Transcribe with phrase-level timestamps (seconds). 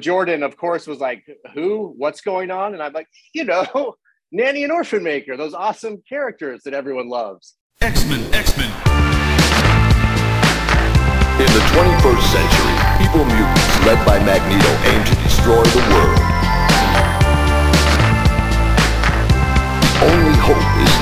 [0.00, 1.24] Jordan, of course, was like,
[1.54, 1.94] Who?
[1.96, 2.74] What's going on?
[2.74, 3.94] And I'm like, You know,
[4.32, 7.54] Nanny and Orphan Maker, those awesome characters that everyone loves.
[7.80, 8.70] X Men, X Men.
[11.34, 12.74] In the 21st century,
[13.06, 16.18] evil mutants led by Magneto aim to destroy the world.
[19.78, 20.93] The only hope is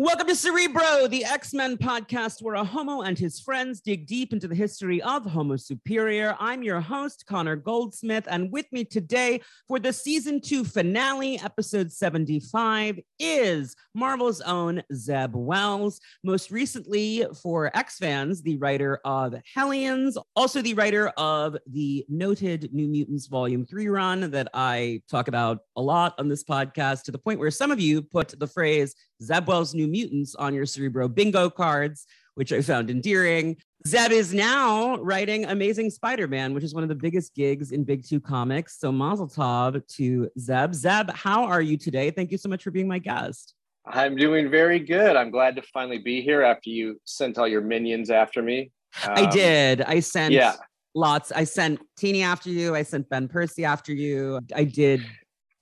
[0.00, 4.32] Welcome to Cerebro, the X Men podcast where a homo and his friends dig deep
[4.32, 6.36] into the history of Homo Superior.
[6.38, 11.90] I'm your host, Connor Goldsmith, and with me today for the season two finale, episode
[11.90, 16.00] 75, is Marvel's own Zeb Wells.
[16.22, 22.72] Most recently, for X fans, the writer of Hellions, also the writer of the noted
[22.72, 27.10] New Mutants Volume 3 run that I talk about a lot on this podcast, to
[27.10, 30.66] the point where some of you put the phrase Zeb Wells New Mutants on your
[30.66, 33.56] Cerebro bingo cards, which I found endearing.
[33.86, 38.06] Zeb is now writing Amazing Spider-Man, which is one of the biggest gigs in Big
[38.06, 38.78] Two Comics.
[38.78, 40.74] So Mazel Tov to Zeb.
[40.74, 42.10] Zeb, how are you today?
[42.10, 43.54] Thank you so much for being my guest.
[43.86, 45.16] I'm doing very good.
[45.16, 48.70] I'm glad to finally be here after you sent all your minions after me.
[49.04, 49.82] Um, I did.
[49.82, 50.56] I sent yeah.
[50.94, 51.32] lots.
[51.32, 52.74] I sent Tini after you.
[52.74, 54.40] I sent Ben Percy after you.
[54.54, 55.04] I did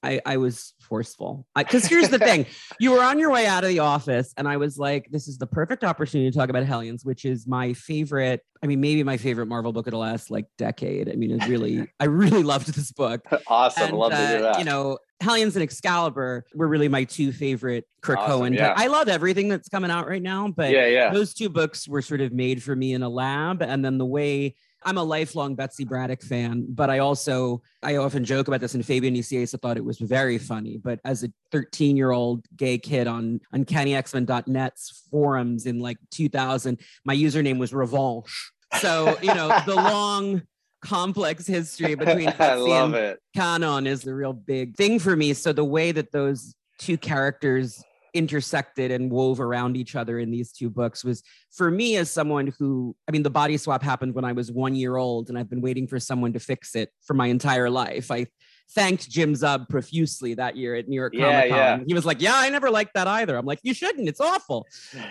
[0.03, 1.47] I, I was forceful.
[1.57, 2.47] Because here's the thing
[2.81, 5.39] you were on your way out of the office, and I was like, this is
[5.39, 8.43] the perfect opportunity to talk about Hellions, which is my favorite.
[8.63, 11.09] I mean, maybe my favorite Marvel book of the last like decade.
[11.09, 13.21] I mean, it really, I really loved this book.
[13.47, 13.89] Awesome.
[13.89, 14.59] And, Love to hear uh, that.
[14.59, 18.55] You know, Hellions and Excalibur were really my two favorite Krakoan.
[18.55, 18.75] Yeah.
[18.77, 21.11] I love everything that's coming out right now, but yeah, yeah.
[21.11, 23.63] those two books were sort of made for me in a lab.
[23.63, 24.55] And then the way
[24.85, 28.75] I'm a lifelong Betsy Braddock fan, but I also I often joke about this.
[28.75, 30.79] And Fabian Nicieza thought it was very funny.
[30.79, 37.17] But as a 13 year old gay kid on UncannyXmen.net's forums in like 2000, my
[37.17, 38.53] username was Revanche.
[38.81, 40.43] So you know the long
[40.85, 43.21] complex history between Betsy and it.
[43.35, 45.33] Canon is the real big thing for me.
[45.35, 47.83] So the way that those two characters
[48.17, 51.23] intersected and wove around each other in these two books was
[51.53, 54.75] for me as someone who i mean the body swap happened when i was one
[54.75, 58.11] year old and i've been waiting for someone to fix it for my entire life.
[58.11, 58.27] I
[58.75, 61.85] thanked jim zub profusely that year at new york yeah, comic con yeah.
[61.87, 63.37] he was like yeah i never liked that either.
[63.37, 64.09] I'm like you shouldn't.
[64.09, 64.67] It's awful.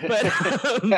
[0.06, 0.92] But um,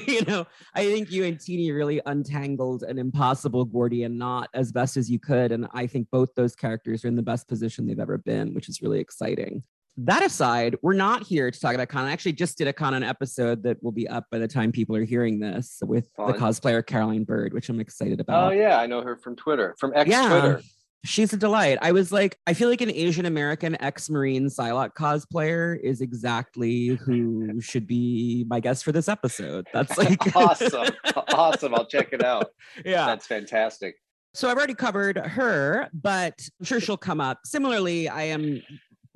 [0.06, 4.96] you know i think you and Tini really untangled an impossible gordian knot as best
[4.96, 5.52] as you could.
[5.52, 8.68] And i think both those characters are in the best position they've ever been which
[8.68, 9.62] is really exciting
[9.98, 12.04] that aside, we're not here to talk about Kwannon.
[12.04, 14.94] I actually just did a Kwannon episode that will be up by the time people
[14.94, 16.32] are hearing this with Fun.
[16.32, 18.52] the cosplayer Caroline Bird, which I'm excited about.
[18.52, 20.28] Oh yeah, I know her from Twitter, from X yeah.
[20.28, 20.62] Twitter.
[21.04, 21.78] She's a delight.
[21.80, 26.88] I was like, I feel like an Asian American ex Marine Psylocke cosplayer is exactly
[26.88, 29.66] who should be my guest for this episode.
[29.72, 30.88] That's like awesome.
[31.34, 31.74] awesome.
[31.74, 32.50] I'll check it out.
[32.84, 33.06] Yeah.
[33.06, 33.96] That's fantastic.
[34.34, 37.40] So I've already covered her, but I'm sure she'll come up.
[37.44, 38.62] Similarly, I am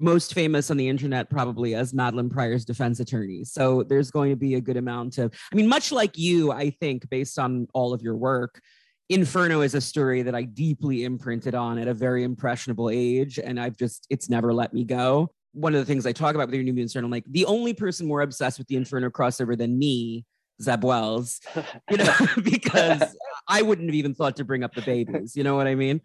[0.02, 3.44] most famous on the internet probably as Madelyne Pryor's defense attorney.
[3.44, 6.70] So there's going to be a good amount of, I mean, much like you, I
[6.70, 8.60] think, based on all of your work,
[9.08, 13.38] Inferno is a story that I deeply imprinted on at a very impressionable age.
[13.38, 15.30] And I've just, it's never let me go.
[15.52, 17.74] One of the things I talk about with your New Mutants I'm like, the only
[17.74, 20.24] person more obsessed with the Inferno crossover than me
[20.62, 21.40] Zeb Wells,
[21.90, 23.02] you know, because
[23.48, 25.36] I wouldn't have even thought to bring up the babies.
[25.36, 26.00] You know what I mean?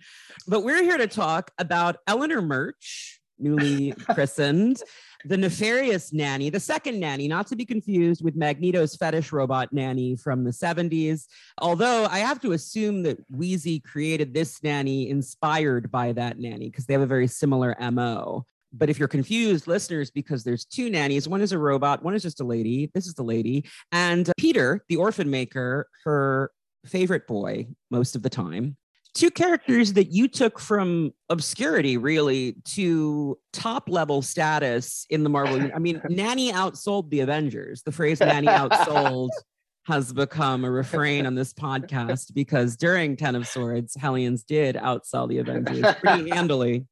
[0.47, 4.81] But we're here to talk about Eleanor Murch, newly christened,
[5.25, 10.15] the nefarious nanny, the second nanny, not to be confused with Magneto's fetish robot nanny
[10.15, 11.25] from the 70s.
[11.59, 16.85] Although I have to assume that Weezy created this nanny inspired by that nanny because
[16.85, 18.45] they have a very similar MO.
[18.73, 22.21] But if you're confused, listeners, because there's two nannies, one is a robot, one is
[22.21, 22.91] just a lady.
[22.93, 23.65] This is the lady.
[23.91, 26.51] And Peter, the orphan maker, her
[26.85, 28.77] favorite boy most of the time,
[29.17, 35.69] two characters that you took from obscurity really to top level status in the Marvel.
[35.75, 37.81] I mean, Nanny outsold the Avengers.
[37.81, 39.29] The phrase Nanny outsold
[39.85, 45.27] has become a refrain on this podcast because during Ten of Swords, Hellions did outsell
[45.27, 46.85] the Avengers pretty handily.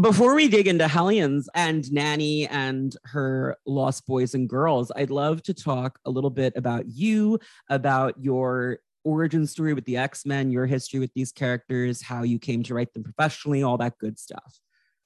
[0.00, 5.42] Before we dig into Hellions and Nanny and her lost boys and girls, I'd love
[5.42, 10.66] to talk a little bit about you, about your origin story with the X-Men, your
[10.66, 14.58] history with these characters, how you came to write them professionally, all that good stuff.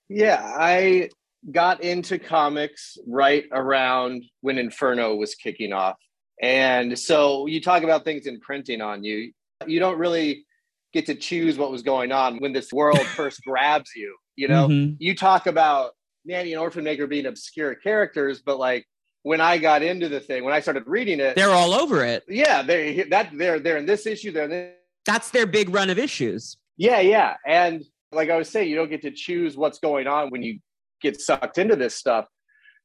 [0.08, 1.10] Yeah, I
[1.50, 5.96] got into comics right around when Inferno was kicking off.
[6.42, 9.32] And so you talk about things imprinting on you.
[9.66, 10.44] You don't really
[10.92, 14.16] get to choose what was going on when this world first grabs you.
[14.36, 14.94] You know, mm-hmm.
[14.98, 15.92] you talk about
[16.24, 18.86] Nanny and Orphan Maker being obscure characters, but like
[19.24, 22.24] when I got into the thing, when I started reading it, they're all over it.
[22.28, 24.30] Yeah, they that they're they're in this issue.
[24.30, 24.74] They're in this.
[25.06, 26.56] That's their big run of issues.
[26.76, 27.82] Yeah, yeah, and
[28.12, 30.60] like I was saying, you don't get to choose what's going on when you
[31.00, 32.26] get sucked into this stuff.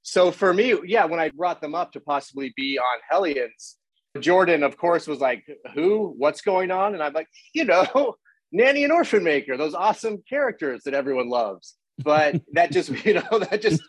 [0.02, 3.76] So for me, yeah, when I brought them up to possibly be on Hellions,
[4.20, 5.46] Jordan, of course, was like,
[5.76, 6.16] "Who?
[6.18, 8.16] What's going on?" And I'm like, you know,
[8.54, 11.76] Nanny and Orphan Maker, those awesome characters that everyone loves.
[12.04, 13.82] But that just, you know, that just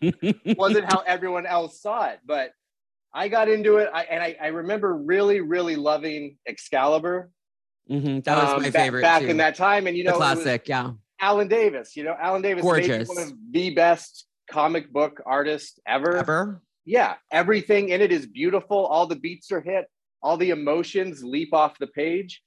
[0.59, 2.21] wasn't how everyone else saw it.
[2.25, 2.53] But
[3.13, 7.31] I got into it, I, and I, I remember really, really loving Excalibur.
[7.91, 8.21] Mm-hmm.
[8.21, 9.29] That was um, my favorite back too.
[9.29, 9.87] in that time.
[9.87, 10.93] And you know, the classic, yeah.
[11.21, 11.97] Alan Davis.
[11.97, 13.09] You know, Alan Davis, Gorgeous.
[13.09, 16.17] one of the best comic book artists ever.
[16.17, 16.63] Ever?
[16.85, 18.87] Yeah, everything in it is beautiful.
[18.87, 19.87] All the beats are hit.
[20.23, 22.43] All the emotions leap off the page,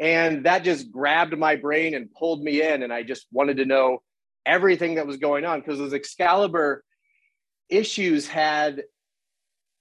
[0.00, 2.82] and that just grabbed my brain and pulled me in.
[2.82, 4.02] And I just wanted to know
[4.46, 6.84] everything that was going on because those Excalibur
[7.68, 8.82] issues had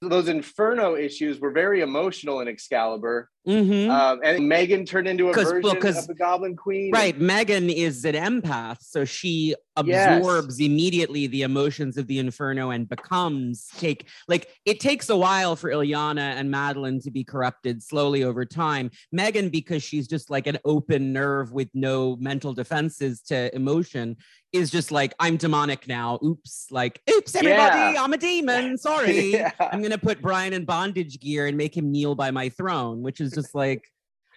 [0.01, 3.29] those Inferno issues were very emotional in Excalibur.
[3.47, 3.89] Mm-hmm.
[3.89, 6.91] Um, and Meggan turned into a version well, of the Goblin Queen.
[6.91, 7.17] Right.
[7.19, 9.55] Meggan is an empath, so she
[9.85, 10.17] Yes.
[10.17, 15.55] absorbs immediately the emotions of the inferno and becomes take like it takes a while
[15.55, 18.89] for Illyana and Madelyne to be corrupted slowly over time.
[19.11, 24.17] Meggan, because she's just like an open nerve with no mental defenses to emotion,
[24.53, 26.19] is just like, I'm demonic now.
[26.23, 28.03] Oops, like, oops, everybody, Yeah.
[28.03, 28.77] I'm a demon.
[28.79, 29.33] Sorry.
[29.33, 29.51] Yeah.
[29.59, 33.19] I'm gonna put Brian in bondage gear and make him kneel by my throne, which
[33.21, 33.83] is just like,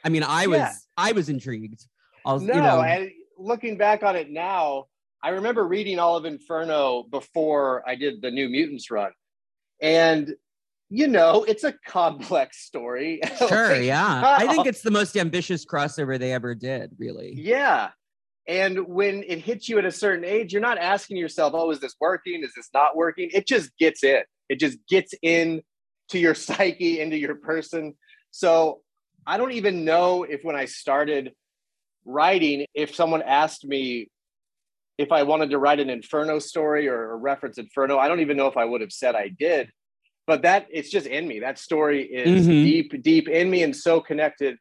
[0.04, 0.72] I mean, I was Yeah.
[0.96, 1.86] I was intrigued.
[2.26, 4.86] I'll, No, you know, and looking back on it now,
[5.22, 9.12] I remember reading all of Inferno before I did the New Mutants run.
[9.80, 10.34] And,
[10.90, 13.20] you know, it's a complex story.
[13.38, 14.36] sure, Like, yeah.
[14.38, 17.34] I think it's the most ambitious crossover they ever did, really.
[17.36, 17.90] Yeah.
[18.46, 21.80] And when it hits you at a certain age, you're not asking yourself, oh, is
[21.80, 22.42] this working?
[22.42, 23.30] Is this not working?
[23.32, 24.22] It just gets in.
[24.48, 25.62] It just gets in
[26.10, 27.94] to your psyche, into your person.
[28.30, 28.80] So
[29.26, 31.32] I don't even know if when I started
[32.04, 34.08] writing, if someone asked me
[34.98, 38.46] if I wanted to write an Inferno story or, reference Inferno, I don't even know
[38.46, 39.70] if I would have said I did.
[40.26, 41.40] But that it's just in me.
[41.40, 42.62] That story is Mhm.
[42.64, 44.56] deep, deep in me and so connected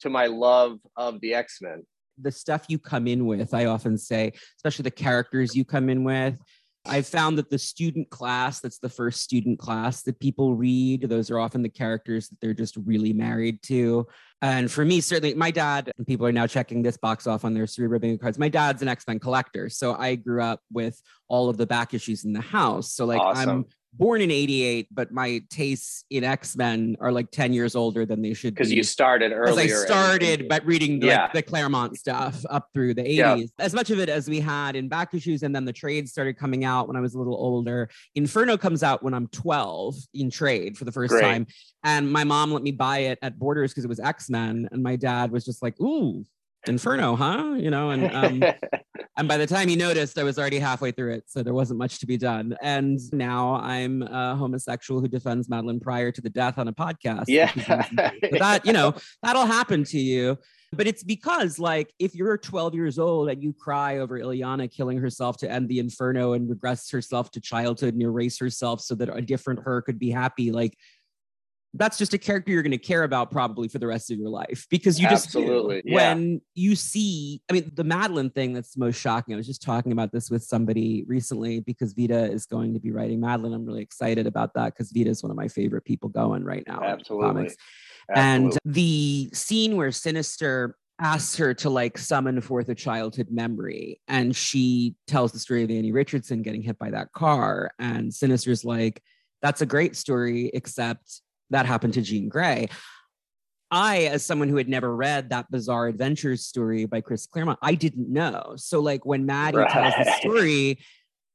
[0.00, 1.84] to my love of the X-Men.
[2.18, 6.04] The stuff you come in with, I often say, especially the characters you come in
[6.04, 6.38] with.
[6.86, 11.30] I've found that the student class, that's the first student class that people read, those
[11.30, 14.06] are often the characters that they're just really married to.
[14.40, 17.52] And for me, certainly, my dad, and people are now checking this box off on
[17.52, 18.38] their Cerebro bingo cards.
[18.38, 19.68] My dad's an X Men collector.
[19.68, 22.94] So I grew up with all of the back issues in the house.
[22.94, 23.66] So, like, I'm Awesome.
[23.92, 28.22] Born in 88, but my tastes in X Men are like 10 years older than
[28.22, 28.58] they should be.
[28.60, 29.74] because you started earlier.
[29.74, 31.22] I started by reading the, Yeah.
[31.24, 33.16] like, the Claremont stuff up through the 80s.
[33.16, 33.36] Yeah.
[33.58, 36.38] As much of it as we had in back issues, and then the trades started
[36.38, 37.90] coming out when I was a little older.
[38.14, 41.22] Inferno comes out when I'm 12 in trade for the first Great.
[41.22, 41.46] time.
[41.84, 44.68] And my mom let me buy it at Borders because it was X-Men.
[44.70, 46.24] And my dad was just like, ooh,
[46.66, 47.54] Inferno, huh?
[47.58, 48.52] You know, and um,
[49.16, 51.24] and by the time he noticed, I was already halfway through it.
[51.26, 52.56] So there wasn't much to be done.
[52.62, 57.24] And now I'm a homosexual who defends Madelyne Pryor to the death on a podcast.
[57.28, 57.50] yeah.
[57.96, 60.38] But that, you know, that'll happen to you.
[60.72, 64.98] But it's because, like, if you're 12 years old and you cry over Illyana killing
[64.98, 69.14] herself to end the inferno and regress herself to childhood and erase herself so that
[69.14, 70.76] a different her could be happy, like,
[71.74, 74.28] that's just a character you're going to care about probably for the rest of your
[74.28, 75.26] life because you just.
[75.26, 75.94] Absolutely, yeah.
[75.94, 79.92] when you see i mean the madelyne thing that's most shocking i was just talking
[79.92, 83.82] about this with somebody recently because vita is going to be writing madelyne i'm really
[83.82, 87.50] excited about that because vita is one of my favorite people going right now Absolutely.
[88.10, 88.42] Absolutely.
[88.42, 94.36] and the scene where Sinister asks her to like summon forth a childhood memory, and
[94.36, 97.72] she tells the story of Annie Richardson getting hit by that car.
[97.78, 99.02] And Sinister's like,
[99.42, 102.68] that's a great story, except that happened to Jean Grey.
[103.70, 107.74] I, as someone who had never read that bizarre adventures story by Chris Claremont, I
[107.74, 108.54] didn't know.
[108.56, 110.80] So, like, when Maddie tells the story,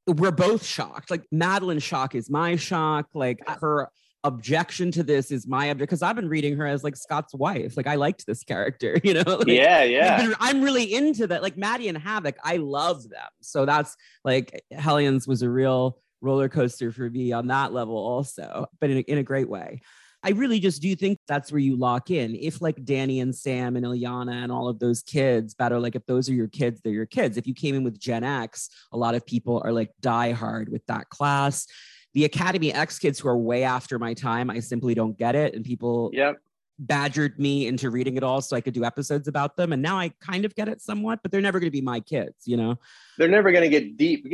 [0.06, 1.10] we're both shocked.
[1.10, 3.06] Like, Madelyne's shock is my shock.
[3.14, 3.88] Like, her
[4.26, 7.76] objection to this is my object because I've been reading her as like Scott's wife.
[7.76, 9.22] Like, I liked this character, you know?
[9.36, 10.16] Like, yeah, yeah.
[10.18, 11.42] been- I'm really into that.
[11.42, 13.28] Like Maddie and Havoc, I love them.
[13.40, 18.66] So that's like Hellions was a real roller coaster for me on that level, also,
[18.80, 19.80] but in a, in a great way.
[20.26, 22.34] I really just do think that's where you lock in.
[22.34, 26.04] If like Danny and Sam and Illyana and all of those kids, better like if
[26.06, 27.36] those are your kids, they're your kids.
[27.36, 30.68] If you came in with Gen X, a lot of people are like die hard
[30.68, 31.68] with that class.
[32.14, 35.54] The Academy X kids who are way after my time, I simply don't get it.
[35.54, 36.38] And people Yep.
[36.80, 39.72] badgered me into reading it all so I could do episodes about them.
[39.72, 42.00] And now I kind of get it somewhat, but they're never going to be my
[42.00, 42.80] kids, you know?
[43.16, 44.26] They're never going to get deep.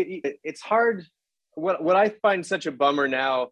[0.42, 1.04] It's hard.
[1.54, 3.49] What what I find such a bummer now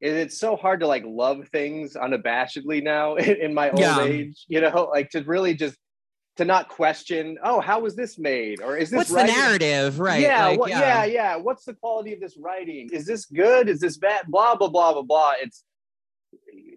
[0.00, 4.02] it's so hard to like love things unabashedly now in, my old Yeah.
[4.02, 5.76] age, you know, like to really just
[6.36, 8.62] to not question, oh, how was this made?
[8.62, 10.20] Or is this What's the narrative, right?
[10.20, 11.36] Yeah, Like, what, yeah, yeah.
[11.36, 12.90] What's the quality of this writing?
[12.92, 13.68] Is this good?
[13.68, 14.26] Is this bad?
[14.28, 15.32] Blah blah blah blah blah.
[15.40, 15.64] It's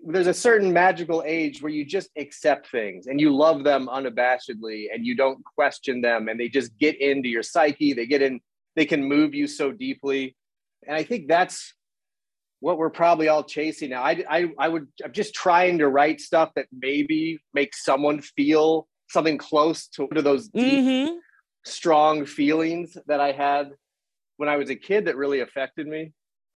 [0.04, 4.86] there's a certain magical age where you just accept things and you love them unabashedly
[4.92, 7.94] and you don't question them and they just get into your psyche.
[7.94, 8.40] They get in.
[8.76, 10.36] They can move you so deeply,
[10.88, 11.74] and I think that's
[12.62, 14.04] what we're probably all chasing now.
[14.04, 14.88] I I I would.
[15.04, 20.22] I'm just trying to write stuff that maybe makes someone feel something close to, to
[20.22, 21.18] those deep Mhm.
[21.66, 23.72] strong feelings that I had
[24.38, 26.14] when I was a kid that really affected me.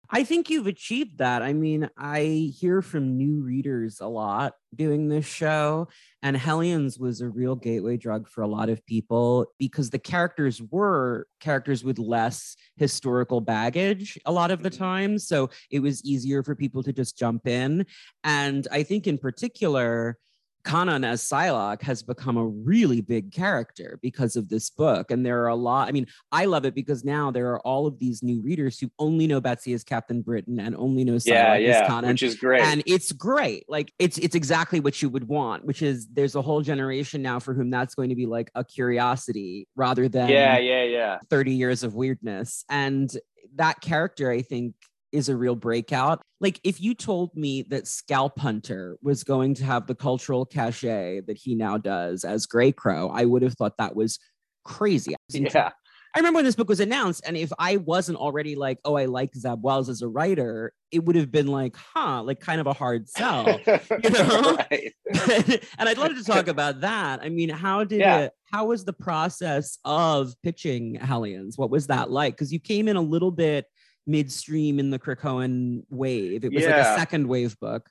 [0.10, 1.42] I think you've achieved that.
[1.42, 5.88] I mean, I hear from new readers a lot doing this show,
[6.22, 10.62] and Hellions was a real gateway drug for a lot of people because the characters
[10.72, 14.84] were characters with less historical baggage a lot of the mm-hmm.
[14.84, 15.20] time.
[15.20, 17.86] So it was easier for people to just jump in.
[18.24, 20.18] And I think, in particular,
[20.64, 25.12] Kwannon as Psylocke has become a really big character because of this book.
[25.12, 27.86] And there are a lot, I mean, I love it because now there are all
[27.86, 31.68] of these new readers who only know Betsy as Captain Britain and only know Psylocke
[31.68, 32.08] as Kwannon.
[32.08, 32.62] which is great.
[32.62, 33.66] And it's great.
[33.68, 37.40] Like it's it's exactly what you would want, which is there's a whole generation now
[37.40, 41.20] for whom that's going to be like a curiosity rather than yeah, yeah, yeah.
[41.30, 42.64] 30 years of weirdness.
[42.70, 43.16] And
[43.56, 44.76] that character, I think,
[45.14, 46.22] is a real breakout.
[46.42, 51.22] Like, if you told me that Scalp Hunter was going to have the cultural cachet
[51.28, 54.20] that he now does as Grey Crow, I would have thought that was
[54.66, 55.16] crazy.
[55.32, 55.72] Yeah.
[56.16, 59.06] I remember when this book was announced, and if I wasn't already like, oh, I
[59.06, 62.68] like Zeb Wells as a writer, it would have been like, huh, like kind of
[62.68, 63.60] a hard sell.
[63.68, 64.58] you know?
[64.70, 67.22] and I'd love to talk about that.
[67.24, 68.20] I mean, how did Yeah.
[68.20, 71.58] it, how was the process of pitching Hellions?
[71.58, 72.36] What was that like?
[72.36, 73.66] Because you came in a little bit
[74.06, 76.44] midstream in the Krakoan wave.
[76.44, 77.90] It was like a second wave book.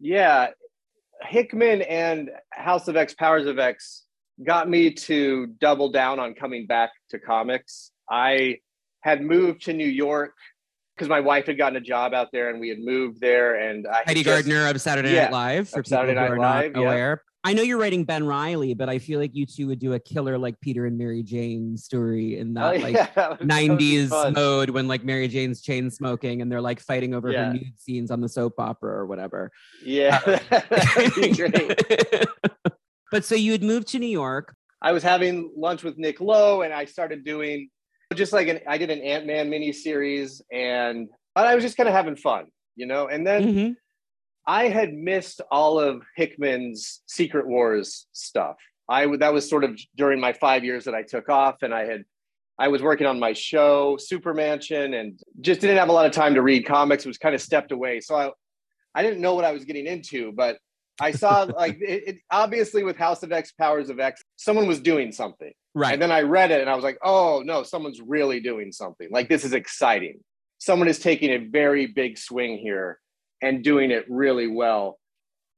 [0.00, 0.48] Yeah.
[1.22, 4.04] Hickman and House of X, Powers of X
[4.42, 7.92] got me to double down on coming back to comics.
[8.10, 8.58] I
[9.02, 10.34] had moved to New York
[10.96, 13.54] because my wife had gotten a job out there and we had moved there.
[13.56, 16.30] And I Heidi just- Gardner of Saturday yeah, Night Live for people Saturday who Night
[16.30, 16.86] are Live, not yeah.
[16.86, 17.22] aware.
[17.46, 19.98] I know you're writing Ben Riley, but I feel like you two would do a
[20.00, 23.68] killer like Peter and Mary Jane story in Oh, that like yeah, that would- that
[23.68, 24.32] would be 90s fun.
[24.32, 27.48] mode when like Mary Jane's chain smoking and they're like fighting over Yeah.
[27.48, 29.50] her nude scenes on the soap opera or whatever.
[29.84, 30.20] Yeah,
[31.36, 31.78] great.
[33.10, 34.54] but so you had moved to New York.
[34.80, 37.68] I was having lunch with Nick Lowe, and I started doing
[38.14, 41.76] just like an I did an Ant Man mini series, and but I was just
[41.76, 42.46] kind of having fun,
[42.76, 43.08] you know.
[43.08, 43.76] And then Mhm.
[44.46, 48.56] I had missed all of Hickman's Secret Wars stuff.
[48.88, 51.86] I that was sort of during my five years that I took off, and I
[51.86, 52.04] had
[52.58, 56.12] I was working on my show Super Mansion, and just didn't have a lot of
[56.12, 57.04] time to read comics.
[57.04, 58.30] It was kind of stepped away, so I
[58.94, 60.58] I didn't know what I was getting into, but
[61.00, 64.80] I saw like it, it obviously with House of X, Powers of X, someone was
[64.80, 65.52] doing something.
[65.74, 65.94] Right.
[65.94, 69.08] And then I read it and I was like, oh no, someone's really doing something.
[69.10, 70.20] Like this is exciting.
[70.58, 73.00] Someone is taking a very big swing here
[73.42, 74.98] and doing it really well.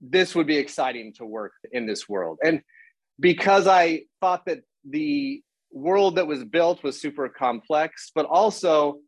[0.00, 2.38] This would be exciting to work in this world.
[2.44, 2.62] And
[3.18, 5.42] because I thought that the
[5.72, 8.98] world that was built was super complex, but also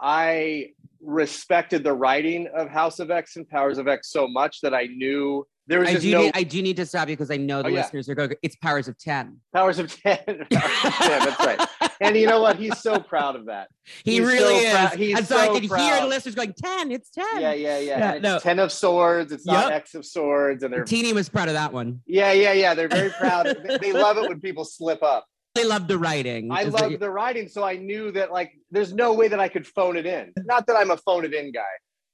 [0.00, 0.70] I
[1.00, 4.86] respected the writing of House of X and Powers of X so much that I
[4.86, 7.36] knew there was I do, no need, I do need to stop you because I
[7.36, 7.80] know the Oh, yeah.
[7.80, 8.34] listeners are going.
[8.42, 9.38] It's powers of ten.
[9.54, 10.18] Powers of 10.
[10.50, 11.68] Powers of 10, that's right.
[12.00, 12.56] And you know what?
[12.56, 13.68] He's so proud of that.
[14.04, 14.74] He He's really so is.
[14.74, 16.90] prou- he's and so, I can could hear the listeners going ten.
[16.90, 17.40] It's ten.
[17.40, 18.14] Yeah, yeah, yeah.
[18.14, 18.34] Yeah, no.
[18.36, 19.32] it's 10 of swords.
[19.32, 19.72] It's not Yep.
[19.72, 20.62] X of swords.
[20.64, 22.00] And they're, Tini was proud of that one.
[22.06, 22.74] yeah, yeah, yeah.
[22.74, 23.46] They're very proud.
[23.46, 25.24] They- they love it when people slip up.
[25.54, 26.50] They love the writing.
[26.50, 27.48] I love you- the writing.
[27.48, 30.32] So I knew that, like, there's no way that I could phone it in.
[30.44, 31.62] Not that I'm a phone it in guy,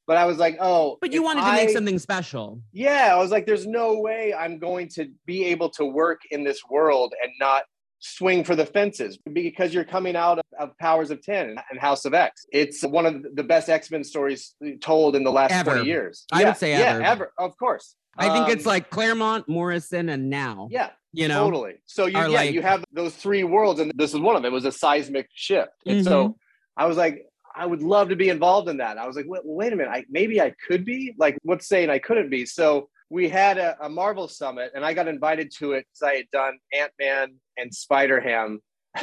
[0.06, 0.96] but I was like, oh.
[1.00, 2.60] But you wanted to make something special.
[2.72, 6.44] Yeah, I was like, there's no way I'm going to be able to work in
[6.44, 7.64] this world and not
[8.02, 12.04] swing for the fences because you're coming out of, of Powers of 10 and House
[12.06, 12.46] of X.
[12.50, 15.72] It's one of the best X-Men stories told in the last Ever.
[15.74, 16.24] 20 years.
[16.32, 17.02] I would Yeah, say yeah, ever.
[17.02, 17.32] ever.
[17.38, 17.94] Of course.
[18.16, 20.68] I think it's Um, like Claremont, Morrison, and now.
[20.70, 21.44] yeah, You know.
[21.44, 21.74] totally.
[21.86, 24.50] So you yeah, like- you have those three worlds and this is one of them.
[24.52, 25.70] It was a seismic shift.
[25.86, 26.08] And Mm-hmm.
[26.08, 26.36] so
[26.76, 28.98] I was like I would love to be involved in that.
[28.98, 31.14] I was like, wait, wait a minute, I, maybe I could be.
[31.18, 32.46] Like, what's saying I couldn't be?
[32.46, 36.16] So we had a, a Marvel summit, and I got invited to it because I
[36.16, 38.60] had done Ant Man and Spider Ham.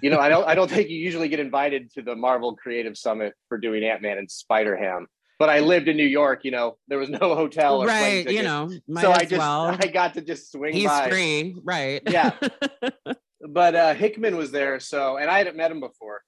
[0.00, 2.96] you know, I don't, I don't think you usually get invited to the Marvel Creative
[2.96, 5.08] Summit for doing Ant Man and Spider Ham.
[5.38, 6.44] But I lived in New York.
[6.44, 8.30] You know, there was no hotel or right.
[8.30, 8.70] You know.
[9.00, 9.66] So I just, well.
[9.80, 11.56] I got to just swing He's by free.
[11.62, 12.02] Right.
[12.08, 12.32] Yeah.
[13.46, 14.80] but uh, Hickman was there.
[14.80, 16.22] So, and I hadn't met him before,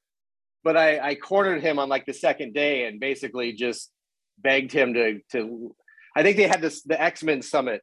[0.68, 3.90] but I, I cornered him on like the second day and basically just
[4.36, 5.74] begged him to to.
[6.14, 7.80] I think they had this the X Men summit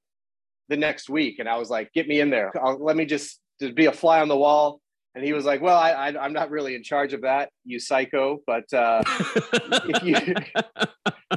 [0.70, 2.51] the next week, and I was like, "Get me in there.
[2.63, 4.82] I'll, let me just to be a fly on the wall."
[5.15, 7.80] And he was like, "Well, I, I am not really in charge of that, you
[7.80, 8.44] psycho.
[8.46, 10.36] But uh, if you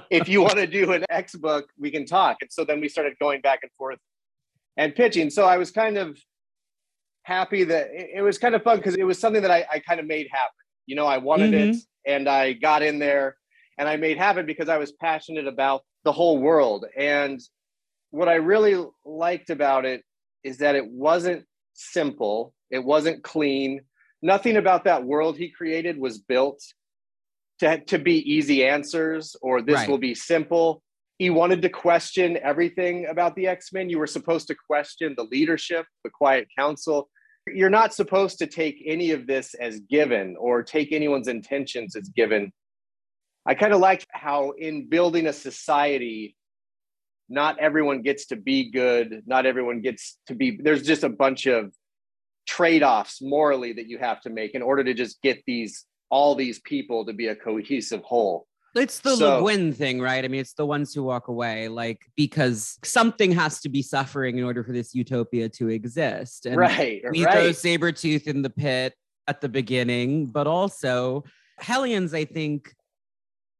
[0.11, 2.91] if you want to do an X book, we can talk." And so then we
[2.91, 4.01] started going back and forth
[4.77, 5.31] and pitching.
[5.31, 6.19] So I was kind of
[7.23, 9.79] happy that it, it was kind of fun because it was something that I, I
[9.79, 10.53] kind of made happen.
[10.89, 11.71] You know, I wanted mm-hmm.
[11.71, 11.77] it,
[12.07, 13.37] and I got in there,
[13.79, 16.87] and I made happen because I was passionate about the whole world.
[16.97, 17.41] And
[18.11, 20.03] what I really liked about it
[20.43, 23.81] is that it wasn't simple it wasn't clean.
[24.23, 26.61] Nothing about that world he created was built
[27.61, 29.89] to, to be easy answers or this right.
[29.89, 30.83] will be simple.
[31.19, 33.91] He wanted to question everything about the X Men.
[33.91, 37.09] You were supposed to question the leadership, the Quiet Council.
[37.55, 42.09] You're not supposed to take any of this as given or take anyone's intentions as
[42.09, 42.53] given.
[43.47, 46.37] I kind of liked how, in building a society,
[47.29, 49.23] not everyone gets to be good.
[49.27, 51.73] Not everyone gets to be, there's just a bunch of
[52.47, 56.59] trade-offs morally that you have to make in order to just get these all these
[56.61, 60.25] people to be a cohesive whole it's the so, Le Guin thing, right?
[60.25, 64.39] I mean, it's the ones who walk away, like because something has to be suffering
[64.39, 66.47] in order for this utopia to exist.
[66.47, 67.33] And right, we right.
[67.33, 68.95] throw Sabretooth in the pit
[69.27, 71.25] at the beginning, but also
[71.59, 72.75] Hellions, I think,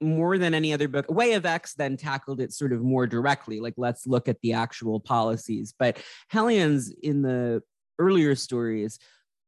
[0.01, 3.61] more than any other book, Way of X then tackled it sort of more directly.
[3.61, 5.75] Like, let's look at the actual policies.
[5.77, 5.99] But
[6.29, 7.63] Hellions in the
[7.99, 8.99] earlier stories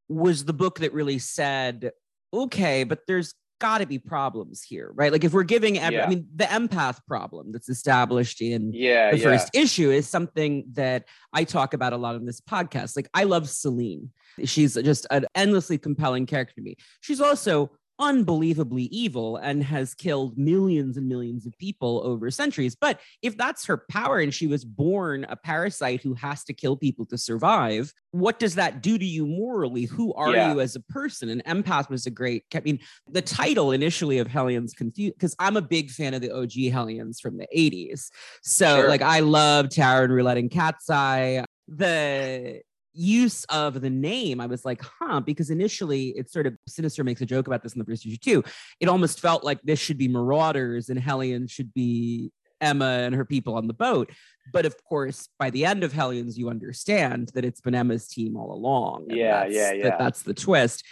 [0.08, 1.92] was the book that really said,
[2.34, 5.12] okay, but there's got to be problems here, right?
[5.12, 6.04] Like if we're giving, yeah.
[6.04, 9.24] I mean, the empath problem that's established in yeah, the yeah.
[9.24, 12.96] first issue is something that I talk about a lot on this podcast.
[12.96, 14.10] Like I love Selene.
[14.44, 16.76] She's just an endlessly compelling character to me.
[17.00, 22.74] She's also unbelievably evil and has killed millions and millions of people over centuries.
[22.74, 26.76] But if that's her power and she was born a parasite who has to kill
[26.76, 29.84] people to survive, what does that do to you morally?
[29.84, 30.52] Who are yeah.
[30.52, 31.28] you as a person?
[31.28, 35.56] And Empath was a great, I mean, the title initially of Hellions confused because I'm
[35.56, 38.08] a big fan of the OG Hellions from the 80s.
[38.42, 38.88] So, sure.
[38.88, 41.44] like, I love Tarot and Roulette and Cat's Eye.
[41.68, 47.04] The use of the name, I was like, huh, because initially it's sort of Sinister
[47.04, 48.44] makes a joke about this in the first issue too.
[48.80, 53.24] It almost felt like this should be Marauders and Hellion should be Emma and her
[53.24, 54.10] people on the boat.
[54.52, 58.36] But of course, by the end of Hellions, you understand that it's been Emma's team
[58.36, 59.06] all along.
[59.08, 59.82] Yeah, yeah, yeah.
[59.84, 60.84] That that's the twist.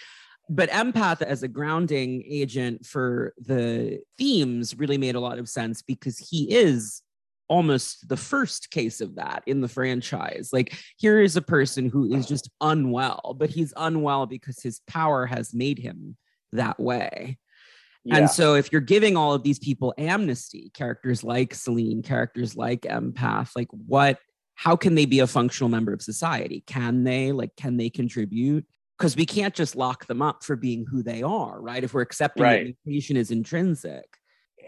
[0.50, 5.82] But empath as a grounding agent for the themes really made a lot of sense
[5.82, 7.02] because he is
[7.48, 10.50] almost the first case of that in the franchise.
[10.52, 15.26] Like, here is a person who is just unwell, but he's unwell because his power
[15.26, 16.16] has made him
[16.52, 17.38] that way.
[18.04, 18.16] Yeah.
[18.16, 22.82] And so, if you're giving all of these people amnesty, characters like Selene, characters like
[22.82, 24.18] Empath, like what,
[24.54, 26.62] how can they be a functional member of society?
[26.66, 28.66] Can they, like, can they contribute?
[28.96, 31.84] Because we can't just lock them up for being who they are, right?
[31.84, 32.66] If we're accepting right.
[32.66, 34.18] that mutation is intrinsic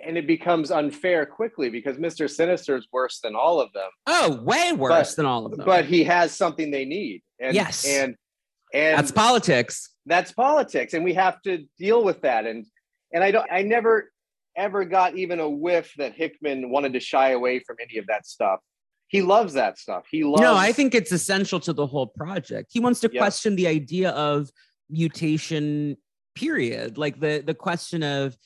[0.05, 2.29] and it becomes unfair quickly because Mr.
[2.29, 3.91] Sinister is worse than all of them.
[4.07, 5.67] Oh, way worse but, than all of them.
[5.67, 7.23] But he has something they need.
[7.39, 7.85] And, yes.
[7.87, 8.17] And
[8.73, 9.91] and that's politics.
[10.07, 10.95] That's politics.
[10.95, 12.47] And we have to deal with that.
[12.47, 12.65] And
[13.13, 14.11] and I don't I never
[14.57, 18.27] ever got even a whiff that Hickman wanted to shy away from any of that
[18.27, 18.61] stuff.
[19.09, 20.05] He loves that stuff.
[20.11, 22.71] He loves No, I think it's essential to the whole project.
[22.73, 23.21] He wants to yep.
[23.21, 24.51] question the idea of
[24.89, 25.97] mutation
[26.37, 26.97] period.
[26.97, 28.37] Like the the question of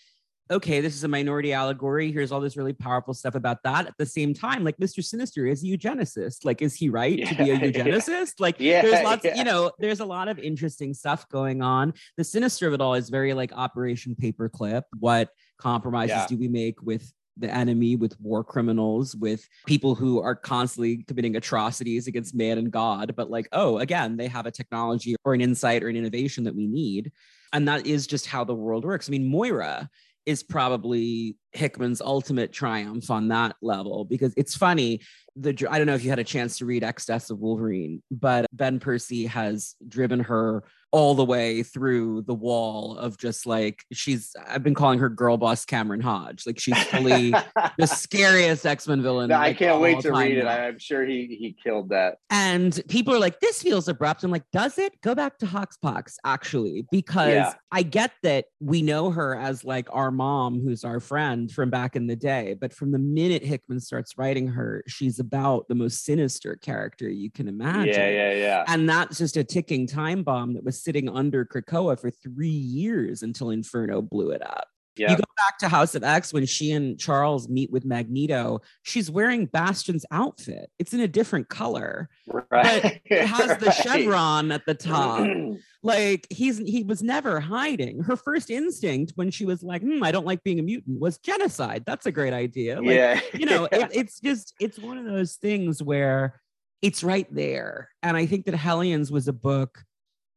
[0.51, 2.13] okay, this is a minority allegory.
[2.13, 3.87] Here's all this really powerful stuff about that.
[3.87, 5.03] At the same time, like Mr.
[5.03, 6.45] Sinister is a eugenicist.
[6.45, 8.09] Like, is he right yeah, to be a eugenicist?
[8.09, 8.45] Yeah.
[8.45, 11.95] Like, yeah, there's lots, you know, there's a lot of interesting stuff going on.
[12.17, 14.83] The sinister of it all is very like Operation Paperclip.
[14.99, 20.37] What compromises do we make with the enemy, with war criminals, with people who are
[20.37, 23.15] constantly committing atrocities against man and God?
[23.17, 26.55] But like, oh, again, they have a technology or an insight or an innovation that
[26.55, 27.13] we need.
[27.53, 29.09] And that is just how the world works.
[29.09, 29.89] I mean, Moira
[30.27, 35.01] is probably Hickman's ultimate triumph on that level because it's funny.
[35.37, 38.47] The I don't know if you had a chance to read Excess of Wolverine, but
[38.53, 44.37] Ben Percy has driven her all the way through the wall of just like she's
[44.47, 46.47] I've been calling her girl boss Cameron Hodge.
[46.47, 47.35] Like she's fully
[47.79, 49.31] the scariest X-Men villain.
[49.31, 50.47] No, like, I can't wait to read it.
[50.47, 52.19] I'm sure he he killed that.
[52.31, 54.23] And people are like, this feels abrupt.
[54.23, 55.01] I'm like, does it?
[55.01, 57.55] Go back to Hoxpox, actually, because yeah.
[57.73, 61.97] I get that we know her as like our mom who's our friend from back
[61.97, 66.05] in the day, but from the minute Hickman starts writing her, she's about the most
[66.05, 67.95] sinister character you can imagine.
[67.95, 68.65] Yeah, yeah, yeah.
[68.69, 73.23] And that's just a ticking time bomb that was sitting under Krakoa for three years
[73.23, 74.69] until Inferno blew it up.
[74.97, 75.11] Yeah.
[75.11, 78.61] You go back to House of X when she and Charles meet with Magneto.
[78.83, 80.71] She's wearing Bastion's outfit.
[80.79, 82.09] It's in a different color.
[82.29, 83.01] Right.
[83.05, 83.75] It has the Right.
[83.75, 85.27] chevron at the top.
[85.83, 88.05] like he's he was never hiding.
[88.05, 91.19] Her first instinct when she was like, hmm, "I don't like being a mutant," was
[91.19, 91.83] genocide.
[91.87, 92.77] That's a great idea.
[92.77, 93.21] Like, yeah.
[93.33, 96.41] you know, it, it's just it's one of those things where
[96.83, 97.91] it's right there.
[98.03, 99.83] And I think that Hellions was a book,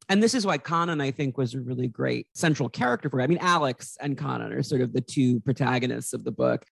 [0.08, 3.20] and this is why Kwannon I think was a really great central character for.
[3.20, 3.24] It.
[3.24, 6.64] I mean, Alex and Kwannon are sort of the two protagonists of the book.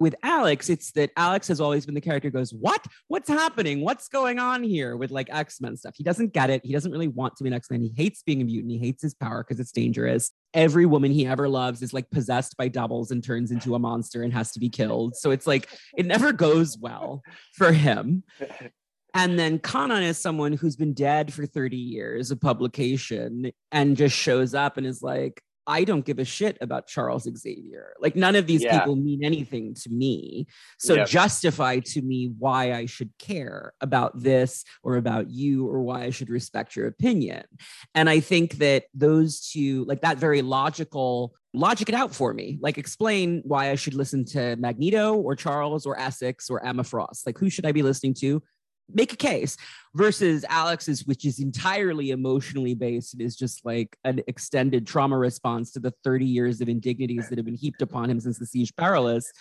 [0.00, 2.84] With Alex, it's that Alex has always been the character goes, What?
[3.06, 3.80] What's happening?
[3.80, 5.94] What's going on here with like X Men stuff?
[5.96, 6.64] He doesn't get it.
[6.64, 7.80] He doesn't really want to be an X Men.
[7.80, 8.72] He hates being a mutant.
[8.72, 10.32] He hates his power because it's dangerous.
[10.52, 14.22] Every woman he ever loves is like possessed by doubles and turns into a monster
[14.22, 15.16] and has to be killed.
[15.16, 18.24] So it's like it never goes well for him.
[19.14, 24.16] And then Kwannon is someone who's been dead for 30 years of publication and just
[24.16, 27.94] shows up and is like, I don't give a shit about Charles Xavier.
[27.98, 28.80] Like, none of these Yeah.
[28.80, 30.46] people mean anything to me.
[30.78, 31.08] So, Yep.
[31.08, 36.10] justify to me why I should care about this or about you or why I
[36.10, 37.44] should respect your opinion.
[37.94, 42.58] And I think that those two, like that very logical, logic it out for me.
[42.60, 47.24] Like, explain why I should listen to Magneto or Charles or Essex or Emma Frost.
[47.26, 48.42] Like, who should I be listening to?
[48.92, 49.56] Make a case
[49.94, 53.14] versus Alex's, which is entirely emotionally based.
[53.14, 57.38] It is just like an extended trauma response to the 30 years of indignities that
[57.38, 59.32] have been heaped upon him since the Siege Perilous.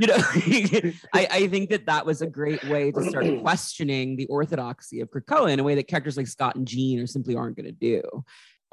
[0.00, 0.16] You know,
[1.14, 5.10] I, I think that that was a great way to start questioning the orthodoxy of
[5.10, 7.72] Krakoa in a way that characters like Scott and Jean are simply aren't going to
[7.72, 8.02] do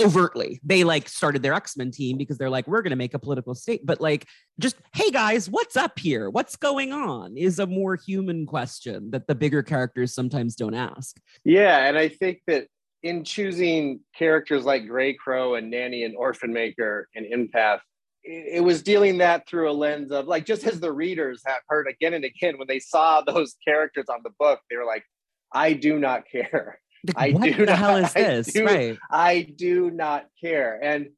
[0.03, 0.59] overtly.
[0.63, 3.55] They like started their X-Men team because they're like, we're going to make a political
[3.55, 3.85] state.
[3.85, 4.27] But like,
[4.59, 6.29] just, hey guys, what's up here?
[6.29, 7.37] What's going on?
[7.37, 11.17] Is a more human question that the bigger characters sometimes don't ask.
[11.43, 12.67] Yeah, and I think that
[13.03, 17.79] in choosing characters like Grey Crow and Nanny and Orphan Maker and Empath,
[18.23, 21.87] it was dealing that through a lens of like just as the readers have heard
[21.87, 25.03] again and again when they saw those characters on the book, they were like,
[25.53, 26.79] I do not care.
[27.15, 28.53] Like, I what do the not- hell is I this?
[28.53, 28.97] do- right.
[29.11, 30.79] I do not care.
[30.83, 31.09] And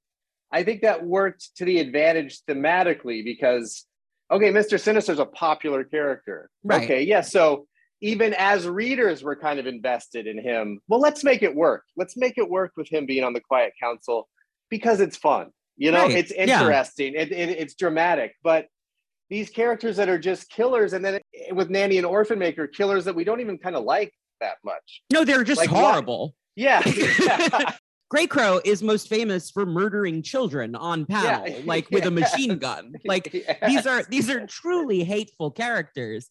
[0.52, 3.86] I think that worked to the advantage thematically because,
[4.32, 4.80] okay, Mr.
[4.80, 6.50] Sinister's a popular character.
[6.64, 6.84] Right.
[6.84, 7.22] Okay, yeah.
[7.22, 7.68] So
[8.02, 10.80] even as readers, we're kind of invested in him.
[10.88, 11.84] Well, let's make it work.
[11.98, 14.30] Let's make it work with him being on the Quiet Council
[14.70, 15.50] because it's fun.
[15.78, 16.60] You know, Right, it's yeah.
[16.62, 17.14] interesting.
[17.16, 18.34] It, it, it's dramatic.
[18.44, 18.68] But
[19.30, 21.20] these characters that are just killers, and then
[21.52, 25.02] with Nanny and Orphan Maker, killers that we don't even kind of like that much.
[25.12, 25.84] No, they're just Like what?
[25.84, 26.36] horrible.
[26.56, 26.82] Yeah.
[27.20, 27.74] yeah.
[28.10, 31.60] Grey Crow is most famous for murdering children on panel, Yeah.
[31.66, 32.94] like with a machine gun.
[33.06, 33.58] Like Yes.
[33.68, 36.30] these are these are truly hateful characters.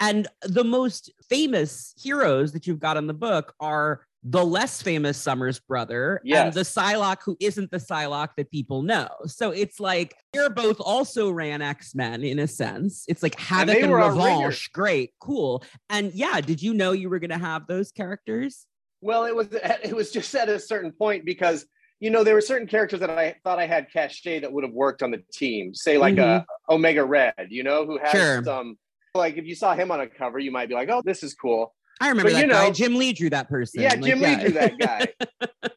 [0.00, 5.18] And the most famous heroes that you've got in the book are the less famous
[5.18, 9.08] Summers brother and the Psylocke who isn't the Psylocke that people know.
[9.26, 13.04] So it's like they're both also ran X-Men in a sense.
[13.06, 14.72] It's like Havoc and, were Revanche.
[14.72, 15.62] Great, cool.
[15.90, 18.66] And yeah, did you know you were gonna have those characters?
[19.02, 21.66] Well, it was it was just at a certain point because
[22.00, 24.72] you know there were certain characters that I thought I had cachet that would have
[24.72, 25.74] worked on the team.
[25.74, 28.42] Say like a Omega Red, you know, who has Sure.
[28.42, 28.78] some
[29.14, 31.34] like if you saw him on a cover, you might be like, oh, this is
[31.34, 31.74] cool.
[32.00, 32.66] I remember But that you guy.
[32.68, 33.82] know- Jim Lee drew that person.
[33.82, 35.06] Yeah, Like, Jim Lee drew that guy.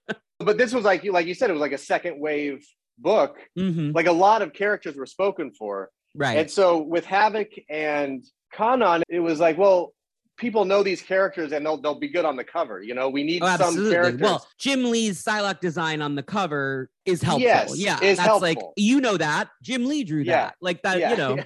[0.40, 2.66] but this was like you like you said, it was like a second wave
[2.98, 3.38] book.
[3.58, 5.90] Mhm, Like a lot of characters were spoken for.
[6.16, 6.38] Right.
[6.40, 8.26] And so with Havoc and
[8.56, 9.94] Kwannon, it was like, well,
[10.38, 12.82] people know these characters and they'll they'll be good on the cover.
[12.82, 14.22] You know, we need Oh, some characters.
[14.22, 17.44] Well, Jim Lee's Psylocke design on the cover is helpful.
[17.48, 21.00] Yes, yeah, is that's like you know that Jim Lee drew Yeah, that, like that.
[21.00, 21.44] yeah, You know, yeah.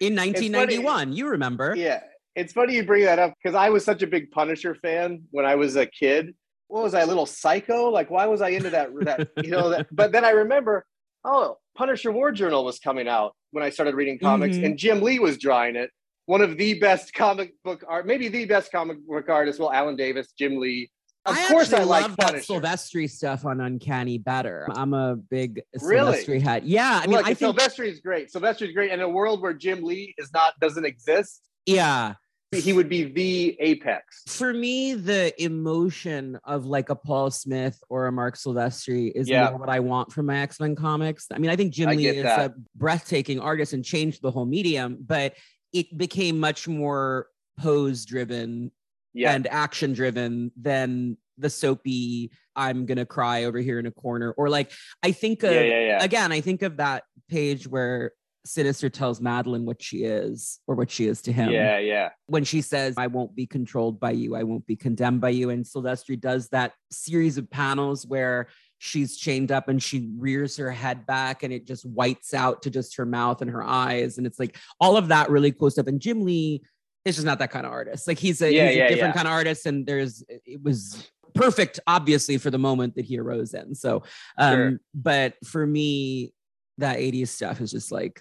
[0.00, 1.74] in funny- 1991, you remember?
[1.76, 2.02] Yeah,
[2.36, 5.44] it's funny you bring that up because I was such a big Punisher fan when
[5.44, 6.34] I was a kid.
[6.68, 7.90] What was I, a little psycho?
[7.90, 8.90] Like, why was I into that?
[9.00, 9.70] That you know.
[9.70, 10.84] That, but then I remember,
[11.24, 14.64] oh, Punisher War Journal was coming out when I started reading comics, Mhm.
[14.66, 15.90] and Jim Lee was drawing it.
[16.26, 19.60] One of the best comic book art, maybe the best comic book artist.
[19.60, 20.90] Well, Alan Davis, Jim Lee.
[21.24, 22.52] Of I course, I like that Punisher.
[22.54, 24.66] Silvestri stuff on Uncanny Better.
[24.74, 26.18] I'm a big Really?
[26.18, 26.64] Silvestri head.
[26.64, 28.30] Yeah, I mean, Look, I think Silvestri is great.
[28.32, 28.90] Silvestri is great.
[28.92, 32.14] In a world where Jim Lee is not doesn't exist, yeah.
[32.52, 34.22] He would be the apex.
[34.28, 39.50] For me, the emotion of like a Paul Smith or a Marc Silvestri is Yeah.
[39.50, 41.26] what I want from my X Men comics.
[41.32, 42.50] I mean, I think Jim I Lee is that.
[42.52, 45.34] a breathtaking artist and changed the whole medium, but
[45.72, 47.26] it became much more
[47.58, 48.70] pose driven
[49.12, 54.30] Yeah, and action driven than the soapy I'm gonna cry over here in a corner
[54.32, 54.70] or like
[55.02, 58.12] I think of yeah, yeah, again I think of that page where
[58.46, 61.50] Sinister tells Madelyne what she is or what she is to him.
[61.50, 62.10] Yeah, yeah.
[62.26, 65.50] When she says, I won't be controlled by you, I won't be condemned by you.
[65.50, 70.70] And Silvestri does that series of panels where she's chained up and she rears her
[70.70, 74.18] head back and it just whites out to just her mouth and her eyes.
[74.18, 75.88] And it's like all of that really close up.
[75.88, 76.62] And Jim Lee
[77.04, 78.06] is just not that kind of artist.
[78.06, 79.12] Like he's a, Yeah, he's a different yeah.
[79.12, 79.66] kind of artist.
[79.66, 83.74] And there's, it was perfect, obviously, for the moment that he arose in.
[83.74, 84.02] So,
[84.38, 84.80] um, Sure.
[84.94, 86.32] but for me,
[86.78, 88.20] that 80s stuff is just like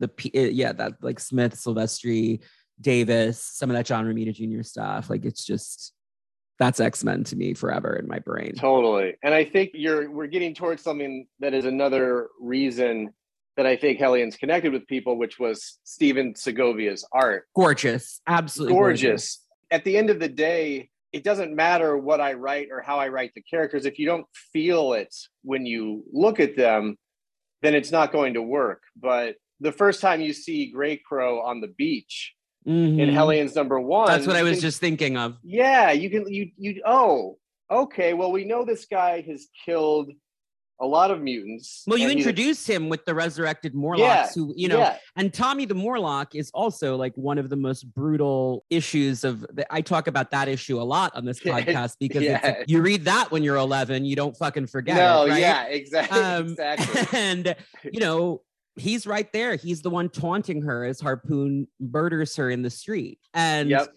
[0.00, 2.42] the, P- uh, yeah, that like Smith, Silvestri,
[2.80, 4.62] Davis, some of that John Romita Jr.
[4.62, 5.08] stuff.
[5.08, 5.92] Like it's just,
[6.58, 8.54] that's X-Men to me forever in my brain.
[8.54, 9.14] Totally.
[9.22, 13.10] And I think you're we're getting towards something that is another reason
[13.56, 17.46] that I think Hellions connected with people, which was Stephen Segovia's art.
[17.54, 18.20] Gorgeous.
[18.26, 19.44] Absolutely Gorgeous.
[19.70, 23.08] At the end of the day, it doesn't matter what I write or how I
[23.08, 23.86] write the characters.
[23.86, 26.96] If you don't feel it when you look at them,
[27.62, 28.82] then it's not going to work.
[28.94, 32.34] But the first time you see Grey Crow on the beach
[32.66, 33.12] in Mhm.
[33.12, 35.36] Hellions number one, That's what I was can- just thinking of.
[35.44, 37.38] yeah, you can you you oh
[37.70, 38.12] okay.
[38.14, 40.10] Well, we know this guy has killed
[40.78, 41.84] a lot of mutants.
[41.86, 44.78] Well, you and he's a- introduced him with the resurrected Morlocks, Yeah, who, you know,
[44.78, 49.40] yeah, and Tommy the Morlock is also like one of the most brutal issues of
[49.54, 52.62] the, I talk about that issue a lot on this podcast because yeah.
[52.66, 55.40] you read that when you're 11, you don't fucking forget no, it, right?
[55.40, 57.06] yeah, exactly, Um, exactly.
[57.18, 57.56] and
[57.90, 58.42] you know,
[58.76, 59.56] he's right there.
[59.56, 63.18] He's the one taunting her as Harpoon murders her in the street.
[63.34, 63.88] And Yep.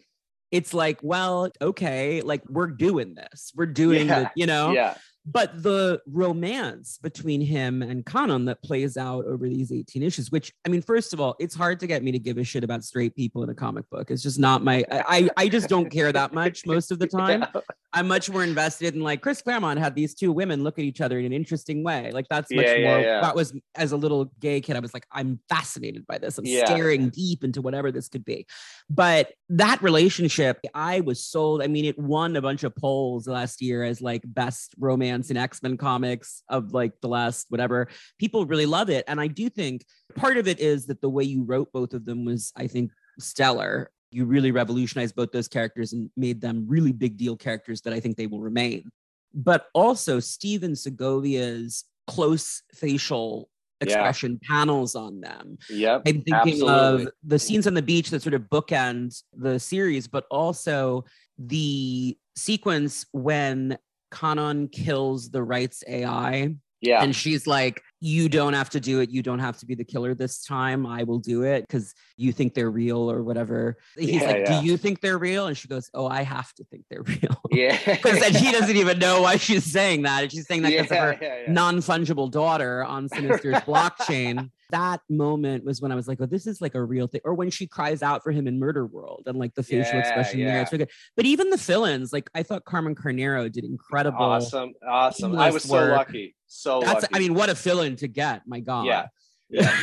[0.52, 3.52] it's like, well, okay, like we're doing this.
[3.56, 8.64] We're doing Yeah, the, you know, Yeah, but the romance between him and Kwannon that
[8.64, 11.88] plays out over these 18 issues, which I mean, first of all, it's hard to
[11.88, 14.10] get me to give a shit about straight people in a comic book.
[14.10, 17.08] It's just not my I I I just don't care that much most of the
[17.08, 17.46] time.
[17.92, 21.02] I'm much more invested in like Chris Claremont had these two women look at each
[21.02, 22.12] other in an interesting way.
[22.12, 23.22] Like that's much Yeah, yeah, more yeah.
[23.22, 26.38] that was as a little gay kid, I was like, I'm fascinated by this.
[26.38, 28.46] I'm staring deep into whatever this could be.
[28.90, 31.64] But that relationship, I was sold.
[31.64, 35.38] I mean, it won a bunch of polls last year as like best romance in
[35.38, 37.88] X-Men comics of like the last whatever.
[38.20, 39.04] People really love it.
[39.08, 39.84] And I do think
[40.16, 42.92] part of it is that the way you wrote both of them was, I think,
[43.18, 43.90] stellar.
[44.12, 48.00] You really revolutionized both those characters and made them really big deal characters that I
[48.00, 48.90] think they will remain.
[49.34, 53.50] But also Stephen Segovia's close facial
[53.82, 53.86] Yeah.
[53.86, 55.58] expression panels on them.
[55.70, 57.06] yep, I'm thinking Absolutely.
[57.06, 61.06] of the scenes on the beach that sort of bookend the series, but also
[61.38, 63.78] the sequence when
[64.12, 69.10] Kwannon kills the rights AI yeah, and she's like, You don't have to do it.
[69.10, 70.86] You don't have to be the killer this time.
[70.86, 73.78] I will do it because you think they're real or whatever.
[73.98, 74.62] He's Yeah, like, yeah.
[74.62, 75.48] Do you think they're real?
[75.48, 77.42] And she goes, Oh, I have to think they're real.
[77.52, 77.78] yeah.
[77.86, 80.24] Because then he doesn't even know why she's saying that.
[80.24, 81.52] And she's saying that yeah, because of her yeah, yeah.
[81.52, 84.50] non-fungible daughter on Sinister's blockchain.
[84.72, 87.34] That moment was when I was like, "Oh, this is like a real thing." Or
[87.34, 90.40] when she cries out for him in Murder World and like the facial Yeah, expression
[90.42, 90.62] there, yeah.
[90.62, 90.94] it's really good.
[91.16, 94.20] But even the fill-ins, like I thought Carmen Carnero did incredible.
[94.20, 95.38] awesome, awesome.
[95.38, 97.16] I was seamless so lucky, so That's, lucky.
[97.16, 98.44] I mean, what a fill-in to get!
[98.46, 98.86] My God.
[98.86, 99.08] Yeah,
[99.50, 99.76] yeah,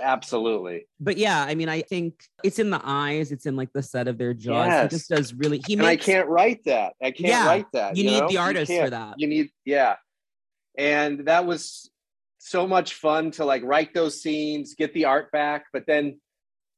[0.00, 0.86] absolutely.
[0.98, 4.08] but yeah, I mean, I think it's in the eyes, it's in like the set
[4.08, 4.82] of their jaws.
[4.90, 5.62] He just does really.
[5.66, 6.94] He and I can't write that.
[7.00, 7.96] I can't Yeah, write that.
[7.96, 8.28] you need know?
[8.28, 9.14] the artist for that.
[9.18, 9.96] You need, yeah.
[10.76, 11.90] And that was
[12.50, 16.20] so much fun to like write those scenes, get the art back, but then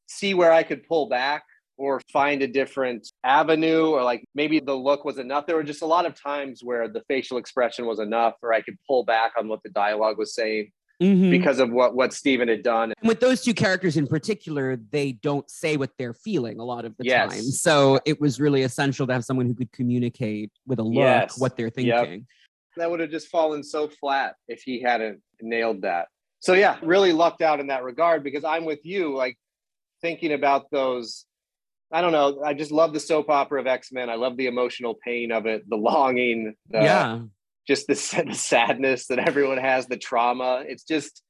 [0.06, 1.44] see where I could pull back
[1.78, 5.46] or find a different avenue or like maybe the look was enough.
[5.46, 8.60] There were just a lot of times where the facial expression was enough or I
[8.60, 11.30] could pull back on what the dialogue was saying Mhm.
[11.30, 12.92] because of what what Stephen had done.
[13.00, 16.84] And with those two characters in particular, they don't say what they're feeling a lot
[16.84, 17.32] of the Yes.
[17.32, 17.42] time.
[17.44, 21.40] So it was really essential to have someone who could communicate with a look Yes.
[21.40, 22.04] what they're Yep.
[22.04, 22.26] thinking.
[22.78, 26.08] that would have just fallen so flat if he hadn't nailed that.
[26.40, 29.38] So yeah, really lucked out in that regard because I'm with you, like
[30.00, 31.24] thinking about those.
[31.92, 32.42] I don't know.
[32.42, 34.08] I just love the soap opera of X Men.
[34.08, 37.20] I love the emotional pain of it, the longing, the, yeah.
[37.66, 40.64] just the, the sadness that everyone has, the trauma.
[40.66, 41.22] It's just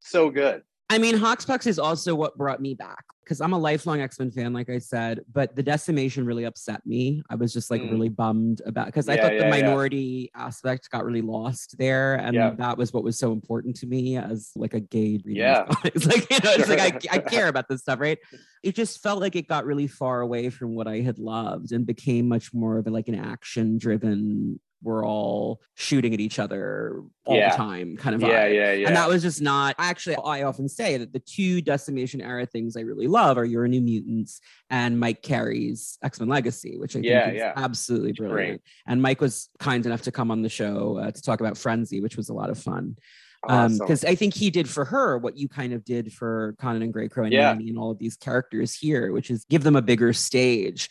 [0.00, 0.62] so good.
[0.90, 4.30] I mean, Hoxpox is also what brought me back because I'm a lifelong X Men
[4.30, 7.22] fan, like I said, but the decimation really upset me.
[7.30, 7.90] I was just like Mm.
[7.90, 9.50] really bummed about because I Yeah, thought the yeah, yeah.
[9.62, 12.14] minority aspect got really lost there.
[12.14, 12.50] And Yeah.
[12.58, 15.64] that was what was so important to me as like a gay Yeah.
[15.70, 16.06] comics.
[16.06, 18.18] like, you know, it's like I, I care about this stuff, right?
[18.62, 21.86] It just felt like it got really far away from what I had loved and
[21.86, 27.02] became much more of a, like an action driven, we're all shooting at each other
[27.24, 27.50] all Yeah.
[27.50, 28.54] the time kind of Yeah, vibe.
[28.54, 28.86] yeah, yeah.
[28.88, 32.76] And that was just not actually I often say that the two decimation era things
[32.76, 34.40] I really love are Your New Mutants
[34.70, 37.52] and Mike Carey's X-Men Legacy, which I Yeah, think is yeah.
[37.56, 38.30] absolutely great.
[38.30, 38.62] brilliant.
[38.86, 42.00] And Mike was kind enough to come on the show uh, to talk about Frenzy,
[42.00, 42.96] which was a lot of fun.
[43.44, 43.78] Awesome.
[43.78, 46.94] because I think he did for her what you kind of did for Kwannon and
[46.94, 47.52] Greycrow and Yeah.
[47.52, 50.88] Nanny and all of these characters here, which is give them a bigger stage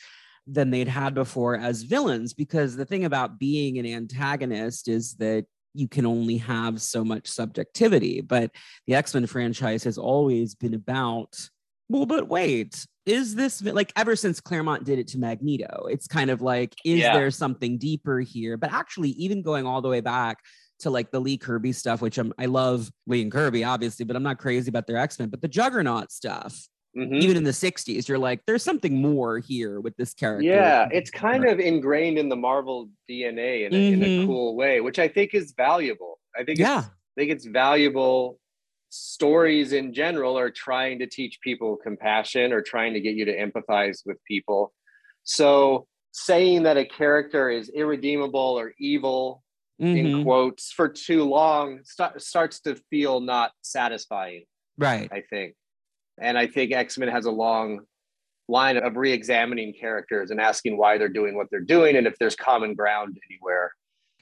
[0.47, 2.33] than they'd had before as villains.
[2.33, 7.27] Because the thing about being an antagonist is that you can only have so much
[7.27, 8.51] subjectivity, but
[8.87, 11.49] the X Men franchise has always been about.
[11.87, 15.87] Well, but wait, is this like ever since Claremont did it to Magneto?
[15.89, 17.13] It's kind of like, is Yeah.
[17.13, 18.57] there something deeper here?
[18.57, 20.39] But actually, even going all the way back
[20.79, 24.15] to like the Lee Kirby stuff, which I'm, I love Lee and Kirby, obviously, but
[24.15, 25.29] I'm not crazy about their X Men.
[25.29, 27.21] But the Juggernaut stuff, Mhm.
[27.21, 30.43] even in the 60s, you're like, there's something more here with this character.
[30.45, 34.23] Yeah, it's kind of ingrained in the Marvel DNA in a, in Mhm.
[34.23, 36.19] a cool way, which I think is valuable.
[36.37, 36.83] I think Yeah.
[36.85, 38.39] I think it's valuable.
[38.89, 43.37] Stories in general are trying to teach people compassion or trying to get you to
[43.37, 44.73] empathize with people.
[45.23, 49.43] So saying that a character is irredeemable or evil
[49.79, 50.23] in Mhm.
[50.23, 54.43] quotes for too long sta- starts to feel not satisfying.
[54.77, 55.09] right.
[55.11, 55.55] I think.
[56.21, 57.81] And I think X Men has a long
[58.47, 62.15] line of re examining characters and asking why they're doing what they're doing and if
[62.19, 63.71] there's common ground anywhere.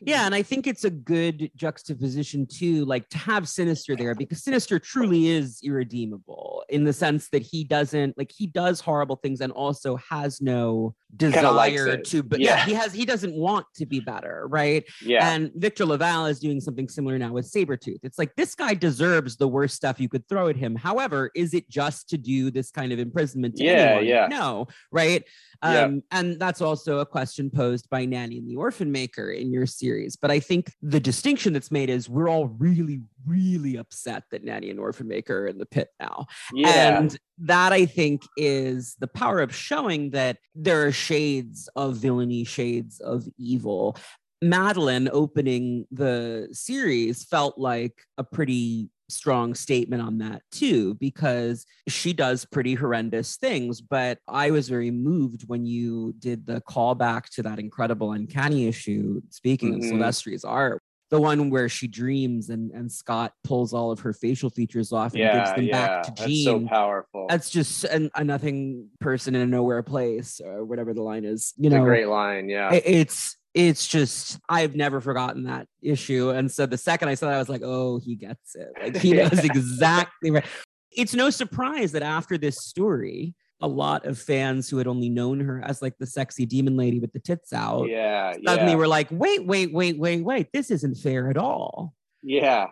[0.01, 4.43] Yeah, and I think it's a good juxtaposition too, like to have Sinister there because
[4.43, 9.41] Sinister truly is irredeemable in the sense that he doesn't like he does horrible things
[9.41, 12.57] and also has no desire to but yeah.
[12.57, 12.65] Yeah.
[12.65, 14.83] he has he doesn't want to be better, right?
[15.01, 15.31] Yeah.
[15.31, 17.99] And Victor LaValle is doing something similar now with Sabretooth.
[18.03, 20.75] It's like this guy deserves the worst stuff you could throw at him.
[20.75, 24.05] However, is it just to do this kind of imprisonment to Yeah, anyone?
[24.05, 24.27] yeah.
[24.27, 25.23] No, right?
[25.63, 25.81] Yeah.
[25.81, 29.65] Um, and that's also a question posed by Nanny and the Orphan Maker in your
[29.65, 30.15] series.
[30.15, 34.69] But I think the distinction that's made is we're all really, really upset that Nanny
[34.69, 36.25] and Orphan Maker are in the pit now.
[36.53, 36.97] yeah.
[36.99, 42.43] And that I think is the power of showing that there are shades of villainy,
[42.43, 43.97] shades of evil.
[44.43, 52.13] Madelyne opening the series felt like a pretty strong statement on that too, because she
[52.13, 53.81] does pretty horrendous things.
[53.81, 59.21] But I was very moved when you did the callback to that incredible uncanny issue.
[59.29, 59.89] Speaking of Mhm.
[59.89, 64.49] Silvestri's art, the one where she dreams and, and Scott pulls all of her facial
[64.49, 65.87] features off and gives them Yeah.
[65.87, 66.45] back to That's Jean.
[66.45, 67.25] so powerful.
[67.29, 71.53] That's just an, a nothing person in a nowhere place, or whatever the line is.
[71.57, 72.49] You It's know, a great line.
[72.49, 72.69] Yeah.
[72.71, 76.29] I- it's it's just I've never forgotten that issue.
[76.29, 78.67] And so the second I saw that, I was like, oh, he gets it.
[78.79, 79.45] Like he knows Yeah.
[79.45, 80.45] exactly right.
[80.91, 85.39] It's no surprise that after this story, a lot of fans who had only known
[85.39, 88.33] her as like the sexy demon lady with the tits out yeah.
[88.45, 88.77] suddenly yeah.
[88.77, 91.93] were like, wait, wait, wait, wait, wait, this isn't fair at all.
[92.23, 92.67] Yeah.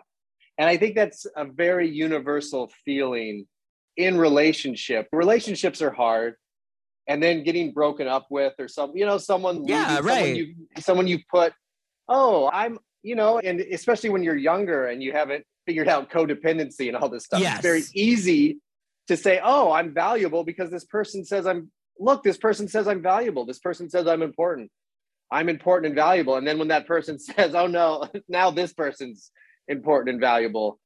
[0.56, 3.46] And I think that's a very universal feeling
[3.96, 5.08] in relationship.
[5.12, 6.34] Relationships are hard.
[7.06, 10.18] And then getting broken up with or some, you know, someone Yeah, leaving, right.
[10.18, 11.54] someone you someone you put,
[12.06, 16.88] oh, I'm, you know, and especially when you're younger and you haven't figured out codependency
[16.88, 17.40] and all this stuff.
[17.42, 18.58] It's very easy
[19.08, 23.02] to say, oh, I'm valuable because this person says I'm look, this person says I'm
[23.02, 23.44] valuable.
[23.44, 24.70] This person says I'm important.
[25.30, 26.36] I'm important and valuable.
[26.36, 29.30] And then when that person says, oh no, now this person's
[29.66, 30.78] important and valuable.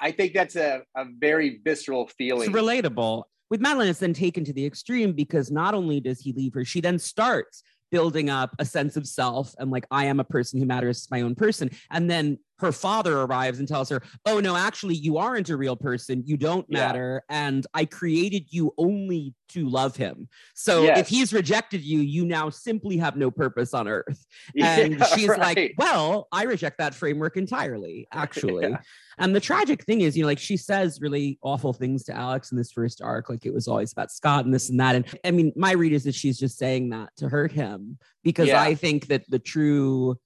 [0.00, 2.50] I think that's a, a very visceral feeling.
[2.50, 3.22] It's relatable.
[3.50, 6.64] With Madelyne, it's then taken to the extreme because not only does he leave her,
[6.64, 10.58] she then starts building up a sense of self and like, I am a person
[10.58, 11.70] who matters, to my own person.
[11.90, 15.76] And then her father arrives and tells her, Oh, no, actually, you aren't a real
[15.76, 16.22] person.
[16.24, 16.78] You don't Yeah.
[16.78, 17.22] matter.
[17.28, 20.28] And I created you only to love him.
[20.54, 21.00] So Yes.
[21.00, 24.24] if he's rejected you, you now simply have no purpose on earth.
[24.54, 25.74] Yeah, And she's like.
[25.76, 28.70] Well, I reject that framework entirely, actually.
[28.70, 28.78] Yeah.
[29.18, 32.50] And the tragic thing is, you know, like she says really awful things to Alex
[32.52, 34.94] in this first arc, like it was always about Scott and this and that.
[34.94, 38.48] And I mean, my read is that she's just saying that to hurt him because
[38.48, 38.62] Yeah.
[38.62, 40.16] I think that the true,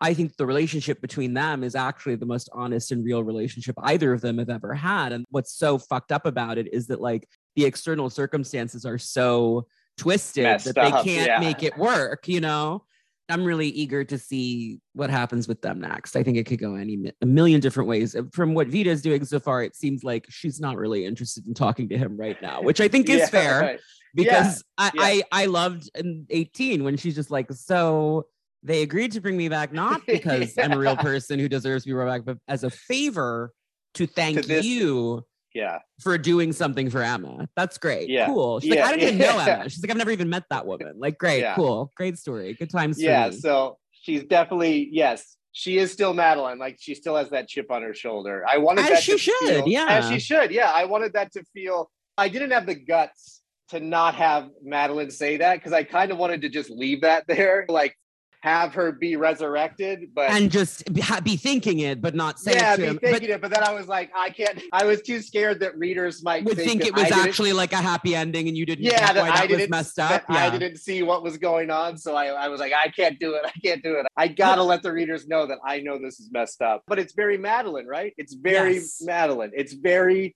[0.00, 4.12] I think the relationship between them is actually the most honest and real relationship either
[4.12, 5.12] of them have ever had.
[5.12, 9.66] And what's so fucked up about it is that like the external circumstances are so
[9.98, 11.40] twisted Messed that they up, can't yeah.
[11.40, 12.84] make it work, you know?
[13.28, 16.16] I'm really eager to see what happens with them next.
[16.16, 18.16] I think it could go any a million different ways.
[18.16, 21.54] Uh, from what Vita's doing so far, it seems like she's not really interested in
[21.54, 23.80] talking to him right now, which I think is Yeah, fair right.
[24.14, 25.02] because I, yeah.
[25.02, 28.26] I I loved in 18 when she's just like, so
[28.62, 31.88] they agreed to bring me back not because I'm a real person who deserves to
[31.90, 33.52] be brought back, but as a favor
[33.94, 35.78] to thank this- you Yeah.
[36.02, 37.48] for doing something for Emma.
[37.56, 38.08] That's great.
[38.08, 38.26] Yeah.
[38.26, 38.60] Cool.
[38.60, 39.38] She's Yeah, like, I don't even know.
[39.38, 39.68] Emma.
[39.68, 40.94] She's like, I've never even met that woman.
[40.98, 41.54] Like, great, Yeah.
[41.54, 42.54] cool, great story.
[42.54, 43.00] Good times.
[43.00, 43.30] Yeah.
[43.30, 46.58] So she's definitely, yes, she is still Madelyne.
[46.58, 48.44] Like she still has that chip on her shoulder.
[48.48, 49.86] I wanted As that she to should, feel- yeah.
[49.88, 50.50] As she should.
[50.52, 50.70] Yeah.
[50.74, 53.40] I wanted that to feel, I didn't have the guts
[53.70, 57.24] to not have Madelyne say that because I kind of wanted to just leave that
[57.26, 57.64] there.
[57.68, 57.96] Like,
[58.42, 61.02] have her be resurrected, but and just be,
[61.36, 62.98] thinking it, but not saying yeah, it to be him.
[62.98, 63.40] thinking But it.
[63.42, 64.62] But then I was like, I can't.
[64.72, 67.72] I was too scared that readers might would think that it was I actually like
[67.72, 68.84] a happy ending, and you didn't.
[68.84, 70.24] yeah, that I that didn't messed up.
[70.28, 73.34] I didn't see what was going on, so I, I was like, I can't do
[73.34, 73.42] it.
[73.44, 74.06] I can't do it.
[74.16, 76.82] I gotta let the readers know that I know this is messed up.
[76.86, 78.14] But it's very Madelyne, right?
[78.16, 79.02] It's very Yes.
[79.06, 79.50] Madelyne.
[79.52, 80.34] It's very.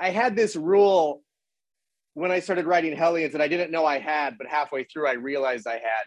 [0.00, 1.22] I had this rule
[2.14, 5.12] when I started writing Hellions that I didn't know I had, but halfway through I
[5.12, 6.04] realized I had.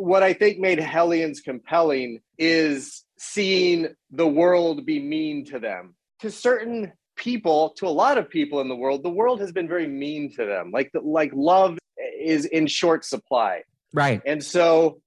[0.00, 5.94] What I think made Hellions compelling is seeing the world be mean to them.
[6.20, 9.68] To certain people, to a lot of people in the world, the world has been
[9.68, 10.70] very mean to them.
[10.72, 11.78] Like the, like love
[12.18, 13.62] is in short supply.
[13.92, 14.22] Right.
[14.24, 15.00] And so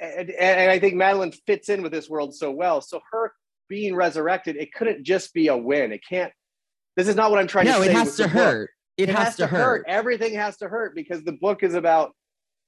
[0.00, 2.80] and, and I think Madelyne fits in with this world so well.
[2.80, 3.32] So her
[3.68, 5.92] being resurrected, it couldn't just be a win.
[5.92, 6.32] It can't
[6.96, 7.92] this is not what I'm trying No, to say.
[7.92, 8.70] No, it has to hurt.
[8.96, 9.84] It, has, to hurt.
[9.86, 12.12] Everything has to hurt because the book is about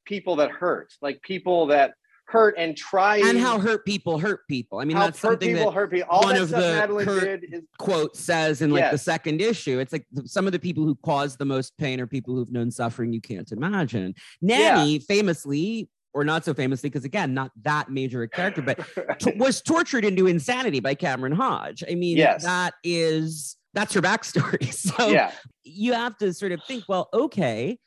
[0.09, 1.93] people that hurt, like people that
[2.27, 4.81] hurt and try And how hurt people hurt people.
[4.81, 6.09] I mean, that's hurt something people that hurt people.
[6.11, 8.99] All one that of stuff the Madelyne hurt- did is quote says in like the
[8.99, 9.79] second issue.
[9.79, 12.71] It's like some of the people who cause the most pain are people who've known
[12.71, 14.15] suffering you can't imagine.
[14.43, 18.79] Nanny famously, or not so famously, because again, not that major a character, but
[19.21, 21.83] t- was tortured into insanity by Cameron Hodge.
[21.91, 22.43] I mean, Yes.
[22.45, 24.73] that is that's her backstory.
[24.99, 25.33] So yeah,
[25.65, 27.79] you have to sort of think, well, okay,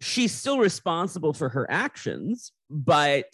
[0.00, 3.26] she's still responsible for her actions, but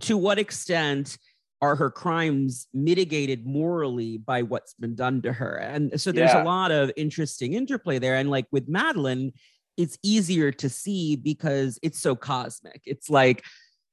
[0.00, 1.18] to what extent
[1.62, 5.56] are her crimes mitigated morally by what's been done to her?
[5.56, 6.42] And so there's Yeah.
[6.42, 8.16] a lot of interesting interplay there.
[8.16, 9.32] And like with Madelyne,
[9.76, 12.82] it's easier to see because it's so cosmic.
[12.84, 13.44] It's like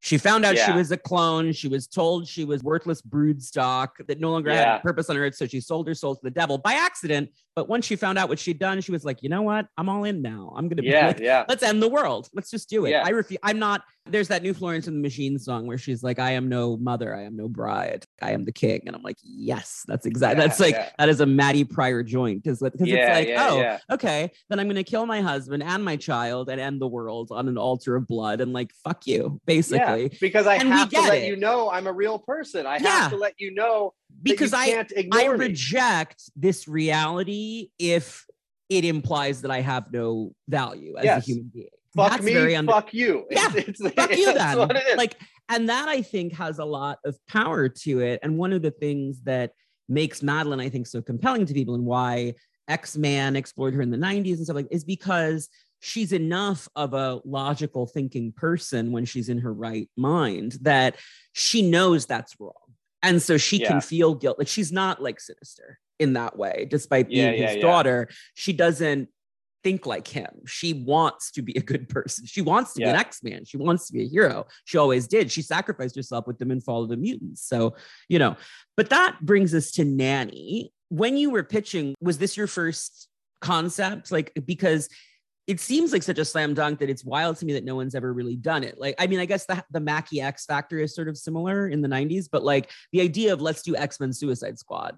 [0.04, 1.54] she found out she was a clone.
[1.54, 4.76] She was told she was worthless brood stock that no longer had Yeah.
[4.76, 5.34] a purpose on earth.
[5.36, 7.30] So she sold her soul to the devil by accident.
[7.56, 9.68] But once she found out what she'd done, she was like, you know what?
[9.78, 10.52] I'm all in now.
[10.58, 11.46] I'm going to be yeah, like, yeah.
[11.48, 12.28] let's end the world.
[12.34, 12.90] Let's just do it.
[12.90, 13.04] Yeah.
[13.06, 13.38] I refuse.
[13.44, 13.84] I'm not.
[14.08, 17.16] There's that new Florence and the Machine song where she's like, I am no mother.
[17.16, 18.06] I am no bride.
[18.22, 18.82] I am the king.
[18.88, 20.42] And I'm like, yes, that's exactly.
[20.42, 20.90] Yeah, that's like, yeah.
[20.98, 22.44] that is a Maddie Pryor joint.
[22.44, 23.78] Because Yeah, it's like, yeah, oh, yeah.
[23.92, 27.30] okay, then I'm going to kill my husband and my child and end the world
[27.32, 28.42] on an altar of blood.
[28.42, 29.93] And like, fuck you, basically.
[29.96, 31.28] Yeah, because I And have to let it.
[31.28, 32.66] you know I'm a real person.
[32.66, 32.90] I Yeah.
[33.02, 35.46] have to let you know Because you I, can't I ignore me.
[35.48, 38.26] reject this reality if
[38.70, 41.24] it implies that I have no value as Yes.
[41.24, 41.68] a human being.
[41.96, 43.26] Fuck That's me, very under- fuck you.
[43.32, 44.58] Yeah, It's, it's, fuck you that's then.
[44.58, 44.98] what it is.
[44.98, 45.16] Like,
[45.50, 48.20] and that I think has a lot of power to it.
[48.24, 49.52] And one of the things that
[49.90, 52.34] makes Madelyne, I think, so compelling to people and why
[52.68, 55.50] X-Man explored her in the 90s and stuff like is because
[55.84, 60.96] she's enough of a logical thinking person when she's in her right mind that
[61.34, 62.54] she knows that's wrong.
[63.02, 63.68] And so she Yeah.
[63.68, 64.40] can feel guilt.
[64.40, 67.62] Like she's not like sinister in that way, despite being Yeah, yeah, his yeah.
[67.62, 68.08] daughter.
[68.34, 69.10] She doesn't
[69.62, 70.30] think like him.
[70.48, 72.26] She wants to be a good person.
[72.28, 73.44] She wants to be an X-Man.
[73.44, 74.48] She wants to be a hero.
[74.64, 75.34] She always did.
[75.34, 77.42] She sacrificed herself with them Fall of the Mutants.
[77.42, 77.76] So,
[78.08, 78.38] you know,
[78.78, 80.72] but that brings us to Nanny.
[80.88, 83.10] When you were pitching, was this your first
[83.42, 84.14] concept?
[84.14, 84.88] Like, because
[85.46, 87.96] it seems like such a slam dunk that it's wild to me that no one's
[87.96, 88.80] ever really done it.
[88.80, 91.82] Like, I mean, I guess the, the Mackie X Factor is sort of similar in
[91.82, 94.96] the 90s, but like the idea of let's do X Men Suicide Squad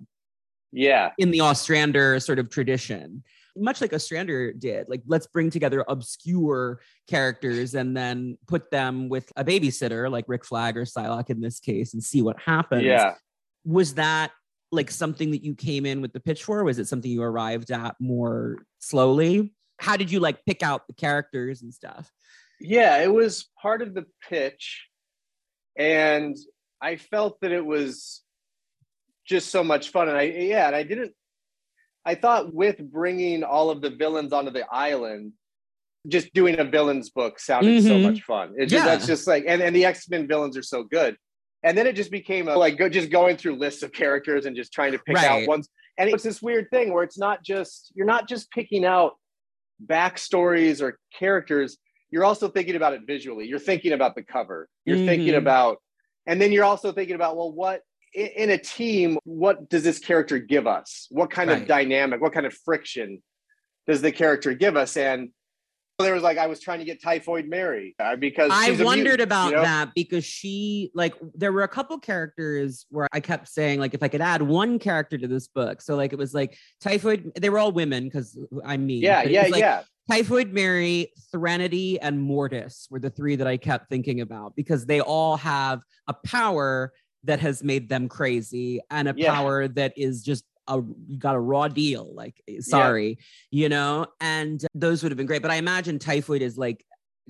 [0.72, 3.24] yeah, in the Ostrander sort of tradition,
[3.58, 4.88] much like Ostrander did.
[4.90, 10.46] Like, let's bring together obscure characters and then put them with a babysitter, like Rick
[10.46, 12.84] Flag or Psylocke in this case, and see what happens.
[12.84, 13.16] yeah.
[13.64, 14.32] Was that
[14.72, 16.64] like something that you came in with the pitch for?
[16.64, 19.55] Was it something you arrived at more slowly?
[19.80, 22.12] How did you like pick out the characters and stuff?
[22.60, 24.88] Yeah, it was part of the pitch.
[25.78, 26.38] And
[26.82, 28.22] I felt that it was
[29.26, 30.08] just so much fun.
[30.08, 31.14] And I, yeah, and I didn't,
[32.06, 35.34] I thought with bringing all of the villains onto the island,
[36.08, 38.04] just doing a villains book sounded so Mhm.
[38.04, 38.54] much fun.
[38.58, 38.92] It's just, Yeah.
[38.96, 41.18] that's just like, and, and the X Men villains are so good.
[41.64, 44.56] And then it just became a, like go, just going through lists of characters and
[44.56, 45.26] just trying to pick Right.
[45.44, 45.68] out ones.
[45.98, 49.18] And it's this weird thing where it's not just, you're not just picking out
[49.84, 51.78] backstories or characters,
[52.12, 53.48] you're also thinking about it visually.
[53.48, 54.70] You're thinking about the cover.
[54.86, 55.38] You're thinking Mhm.
[55.38, 55.82] about,
[56.26, 57.82] and then you're also thinking about, well, what
[58.14, 61.08] in, in a team, what does this character give us?
[61.12, 61.62] What kind Right.
[61.62, 63.22] of dynamic, what kind of friction
[63.88, 64.96] does the character give us?
[64.96, 65.32] And
[66.04, 69.22] there was like, I was trying to get Typhoid Mary uh, because I wondered mutant,
[69.22, 69.62] about you know?
[69.62, 74.04] that because she like there were a couple characters where I kept saying like if
[74.04, 75.82] I could add one character to this book.
[75.82, 77.32] So like it was like typhoid.
[77.40, 78.98] They were all women because I'm me.
[78.98, 79.84] Yeah, yeah, like, yeah.
[80.10, 85.00] Typhoid Mary, Threnody, and Mortis were the three that I kept thinking about because they
[85.00, 86.94] all have a power
[87.24, 89.34] that has made them crazy and a Yeah.
[89.34, 92.14] power that is just a you got a raw deal.
[92.14, 93.20] Like, eh, sorry,
[93.52, 95.42] you know, and those would have been great.
[95.42, 96.86] But I imagine Typhoid is like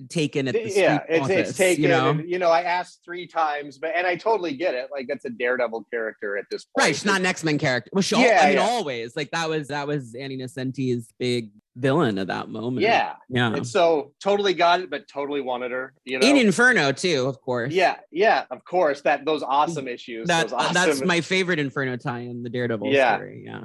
[0.08, 1.82] taken at the yeah, it's office, it's taken.
[1.84, 2.10] you know?
[2.10, 4.88] and, you know, I asked three times, but and I totally get it.
[4.92, 6.86] Like that's a Daredevil character at this point.
[6.86, 7.90] Right, she's not an X-Men character.
[7.92, 8.62] Well, she Yeah, I mean, yeah.
[8.62, 12.80] always like that was that was Annie Nocenti's big villain at that moment.
[12.82, 13.52] Yeah, yeah.
[13.54, 15.92] and so totally got it, but totally wanted her.
[16.04, 17.72] You know, In Inferno too, of course.
[17.72, 19.02] yeah, yeah, of course.
[19.02, 20.26] That those awesome issues.
[20.28, 23.16] That those awesome, that's my favorite Inferno tie-in, the Daredevil Yeah.
[23.16, 23.42] story.
[23.46, 23.60] Yeah.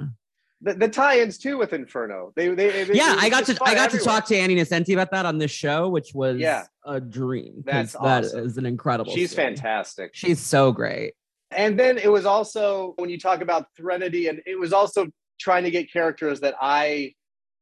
[0.60, 2.32] the, the tie-ins too with Inferno.
[2.36, 5.10] They they, they yeah, I got to I got to talk to Annie Nocenti about
[5.10, 6.64] that on this show, which was Yeah.
[6.84, 7.62] a dream.
[7.64, 8.44] That's that awesome.
[8.46, 9.12] is an incredible.
[9.12, 9.46] She's story.
[9.48, 10.10] fantastic.
[10.14, 11.14] She's so great.
[11.50, 15.08] And then it was also when you talk about Threnody, and it was also
[15.40, 17.12] trying to get characters that I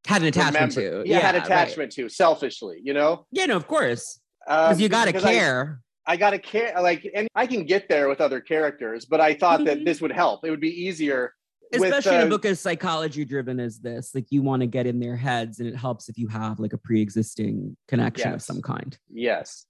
[0.07, 1.09] Had an attachment remember, to.
[1.09, 1.45] yeah, had right.
[1.45, 4.19] attachment to selfishly, you know, Yeah, no, of course.
[4.47, 5.81] Um, Because you got to because I- care.
[6.07, 9.35] I, got to care, like, and I can get there with other characters, but I
[9.35, 9.65] thought Mhm.
[9.65, 10.43] that this would help.
[10.43, 11.33] It would be easier,
[11.71, 14.13] with, Especially in uh, a book as psychology driven as this.
[14.15, 16.73] Like you want to get in their heads, and it helps if you have like
[16.73, 18.97] a pre-existing connection of some kind.
[19.09, 19.65] Yes.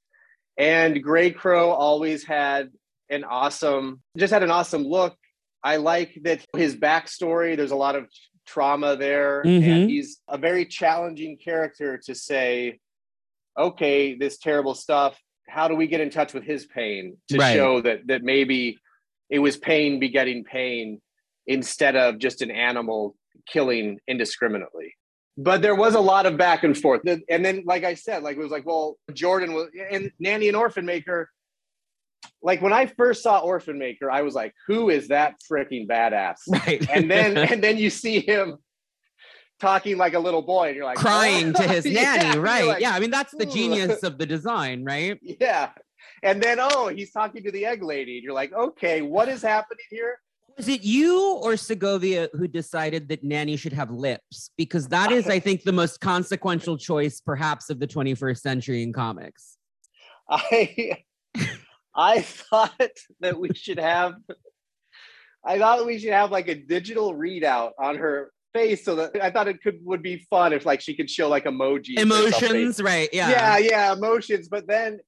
[0.57, 2.69] And Greycrow always had
[3.09, 5.15] an awesome, just had an awesome look.
[5.63, 8.07] I like that his backstory, there's a lot of
[8.51, 9.43] trauma there.
[9.45, 9.63] Mhm.
[9.63, 12.79] And he's a very challenging character to say,
[13.57, 17.53] okay, this terrible stuff, how do we get in touch with his pain to Right.
[17.55, 18.77] show that that maybe
[19.29, 21.01] it was pain begetting pain
[21.47, 23.15] instead of just an animal
[23.47, 24.93] killing indiscriminately
[25.37, 28.37] but there was a lot of back and forth and then like i said like
[28.37, 31.27] it was like well jordan was and nanny and orphan maker
[32.41, 36.37] like when i first saw orphan maker i was like who is that freaking badass
[36.47, 36.87] Right.
[36.89, 38.57] and then and then you see him
[39.59, 42.33] talking like a little boy and you're like crying to his nanny.
[42.33, 42.65] you're Right.
[42.65, 42.91] like, yeah.
[42.95, 45.19] I mean, that's the genius of the design, right?
[45.21, 45.69] yeah
[46.23, 49.41] and then oh he's talking to the egg lady and you're like okay what is
[49.43, 50.19] happening here
[50.57, 54.51] Was it you or Segovia who decided that Nanny should have lips?
[54.57, 58.91] Because that is, I think, the most consequential choice, perhaps, of the 21st century in
[58.93, 59.57] comics.
[60.29, 61.03] I
[61.95, 62.89] I thought
[63.19, 64.13] that we should have
[65.45, 69.31] I thought we should have like a digital readout on her face so that I
[69.31, 71.97] thought it could would be fun if like she could show like emojis.
[71.97, 73.09] Emotions, right?
[73.11, 73.29] Yeah.
[73.29, 74.49] Yeah, yeah, emotions.
[74.49, 74.99] But then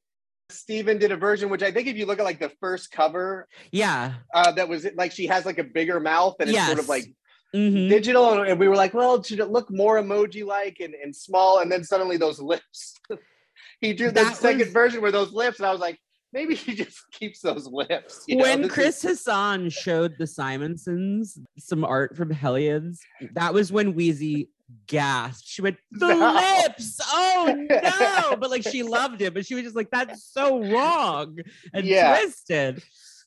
[0.50, 3.48] Stephen did a version, which I think if you look at like the first cover,
[3.72, 4.14] Yeah.
[4.34, 6.90] uh, that was like she has like a bigger mouth and it's sort of Yes.
[6.90, 7.14] like
[7.56, 7.90] Mhm.
[7.90, 8.42] digital.
[8.42, 11.60] And we were like, well, should it look more emoji like and, and small?
[11.60, 12.96] And then suddenly those lips.
[13.82, 16.00] he drew the That second was- version where those lips, and I was like,
[16.34, 18.24] maybe he just keeps those lips.
[18.28, 18.44] you know?
[18.44, 23.00] when is- Chris Hassan showed the Simonsons some art from Hellions,
[23.34, 24.50] that was when Weezie
[24.88, 25.48] gasped.
[25.48, 26.34] She went, The No.
[26.34, 27.00] lips!
[27.08, 28.36] Oh no!
[28.40, 31.38] But like she loved it, but she was just like, That's so wrong
[31.74, 32.18] and Yeah.
[32.18, 32.84] twisted.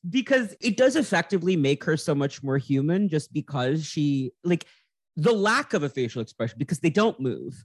[0.08, 4.64] Because it does effectively make her so much more human just because she, like,
[5.16, 7.64] the lack of a facial expression, because they don't move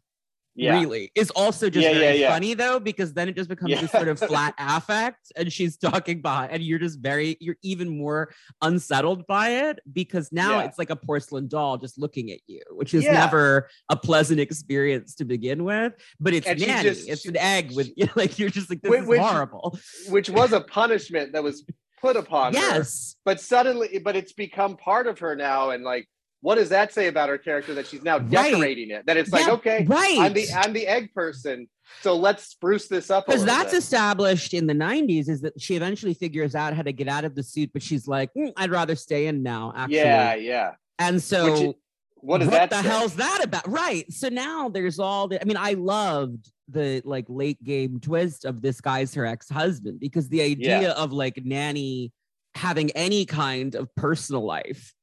[0.62, 0.80] yeah.
[0.80, 3.92] really is also just Yeah, very yeah, funny though because then it just becomes this
[3.92, 8.32] sort of flat affect and she's talking behind and you're just very you're even more
[8.62, 12.94] unsettled by it because now it's like a porcelain doll just looking at you which
[12.94, 17.30] is never a pleasant experience to begin with but it's And nanny just- it's she-
[17.30, 19.78] an egg with like you're just like this Which- is horrible
[20.10, 21.66] Which was a punishment that was
[22.02, 22.60] put upon her.
[22.60, 25.70] yes But suddenly, but it's become part of her now.
[25.70, 26.08] And like,
[26.42, 28.30] what does that say about her character that she's now Right.
[28.52, 29.06] decorating it?
[29.06, 31.68] That it's like, Yeah, okay, right I'm the I'm the egg person.
[32.02, 33.26] So let's spruce this up.
[33.28, 33.78] a because that's bit.
[33.80, 37.36] established in the 90s is that she eventually figures out how to get out of
[37.36, 40.72] the suit but she's like "Mm, i'd rather stay in now actually yeah, yeah.
[41.00, 41.74] and so Which is-
[42.22, 42.88] What that the say?
[42.88, 43.68] hell's that about?
[43.68, 44.06] Right.
[44.14, 48.62] So now there's all the I mean, I loved the like late game twist of
[48.62, 52.12] this guy's her ex-husband because the idea of like nanny
[52.54, 54.94] having any kind of personal life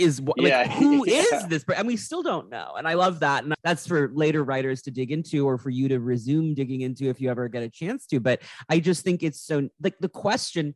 [0.00, 3.20] is what like Yeah, who is this and we still don't know and i love
[3.20, 6.80] that and that's for later writers to dig into or for you to resume digging
[6.80, 9.98] into if you ever get a chance to but i just think it's so like
[10.00, 10.74] the question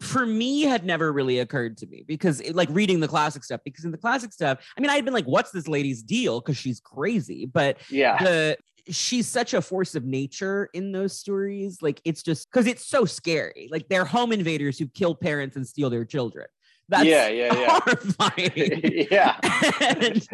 [0.00, 3.60] for me had never really occurred to me because it, like reading the classic stuff
[3.64, 6.40] because in the classic stuff i mean i'd been like what's this lady's deal?
[6.40, 8.22] Because she's crazy but Yeah.
[8.22, 8.56] the
[8.88, 13.04] she's such a force of nature in those stories like it's just because it's so
[13.04, 16.46] scary like they're home invaders who kill parents and steal their children
[16.88, 17.80] that's yeah, yeah, yeah.
[17.80, 19.36] horrifying yeah.
[19.80, 20.26] And,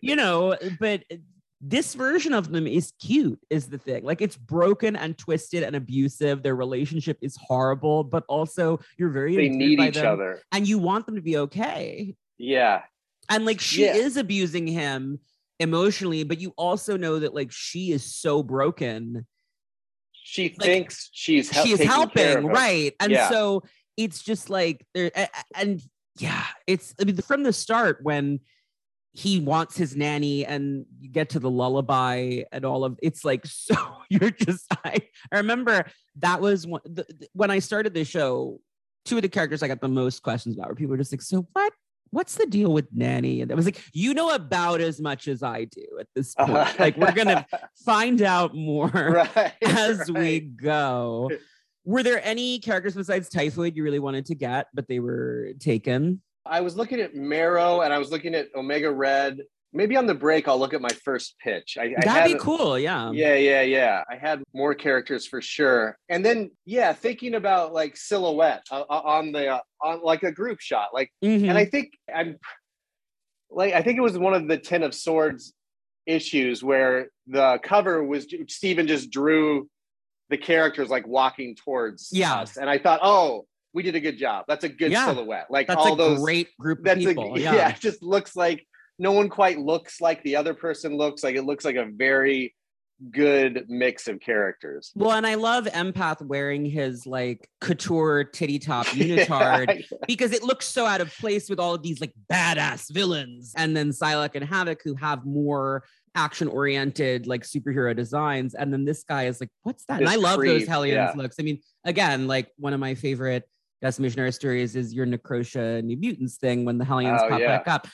[0.00, 1.04] you know but
[1.60, 5.74] this version of them is cute is the thing like it's broken and twisted and
[5.76, 10.40] abusive their relationship is horrible but also you're very they need each them, other.
[10.52, 12.82] and you want them to be okay Yeah.
[13.28, 13.94] and like she Yeah.
[13.94, 15.18] is abusing him
[15.58, 19.26] emotionally but you also know that like she is so broken
[20.12, 23.28] She thinks she's hel- she is care of helping right and Yeah.
[23.28, 23.64] so
[23.96, 25.10] it's just like there
[25.56, 25.82] and
[26.18, 28.40] yeah it's I mean, from the start when
[29.12, 33.44] he wants his nanny and you get to the lullaby and all of it's like
[33.46, 33.74] so
[34.08, 34.98] you're just I,
[35.32, 35.86] I remember
[36.18, 38.60] that was one, the, when I started the show
[39.04, 41.22] two of the characters I got the most questions about were people were just like
[41.22, 41.72] so what
[42.10, 45.42] what's the deal with nanny and I was like you know about as much as
[45.42, 46.74] I do at this point uh-huh.
[46.78, 47.46] like we're gonna
[47.84, 50.10] find out more right, as right.
[50.10, 51.30] we go
[51.88, 56.20] were there any characters besides typhoid you really wanted to get but they were taken
[56.48, 59.40] I was looking at Marrow and I was looking at Omega Red.
[59.74, 61.76] Maybe on the break, I'll look at my first pitch.
[61.78, 62.78] I, That'd I be cool.
[62.78, 63.10] Yeah.
[63.12, 64.02] Yeah, yeah, yeah.
[64.10, 65.98] I had more characters for sure.
[66.08, 70.32] And then, yeah, thinking about like silhouette uh, uh on the uh, on like a
[70.32, 71.50] group shot, like, mm-hmm.
[71.50, 72.38] and I think I'm
[73.50, 75.52] like I think it was one of the Ten of Swords
[76.06, 79.68] issues where the cover was Stephen just drew
[80.30, 82.40] the characters like walking towards yeah.
[82.40, 84.44] us, and I thought, oh, we did a good job.
[84.48, 85.46] That's a good yeah, silhouette.
[85.50, 87.34] Like that's all a those great group that's people.
[87.34, 87.54] A, yeah.
[87.54, 88.66] yeah, it just looks like
[88.98, 91.36] no one quite looks like the other person looks like.
[91.36, 92.54] It looks like a very
[93.10, 94.90] good mix of characters.
[94.94, 99.98] Well, and I love Empath wearing his like couture titty top unitard yeah.
[100.06, 103.52] because it looks so out of place with all of these like badass villains.
[103.56, 105.84] And then Psylocke and Havoc who have more
[106.18, 108.54] action oriented like superhero designs.
[108.54, 110.00] And then this guy is like, what's that?
[110.00, 111.12] This and I love those Hellions yeah.
[111.14, 111.36] looks.
[111.38, 113.44] I mean, again, like one of my favorite
[113.80, 117.58] Decimation Era stories is your Necrosha New Mutants thing when the Hellions oh, pop yeah.
[117.58, 117.86] back up.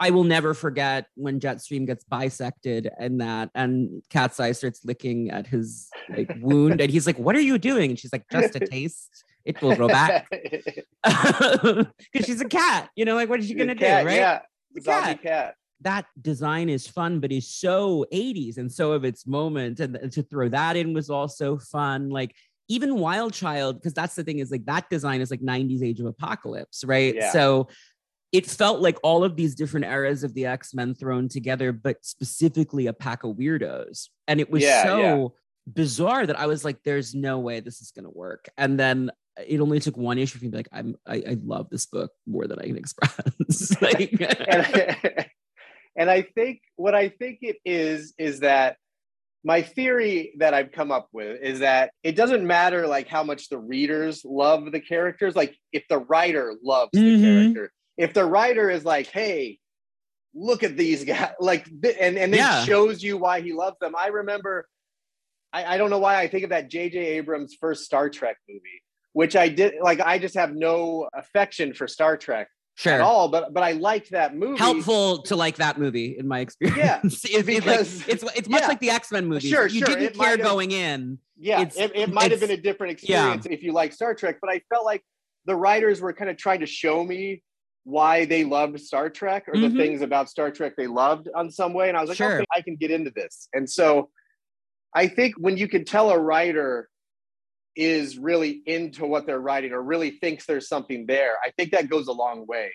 [0.00, 5.30] I will never forget when Jetstream gets bisected and that, and Cat's Eye starts licking
[5.30, 8.56] at his like wound, and he's like, "What are you doing?" And she's like, "Just
[8.56, 9.22] a taste.
[9.44, 10.26] It will grow back."
[11.04, 13.14] Because she's a cat, you know.
[13.14, 14.16] Like, what is she gonna cat, do, right?
[14.16, 14.40] Yeah,
[14.84, 15.22] cat.
[15.22, 15.54] cat.
[15.82, 20.22] That design is fun, but is so 80s and so of its moment, and, to
[20.22, 22.08] throw that in was also fun.
[22.08, 22.34] Like
[22.68, 26.00] even Wild Child, because that's the thing is like that design is like 90s Age
[26.00, 27.14] of Apocalypse, right?
[27.14, 27.32] Yeah.
[27.32, 27.68] So
[28.32, 32.86] it felt like all of these different eras of the X-Men thrown together, but specifically
[32.86, 34.08] a pack of weirdos.
[34.26, 35.28] And it was yeah, so yeah.
[35.74, 38.48] bizarre that I was like, there's no way this is gonna work.
[38.56, 39.10] And then
[39.46, 41.86] it only took one issue for me to be like, I'm I, I love this
[41.86, 43.80] book more than I can express.
[43.82, 44.12] like,
[44.48, 45.26] and,
[45.96, 48.76] and I think what I think it is is that
[49.44, 53.48] my theory that I've come up with is that it doesn't matter like how much
[53.48, 55.34] the readers love the characters.
[55.34, 57.22] Like if the writer loves mm-hmm.
[57.22, 59.58] the character, if the writer is like, "Hey,
[60.34, 62.64] look at these guys," like, and and then yeah.
[62.64, 63.94] shows you why he loves them.
[63.98, 64.66] I remember,
[65.52, 66.98] I, I don't know why I think of that J.J.
[66.98, 68.82] Abrams' first Star Trek movie,
[69.12, 70.00] which I did like.
[70.00, 72.94] I just have no affection for Star Trek sure.
[72.94, 73.28] at all.
[73.28, 74.58] But but I liked that movie.
[74.58, 76.78] Helpful to like that movie in my experience.
[76.78, 77.00] Yeah,
[77.38, 78.68] if, because, like, it's it's much yeah.
[78.68, 79.48] like the X Men movie.
[79.48, 79.88] Sure, you sure.
[79.88, 81.18] didn't it care going in.
[81.38, 83.52] Yeah, it, it might have been a different experience yeah.
[83.52, 84.38] if you like Star Trek.
[84.40, 85.02] But I felt like
[85.44, 87.42] the writers were kind of trying to show me
[87.84, 89.76] why they loved Star Trek or mm-hmm.
[89.76, 91.88] the things about Star Trek they loved on some way.
[91.88, 92.36] And I was like, sure.
[92.36, 93.48] okay, I can get into this.
[93.52, 94.10] And so
[94.94, 96.88] I think when you can tell a writer
[97.74, 101.88] is really into what they're writing or really thinks there's something there, I think that
[101.88, 102.72] goes a long way.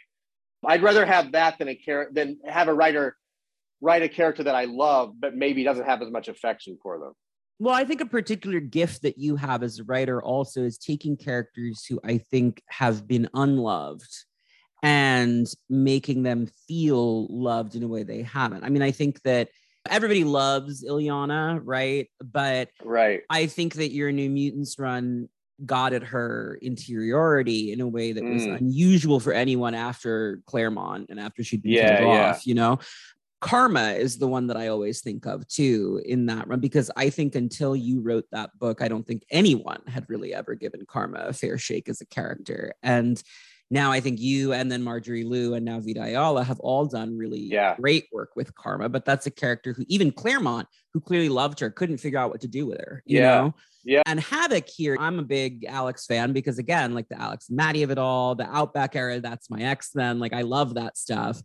[0.65, 3.15] I'd rather have that than a char- than have a writer
[3.79, 7.13] write a character that I love, but maybe doesn't have as much affection for them.
[7.59, 11.17] Well, I think a particular gift that you have as a writer also is taking
[11.17, 14.25] characters who I think have been unloved
[14.83, 18.63] and making them feel loved in a way they haven't.
[18.63, 19.49] I mean, I think that
[19.89, 22.09] everybody loves Illyana, right?
[22.23, 23.21] But right.
[23.29, 25.29] I think that your New Mutants run
[25.65, 28.57] got at her interiority in a way that was mm.
[28.57, 32.29] unusual for anyone after Claremont and after she'd been yeah, yeah.
[32.29, 32.79] off, you know.
[33.39, 37.11] Karma is the one that I always think of too in that run because I
[37.11, 41.19] think until you wrote that book, I don't think anyone had really ever given Karma
[41.19, 42.73] a fair shake as a character.
[42.81, 43.21] And
[43.69, 47.17] now I think you and then Marjorie Liu and now Vita Ayala have all done
[47.17, 47.75] really yeah.
[47.75, 51.69] great work with Karma, but that's a character who even Claremont, who clearly loved her,
[51.69, 53.03] couldn't figure out what to do with her.
[53.05, 53.41] You yeah.
[53.41, 53.55] know?
[53.83, 54.03] Yeah.
[54.05, 57.91] And Havoc here, I'm a big Alex fan because again, like the Alex Maddie of
[57.91, 60.19] it all, the Outback era, that's my X-Men.
[60.19, 61.41] Like I love that stuff.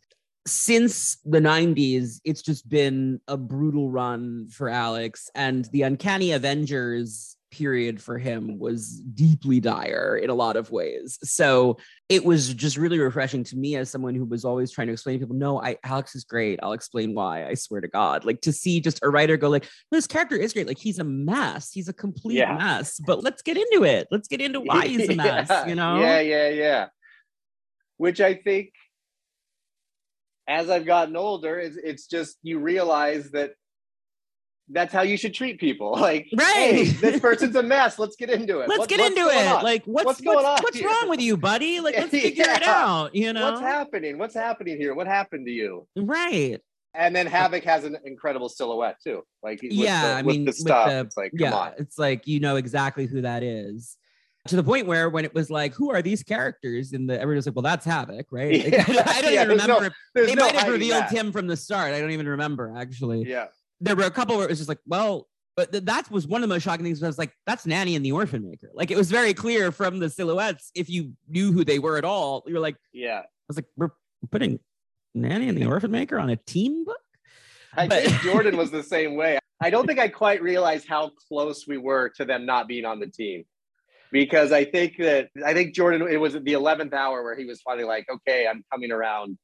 [0.47, 5.31] Since the 90s, it's just been a brutal run for Alex.
[5.37, 11.19] And the Uncanny Avengers period for him was deeply dire in a lot of ways.
[11.23, 11.77] So
[12.09, 15.21] it was just really refreshing to me as someone who was always trying to explain
[15.21, 16.59] to people, no, I Alex is great.
[16.63, 17.47] I'll explain why.
[17.47, 18.25] I swear to God.
[18.25, 20.67] Like to see just a writer go like, this character is great.
[20.67, 21.71] Like he's a mess.
[21.71, 22.57] He's a complete yeah.
[22.57, 22.99] mess.
[22.99, 24.09] But let's get into it.
[24.11, 25.49] Let's get into why he's a mess.
[25.49, 25.67] yeah.
[25.67, 26.01] You know?
[26.01, 26.87] Yeah, yeah, yeah.
[27.99, 28.73] Which I think
[30.49, 33.53] as I've gotten older, it's, it's just you realize that
[34.73, 35.93] that's how you should treat people.
[36.01, 36.47] Like, Right.
[36.55, 37.99] hey, this person's a mess.
[37.99, 38.69] Let's get into it.
[38.69, 39.47] Let's What- get into it.
[39.47, 39.63] on?
[39.63, 40.89] Like, what's What's what's, going on what's here?
[40.89, 41.81] wrong with you, buddy?
[41.81, 43.15] Like, let's figure it out.
[43.15, 44.19] You know, what's happening?
[44.19, 44.95] What's happening here?
[44.95, 45.87] What happened to you?
[45.97, 46.59] right?
[46.95, 49.23] And then Havoc has an incredible silhouette too.
[49.43, 51.73] Like, yeah, the, I mean, the stuff, the- it's like, come yeah, on.
[51.79, 53.97] it's like you know exactly who that is.
[54.49, 56.93] To the point where when it was like, who are these characters?
[56.93, 58.65] And the was like, well, that's Havoc, right?
[58.65, 59.97] Like, Yeah, I don't yeah, even there's no- remember.
[60.15, 61.13] they no might have revealed that.
[61.13, 61.95] him from the start.
[61.95, 63.23] I don't even remember actually.
[63.23, 63.47] Yeah.
[63.83, 66.43] There were a couple where it was just like, well, but th- that was one
[66.43, 67.03] of the most shocking things.
[67.03, 68.71] I was like, that's Nanny and the Orphan Maker.
[68.75, 70.71] Like it was very clear from the silhouettes.
[70.75, 73.19] If you knew who they were at all, you were like, Yeah.
[73.21, 73.91] I was like, we're
[74.31, 74.61] putting
[75.15, 77.01] Nanny and the Orphan Maker on a team book.
[77.77, 79.39] I But- think Jordan was the same way.
[79.61, 82.99] I don't think I quite realized how close we were to them not being on
[83.01, 83.45] the team.
[84.11, 87.63] Because I think that I think Jordan, it was the 11th hour where he was
[87.63, 89.39] finally like, okay, I'm coming around.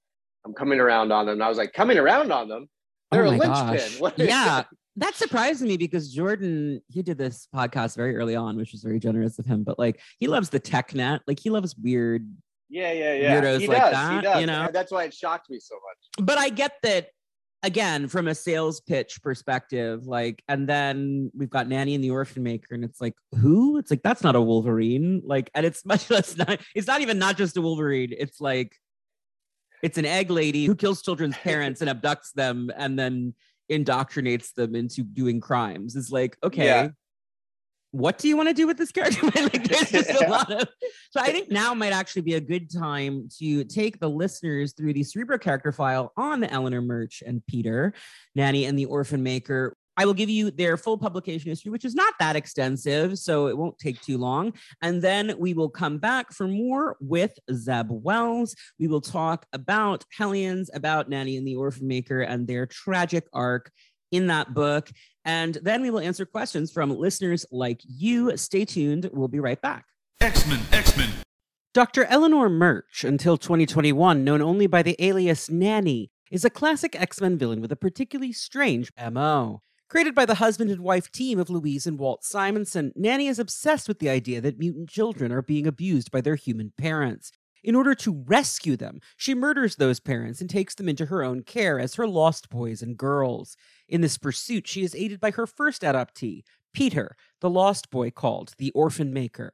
[0.44, 1.34] I'm coming around on them.
[1.34, 2.68] And I was like, coming around on them?
[3.10, 4.00] They're Oh a my linchpin.
[4.00, 4.12] gosh.
[4.18, 4.64] Yeah.
[4.96, 8.98] That surprised me because Jordan, he did this podcast very early on, which was very
[8.98, 9.62] generous of him.
[9.62, 11.20] But like, he loves the Technet.
[11.28, 12.28] Like, he loves weird.
[12.68, 13.40] yeah, yeah, yeah.
[13.40, 13.92] Weirdos he like does.
[13.92, 14.40] that, he does.
[14.40, 14.62] you know?
[14.64, 16.26] And that's why it shocked me so much.
[16.26, 17.10] But I get that
[17.62, 20.04] again from a sales pitch perspective.
[20.06, 23.78] Like, and then we've got Nanny and the Orphan Maker, and it's like, who?
[23.78, 25.22] It's like that's not a Wolverine.
[25.24, 26.60] Like, and it's much less not.
[26.74, 28.12] It's not even not just a Wolverine.
[28.18, 28.74] It's like,
[29.82, 33.34] it's an egg lady who kills children's parents and abducts them, and then
[33.70, 35.96] indoctrinates them into doing crimes.
[35.96, 36.64] It's like, okay.
[36.64, 36.88] Yeah.
[37.90, 39.24] What do you want to do with this character?
[39.34, 40.68] like, there's just a lot of.
[41.10, 44.92] So I think now might actually be a good time to take the listeners through
[44.92, 47.94] the Cerebro character file on Eleanor Murch and Peter,
[48.34, 49.74] Nanny and the Orphan Maker.
[49.98, 53.58] I will give you their full publication history, which is not that extensive, so it
[53.58, 54.52] won't take too long.
[54.80, 58.54] And then we will come back for more with Zeb Wells.
[58.78, 63.72] We will talk about Hellions, about Nanny and the Orphan Maker, and their tragic arc
[64.12, 64.88] in that book.
[65.24, 68.36] And then we will answer questions from listeners like you.
[68.36, 69.10] Stay tuned.
[69.12, 69.84] We'll be right back.
[70.20, 71.10] X-Men, X-Men.
[71.74, 72.04] Dr.
[72.04, 77.36] Eleanor Murch, until 2021 known only by the alias Nanny, is a classic X Men
[77.36, 79.60] villain with a particularly strange MO.
[79.88, 83.88] Created by the husband and wife team of Louise and Walt Simonson, Nanny is obsessed
[83.88, 87.32] with the idea that mutant children are being abused by their human parents.
[87.64, 91.42] In order to rescue them, she murders those parents and takes them into her own
[91.42, 93.56] care as her lost boys and girls.
[93.88, 96.42] In this pursuit, she is aided by her first adoptee,
[96.74, 99.52] Peter, the lost boy called the Orphan Maker.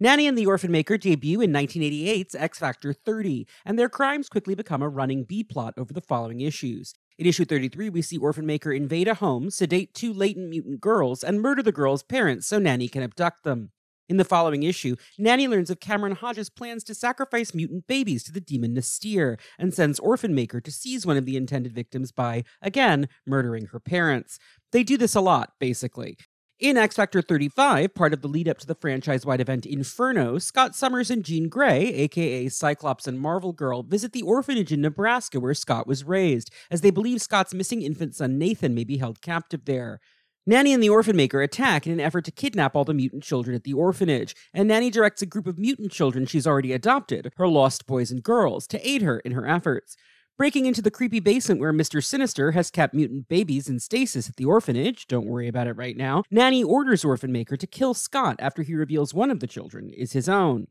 [0.00, 4.56] Nanny and the Orphan Maker debut in 1988's X Factor 30, and their crimes quickly
[4.56, 6.94] become a running B plot over the following issues.
[7.20, 11.22] In issue 33, we see Orphan Maker invade a home, sedate two latent mutant girls,
[11.22, 13.72] and murder the girls' parents so Nanny can abduct them.
[14.08, 18.32] In the following issue, Nanny learns of Cameron Hodge's plans to sacrifice mutant babies to
[18.32, 22.42] the demon N'astirh and sends Orphan Maker to seize one of the intended victims by,
[22.62, 24.38] again, murdering her parents.
[24.72, 26.16] They do this a lot, basically.
[26.60, 30.36] In X Factor 35, part of the lead up to the franchise wide event Inferno,
[30.36, 35.40] Scott Summers and Jean Grey, aka Cyclops and Marvel Girl, visit the orphanage in Nebraska
[35.40, 39.22] where Scott was raised, as they believe Scott's missing infant son Nathan may be held
[39.22, 40.00] captive there.
[40.46, 43.56] Nanny and the Orphan Maker attack in an effort to kidnap all the mutant children
[43.56, 47.48] at the orphanage, and Nanny directs a group of mutant children she's already adopted, her
[47.48, 49.96] lost boys and girls, to aid her in her efforts.
[50.40, 52.02] Breaking into the creepy basement where Mr.
[52.02, 55.94] Sinister has kept mutant babies in stasis at the orphanage, don't worry about it right
[55.94, 59.90] now, Nanny orders Orphan Maker to kill Scott after he reveals one of the children
[59.90, 60.68] is his own.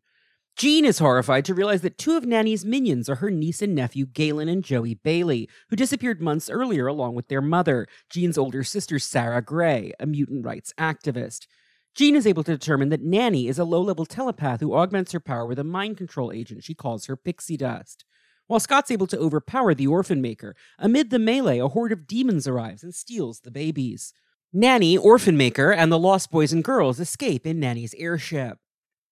[0.58, 4.08] Jean is horrified to realize that two of Nanny's minions are her niece and nephew,
[4.08, 8.98] Galen and Joey Bailey, who disappeared months earlier along with their mother, Jean's older sister,
[8.98, 11.46] Sarah Grey, a mutant rights activist.
[11.94, 15.20] Jean is able to determine that Nanny is a low level telepath who augments her
[15.20, 18.04] power with a mind control agent she calls her pixie dust.
[18.50, 22.48] While Scott's able to overpower the orphan maker, amid the melee, a horde of demons
[22.48, 24.12] arrives and steals the babies.
[24.52, 28.58] Nanny, Orphan Maker, and the Lost Boys and Girls escape in Nanny's airship.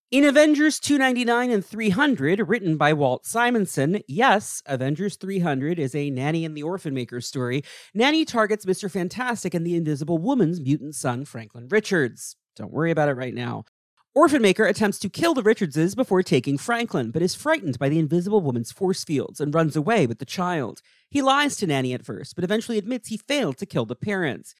[0.10, 6.44] In Avengers 299 and 300, written by Walt Simonson, yes, Avengers 300 is a Nanny
[6.44, 7.64] and the Orphan Maker story.
[7.94, 8.90] Nanny targets Mr.
[8.90, 12.38] Fantastic and the Invisible Woman's mutant son, Franklin Richards.
[12.56, 13.66] Don't worry about it right now.
[14.18, 18.00] Orphan Maker attempts to kill the Richardses before taking Franklin, but is frightened by the
[18.00, 20.82] Invisible Woman's force fields and runs away with the child.
[21.08, 24.56] He lies to Nanny at first, but eventually admits he failed to kill the parents.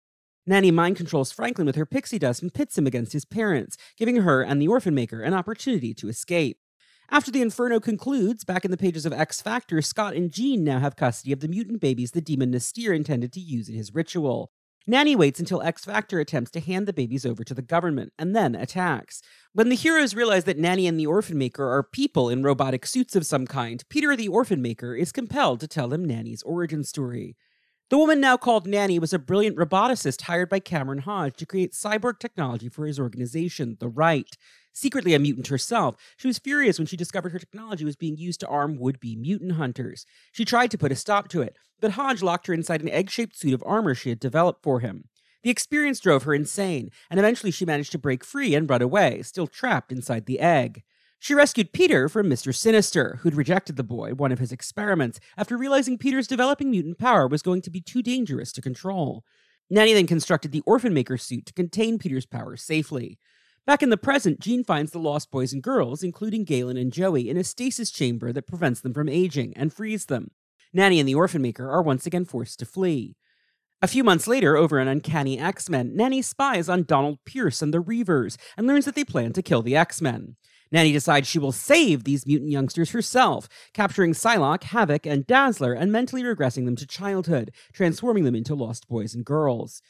[0.46, 4.18] Nanny mind controls Franklin with her pixie dust and pits him against his parents, giving
[4.18, 6.60] her and the Orphan Maker an opportunity to escape.
[7.10, 10.78] After the Inferno concludes, back in the pages of X Factor, Scott and Jean now
[10.78, 14.52] have custody of the mutant babies the demon N'astirh intended to use in his ritual.
[14.90, 18.34] Nanny waits until X Factor attempts to hand the babies over to the government and
[18.34, 19.22] then attacks.
[19.52, 23.14] When the heroes realize that Nanny and the Orphan Maker are people in robotic suits
[23.14, 27.36] of some kind, Peter the Orphan Maker is compelled to tell them Nanny's origin story.
[27.90, 31.72] The woman now called Nanny was a brilliant roboticist hired by Cameron Hodge to create
[31.72, 34.36] cyborg technology for his organization, The Right.
[34.74, 38.42] Secretly a mutant herself, she was furious when she discovered her technology was being used
[38.42, 40.06] to arm would be mutant hunters.
[40.34, 43.10] She tried to put a stop to it, but Hodge locked her inside an egg
[43.10, 45.06] shaped suit of armor she had developed for him.
[45.44, 49.22] The experience drove her insane, and eventually she managed to break free and run away,
[49.22, 50.84] still trapped inside the egg.
[51.20, 52.54] She rescued Peter from Mr.
[52.54, 57.28] Sinister, who'd rejected the boy, one of his experiments, after realizing Peter's developing mutant power
[57.28, 59.24] was going to be too dangerous to control.
[59.70, 63.20] Nanny then constructed the Orphan Maker suit to contain Peter's power safely.
[63.66, 67.30] Back in the present, Jean finds the lost boys and girls, including Galen and Joey,
[67.30, 70.32] in a stasis chamber that prevents them from aging and frees them.
[70.72, 73.18] Nanny and the Orphan Maker are once again forced to flee.
[73.82, 77.74] A few months later, over an Uncanny X Men, Nanny spies on Donald Pierce and
[77.74, 80.38] the Reavers and learns that they plan to kill the X Men.
[80.72, 85.92] Nanny decides she will save these mutant youngsters herself, capturing Psylocke, Havoc, and Dazzler and
[85.92, 89.82] mentally regressing them to childhood, transforming them into lost boys and girls.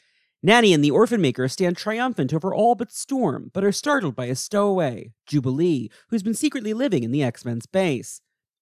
[0.42, 4.26] Nanny and the Orphan Maker stand triumphant over all but Storm, but are startled by
[4.26, 8.20] a stowaway, Jubilee, who's been secretly living in the X Men's base.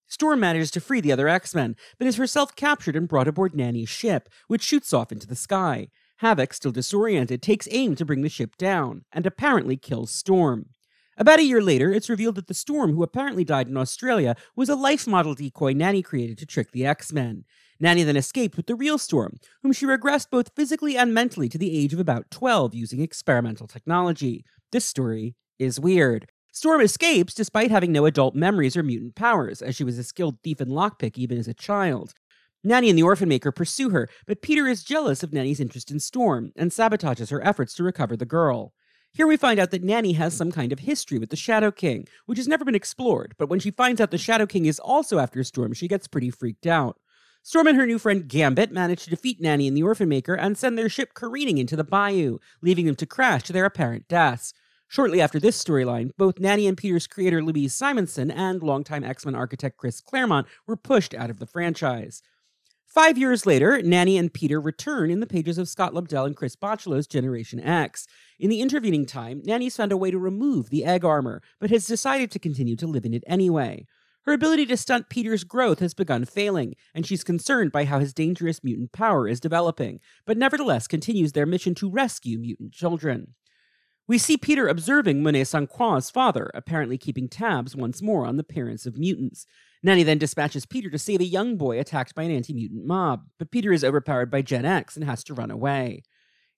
[0.08, 3.54] Storm manages to free the other X Men, but is herself captured and brought aboard
[3.54, 5.88] Nanny's ship, which shoots off into the sky.
[6.18, 10.70] Havoc, still disoriented, takes aim to bring the ship down, and apparently kills Storm.
[11.18, 14.68] About a year later, it's revealed that the Storm, who apparently died in Australia, was
[14.68, 17.44] a life model decoy Nanny created to trick the X Men.
[17.80, 21.56] Nanny then escaped with the real Storm, whom she regressed both physically and mentally to
[21.56, 24.44] the age of about 12 using experimental technology.
[24.72, 26.30] This story is weird.
[26.52, 30.38] Storm escapes despite having no adult memories or mutant powers, as she was a skilled
[30.42, 32.12] thief and lockpick even as a child.
[32.62, 36.00] Nanny and the Orphan Maker pursue her, but Peter is jealous of Nanny's interest in
[36.00, 38.74] Storm and sabotages her efforts to recover the girl.
[39.16, 42.06] Here we find out that Nanny has some kind of history with the Shadow King,
[42.26, 45.18] which has never been explored, but when she finds out the Shadow King is also
[45.18, 46.98] after Storm, she gets pretty freaked out.
[47.42, 50.58] Storm and her new friend Gambit manage to defeat Nanny and the Orphan Maker and
[50.58, 54.52] send their ship careening into the bayou, leaving them to crash to their apparent deaths.
[54.86, 59.34] Shortly after this storyline, both Nanny and Peter's creator Louise Simonson and longtime X Men
[59.34, 62.22] architect Chris Claremont were pushed out of the franchise.
[62.96, 66.56] Five years later, Nanny and Peter return in the pages of Scott Lobdell and Chris
[66.56, 68.06] Bachalo's Generation X.
[68.38, 71.86] In the intervening time, Nanny's found a way to remove the egg armor, but has
[71.86, 73.84] decided to continue to live in it anyway.
[74.24, 78.14] Her ability to stunt Peter's growth has begun failing, and she's concerned by how his
[78.14, 83.34] dangerous mutant power is developing, but nevertheless continues their mission to rescue mutant children.
[84.08, 85.44] We see Peter observing Monet.
[85.70, 89.44] Croix's father, apparently keeping tabs once more on the parents of mutants.
[89.82, 93.24] Nanny then dispatches Peter to save a young boy attacked by an anti mutant mob,
[93.38, 96.02] but Peter is overpowered by Gen X and has to run away.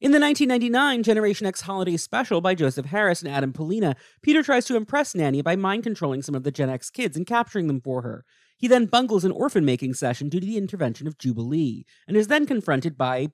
[0.01, 4.65] In the 1999 Generation X holiday special by Joseph Harris and Adam Pollina, Peter tries
[4.67, 7.81] to impress Nanny by mind controlling some of the Gen X kids and capturing them
[7.81, 8.25] for her.
[8.57, 12.29] He then bungles an orphan making session due to the intervention of Jubilee, and is
[12.29, 13.29] then confronted by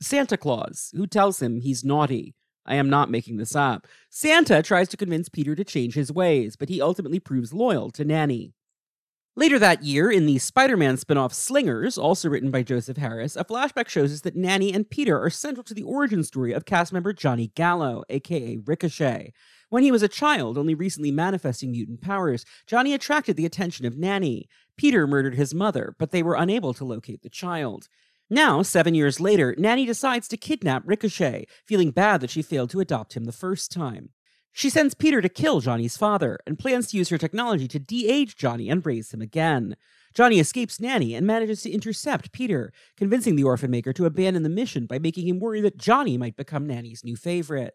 [0.00, 2.34] Santa Claus, who tells him he's naughty.
[2.64, 3.86] I am not making this up.
[4.10, 8.04] Santa tries to convince Peter to change his ways, but he ultimately proves loyal to
[8.04, 8.54] Nanny.
[9.38, 13.36] Later that year, in the Spider Man spin off Slingers, also written by Joseph Harris,
[13.36, 16.64] a flashback shows us that Nanny and Peter are central to the origin story of
[16.64, 19.34] cast member Johnny Gallo, aka Ricochet.
[19.68, 23.98] When he was a child, only recently manifesting mutant powers, Johnny attracted the attention of
[23.98, 24.48] Nanny.
[24.78, 27.88] Peter murdered his mother, but they were unable to locate the child.
[28.30, 32.80] Now, seven years later, Nanny decides to kidnap Ricochet, feeling bad that she failed to
[32.80, 34.08] adopt him the first time.
[34.56, 38.08] She sends Peter to kill Johnny's father and plans to use her technology to de
[38.08, 39.76] age Johnny and raise him again.
[40.14, 44.48] Johnny escapes Nanny and manages to intercept Peter, convincing the orphan maker to abandon the
[44.48, 47.74] mission by making him worry that Johnny might become Nanny's new favorite.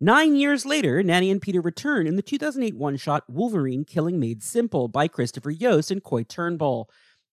[0.00, 4.42] Nine years later, Nanny and Peter return in the 2008 one shot Wolverine Killing Made
[4.42, 6.88] Simple by Christopher Yost and Koi Turnbull.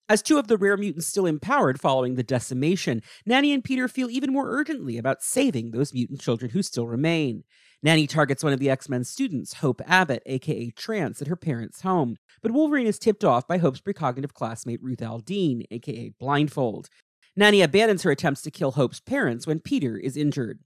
[0.10, 4.10] As two of the rare mutants still empowered following the decimation, Nanny and Peter feel
[4.10, 7.46] even more urgently about saving those mutant children who still remain.
[7.86, 11.82] Nanny targets one of the X Men's students, Hope Abbott, aka Trance, at her parents'
[11.82, 16.90] home, but Wolverine is tipped off by Hope's precognitive classmate Ruth Aldine, aka Blindfold.
[17.36, 20.62] Nanny abandons her attempts to kill Hope's parents when Peter is injured.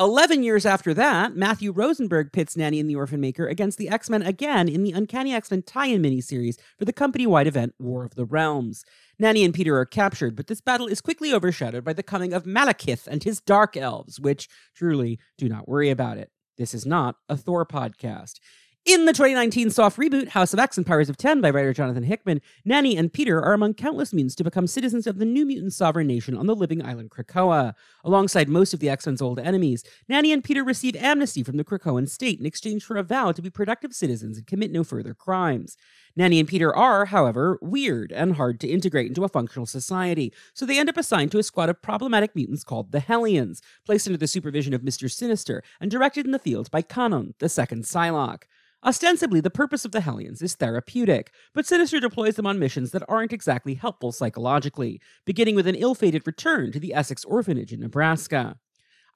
[0.00, 4.08] Eleven years after that, Matthew Rosenberg pits Nanny and the Orphan Maker against the X
[4.08, 7.74] Men again in the Uncanny X Men tie in miniseries for the company wide event
[7.78, 8.82] War of the Realms.
[9.18, 12.44] Nanny and Peter are captured, but this battle is quickly overshadowed by the coming of
[12.44, 16.30] Malekith and his Dark Elves, which truly do not worry about it.
[16.56, 18.40] This is not a Thor podcast.
[18.86, 22.04] In the 2019 soft reboot, House of X and Powers of 10 by writer Jonathan
[22.04, 25.72] Hickman, Nanny and Peter are among countless mutants to become citizens of the new mutant
[25.72, 27.74] sovereign nation on the living island Krakoa.
[28.04, 31.64] Alongside most of the X Men's old enemies, Nanny and Peter receive amnesty from the
[31.64, 35.14] Krakoan state in exchange for a vow to be productive citizens and commit no further
[35.14, 35.76] crimes.
[36.16, 40.64] Nanny and Peter are, however, weird and hard to integrate into a functional society, so
[40.64, 44.16] they end up assigned to a squad of problematic mutants called the Hellions, placed under
[44.16, 45.10] the supervision of Mr.
[45.10, 48.44] Sinister and directed in the field by Kwannon, the second Psylocke.
[48.82, 53.02] Ostensibly, the purpose of the Hellions is therapeutic, but Sinister deploys them on missions that
[53.08, 57.80] aren't exactly helpful psychologically, beginning with an ill fated return to the Essex Orphanage in
[57.80, 58.56] Nebraska.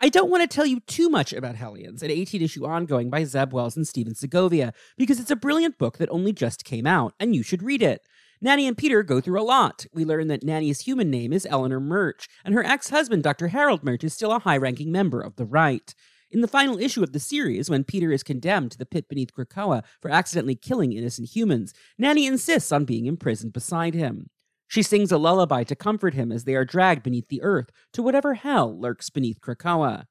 [0.02, 3.24] I don't want to tell you too much about Hellions, an 18 issue ongoing by
[3.24, 7.12] Zeb Wells and Stephen Segovia, because it's a brilliant book that only just came out,
[7.20, 8.00] and you should read it.
[8.40, 9.84] Nanny and Peter go through a lot.
[9.92, 13.48] We learn that Nanny's human name is Eleanor Murch, and her ex husband, Dr.
[13.48, 15.94] Harold Murch, is still a high ranking member of the right.
[16.30, 19.34] In the final issue of the series, when Peter is condemned to the pit beneath
[19.34, 24.30] Krakoa for accidentally killing innocent humans, Nanny insists on being imprisoned beside him.
[24.70, 28.04] She sings a lullaby to comfort him as they are dragged beneath the earth to
[28.04, 30.04] whatever hell lurks beneath Krakoa.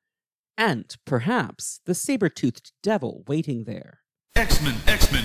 [0.58, 4.02] And, perhaps, the saber toothed devil waiting there.
[4.36, 5.24] X Men, X Men.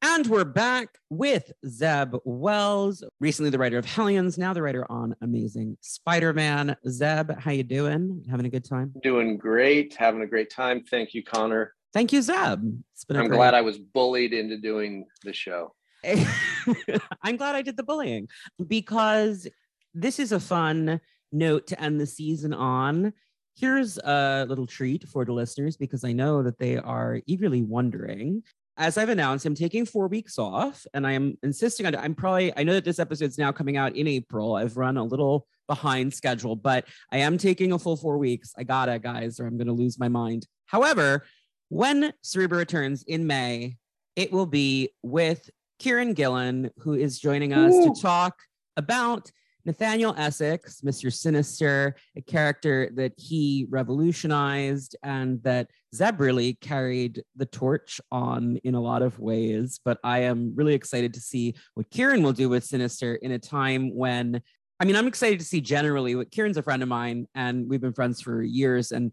[0.00, 5.16] And we're back with Zeb Wells, recently the writer of Hellions, now the writer on
[5.22, 6.76] Amazing Spider-Man.
[6.88, 8.24] Zeb, how you doing?
[8.30, 8.94] Having a good time?
[9.02, 10.84] Doing great, having a great time.
[10.88, 11.74] Thank you, Connor.
[11.92, 12.62] Thank you, Zeb.
[12.94, 13.16] It's been.
[13.16, 15.74] a I'm great- glad I was bullied into doing the show.
[17.22, 18.28] I'm glad I did the bullying
[18.66, 19.48] because
[19.94, 21.00] this is a fun
[21.32, 23.12] note to end the season on.
[23.56, 28.42] Here's a little treat for the listeners because I know that they are eagerly wondering.
[28.76, 32.56] As I've announced, I'm taking four weeks off and I am insisting on I'm probably,
[32.56, 34.54] I know that this episode's now coming out in April.
[34.54, 38.52] I've run a little behind schedule, but I am taking a full four weeks.
[38.56, 40.46] I gotta, guys, or I'm gonna lose my mind.
[40.66, 41.24] However,
[41.68, 43.76] when Cerebro returns in May,
[44.16, 47.94] it will be with Kieron Gillen, who is joining us Ooh.
[47.94, 48.34] to talk
[48.76, 49.30] about
[49.64, 51.12] Nathaniel Essex, Mr.
[51.12, 58.74] Sinister, a character that he revolutionized and that Zeb really carried the torch on in
[58.74, 59.78] a lot of ways.
[59.84, 63.38] But I am really excited to see what Kieran will do with Sinister in a
[63.38, 64.40] time when,
[64.80, 67.80] I mean, I'm excited to see generally what Kieron's a friend of mine and we've
[67.80, 68.90] been friends for years.
[68.90, 69.12] And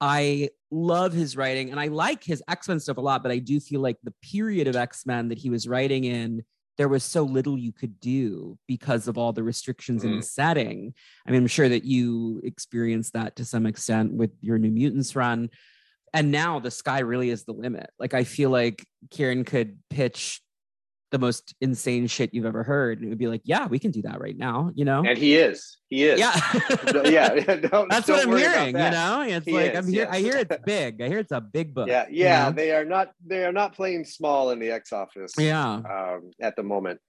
[0.00, 3.38] I love his writing and I like his X Men stuff a lot, but I
[3.38, 6.44] do feel like the period of X Men that he was writing in,
[6.76, 10.22] there was so little you could do because of all the restrictions in the mm-hmm.
[10.22, 10.94] setting.
[11.26, 15.16] I mean, I'm sure that you experienced that to some extent with your New Mutants
[15.16, 15.48] run.
[16.12, 17.90] And now the sky really is the limit.
[17.98, 20.40] Like, I feel like Kieron could pitch
[21.10, 22.98] the most insane shit you've ever heard.
[22.98, 25.04] And it would be like, yeah, we can do that right now, you know?
[25.06, 25.78] And he is.
[25.88, 26.18] He is.
[26.18, 26.34] yeah.
[27.04, 27.28] yeah.
[27.56, 29.24] Don't, That's don't what I'm hearing, you know?
[29.26, 30.08] It's He like is, I'm here.
[30.10, 31.00] I hear it's big.
[31.00, 31.88] I hear it's a big book.
[31.88, 32.06] Yeah.
[32.08, 32.46] you Yeah.
[32.46, 32.52] know?
[32.52, 33.12] They are not.
[33.24, 35.32] They are not playing small in the X office.
[35.38, 35.74] Yeah.
[35.74, 37.00] Um, at the moment.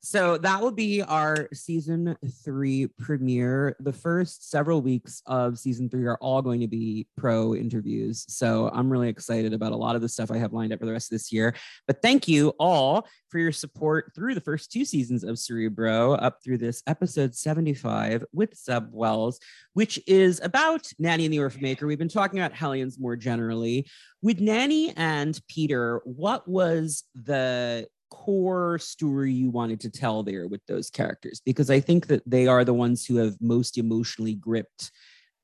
[0.00, 3.76] So that will be our season three premiere.
[3.80, 8.24] The first several weeks of season three are all going to be pro interviews.
[8.28, 10.86] So I'm really excited about a lot of the stuff I have lined up for
[10.86, 11.54] the rest of this year.
[11.86, 16.38] But thank you all for your support through the first two seasons of Cerebro up
[16.42, 19.40] through this episode 75 with Zeb Wells,
[19.72, 21.86] which is about Nanny and the Orphan Maker.
[21.86, 23.88] We've been talking about Hellions more generally.
[24.22, 30.64] With Nanny and Peter, what was the core story you wanted to tell there with
[30.66, 31.40] those characters?
[31.44, 34.90] Because I think that they are the ones who have most emotionally gripped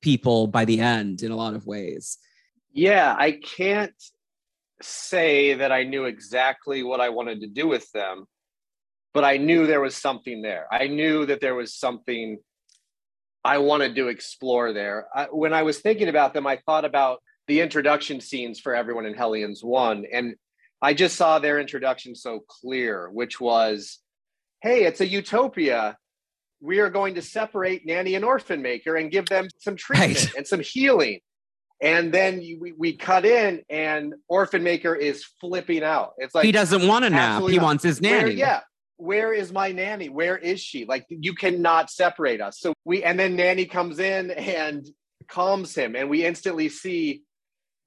[0.01, 2.17] people by the end in a lot of ways.
[2.71, 3.93] Yeah, I can't
[4.81, 8.25] say that I knew exactly what I wanted to do with them,
[9.13, 10.67] but I knew there was something there.
[10.71, 12.39] I knew that there was something
[13.43, 15.07] I wanted to explore there.
[15.13, 19.05] I, when I was thinking about them, I thought about the introduction scenes for everyone
[19.05, 20.35] in Hellions 1, and
[20.83, 23.99] I just saw their introduction so clear, which was
[24.61, 25.97] hey, it's a utopia.
[26.61, 30.33] We are going to separate Nanny and Orphan Maker and give them some treatment Right.
[30.37, 31.19] and some healing.
[31.81, 36.13] And then you, we, we cut in, and Orphan Maker is flipping out.
[36.17, 37.43] It's like he doesn't want a nap.
[37.49, 37.63] He not.
[37.63, 38.35] wants his where, nanny.
[38.35, 38.61] yeah.
[38.95, 40.07] Where is my nanny?
[40.07, 40.85] Where is she?
[40.85, 42.59] Like you cannot separate us.
[42.59, 44.87] So we and then nanny comes in and
[45.27, 47.23] calms him, and we instantly see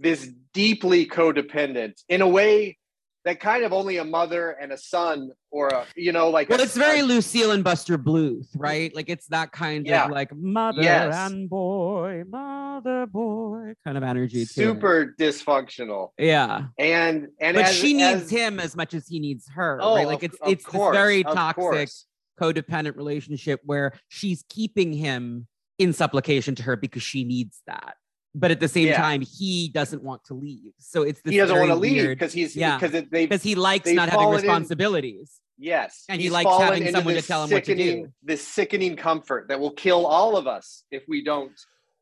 [0.01, 2.77] this deeply codependent in a way
[3.27, 6.61] that kind of only a mother and a son or a you know like Well,
[6.61, 8.95] a- it's very a- Lucille and Buster Bluth, right?
[8.95, 10.05] Like it's that kind Yeah.
[10.07, 11.15] of like mother Yes.
[11.15, 14.45] and boy, mother boy kind of energy.
[14.47, 16.69] super dysfunctional Yeah.
[16.79, 19.97] and and but as- she needs as- him as much as he needs her, oh,
[19.97, 20.07] right?
[20.07, 22.07] Like of- it's of it's this course, very toxic course.
[22.41, 25.49] codependent relationship where she's keeping him
[25.79, 27.97] in supplication to her because she needs that.
[28.37, 28.99] But at the same Yeah.
[28.99, 30.73] time, he doesn't want to leave.
[30.79, 32.79] So it's he doesn't want to leave because he's Yeah.
[32.79, 35.41] because they because he likes not having fallen in- responsibilities.
[35.59, 38.13] yes And he likes having someone to tell him what to do.
[38.23, 41.59] This sickening comfort that will kill all of us if we don't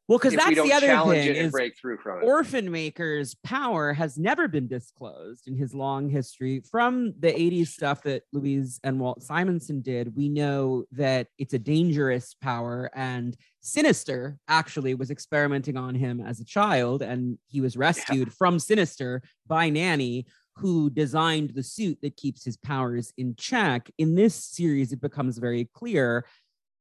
[0.08, 2.24] Well, because that's the other thing is break through from.
[2.24, 6.60] Orphan Maker's power has never been disclosed in his long history.
[6.70, 11.58] From the 80s stuff that Louise and Walt Simonson did, we know that it's a
[11.58, 12.90] dangerous power.
[12.94, 13.34] And
[13.64, 19.22] Sinister actually was experimenting on him as a child, and he was rescued from Sinister
[19.46, 23.90] by Nanny, who designed the suit that keeps his powers in check.
[23.96, 26.26] In this series, it becomes very clear.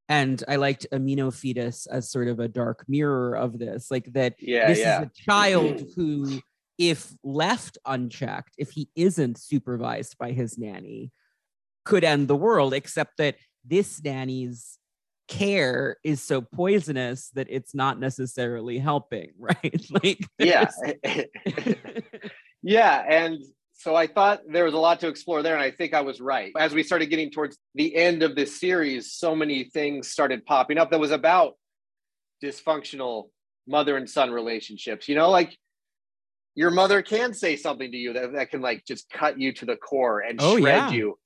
[0.09, 4.35] And I liked Amino Fetus as sort of a dark mirror of this, like that
[4.37, 5.01] yeah, this yeah.
[5.01, 6.01] is a child mm-hmm.
[6.01, 6.41] who,
[6.77, 11.11] if left unchecked, if he isn't supervised by his nanny,
[11.85, 14.77] could end the world, except that this nanny's
[15.27, 19.85] care is so poisonous that it's not necessarily helping, right?
[20.03, 20.69] like, yeah.
[22.61, 23.03] yeah.
[23.07, 23.39] And
[23.73, 25.53] so I thought there was a lot to explore there.
[25.55, 26.51] And I think I was right.
[26.57, 30.77] As we started getting towards the end of this series, so many things started popping
[30.77, 31.53] up that was about
[32.43, 33.29] dysfunctional
[33.67, 35.07] mother and son relationships.
[35.07, 35.57] You know, like
[36.55, 39.65] your mother can say something to you that, that can like just cut you to
[39.65, 40.91] the core and Oh, shred yeah.
[40.91, 41.17] you.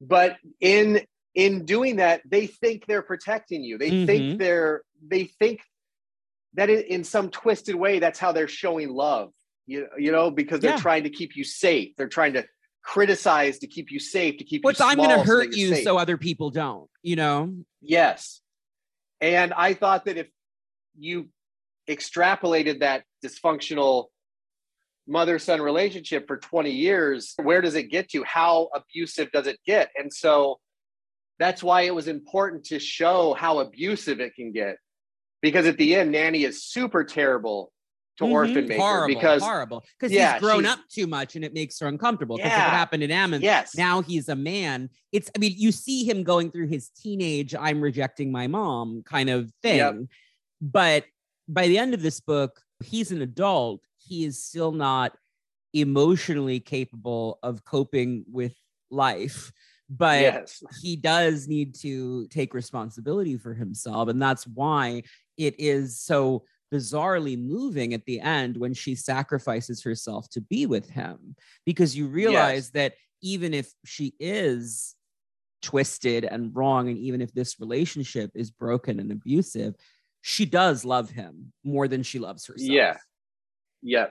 [0.00, 1.02] But in
[1.34, 3.78] in doing that, they think they're protecting you.
[3.78, 4.06] They Mhm.
[4.06, 5.60] think they're they think
[6.54, 9.32] that in, some twisted way, that's how they're showing love.
[9.66, 10.76] You, you know, because they're Yeah.
[10.80, 11.94] trying to keep you safe.
[11.96, 12.46] They're trying to
[12.82, 15.56] criticize to keep you safe, to keep Which you I'm going to so hurt you're
[15.58, 15.84] you safe.
[15.84, 17.54] so other people don't, you know?
[17.82, 18.40] Yes.
[19.20, 20.28] And I thought that if
[20.98, 21.28] you
[21.88, 24.06] extrapolated that dysfunctional
[25.06, 28.22] mother son relationship for 20 years, where does it get to?
[28.24, 29.90] How abusive does it get?
[29.96, 30.60] And so
[31.38, 34.76] that's why it was important to show how abusive it can get.
[35.42, 37.72] Because at the end, Nanny is super terrible
[38.18, 38.30] to Mhm.
[38.30, 39.84] Orphan Maker horrible, because horrible.
[39.98, 42.36] Because yeah, he's grown up too much and it makes her uncomfortable.
[42.36, 42.66] Because Yeah.
[42.66, 44.88] what happened in Ammon, yes, now he's a man.
[45.10, 49.28] It's, I mean, you see him going through his teenage, I'm rejecting my mom kind
[49.28, 49.78] of thing.
[49.78, 49.94] Yep.
[50.60, 51.06] But
[51.48, 53.80] by the end of this book, he's an adult.
[53.98, 55.16] He is still not
[55.72, 58.54] emotionally capable of coping with
[58.90, 59.52] life.
[59.88, 64.08] But yes, he does need to take responsibility for himself.
[64.08, 65.02] And that's why
[65.36, 70.88] it is so bizarrely moving at the end when she sacrifices herself to be with
[70.90, 74.94] him, because you realize that even if she is
[75.62, 79.74] twisted and wrong, and even if this relationship is broken and abusive,
[80.20, 82.70] she does love him more than she loves herself.
[82.70, 82.96] Yeah.
[83.82, 84.06] yeah,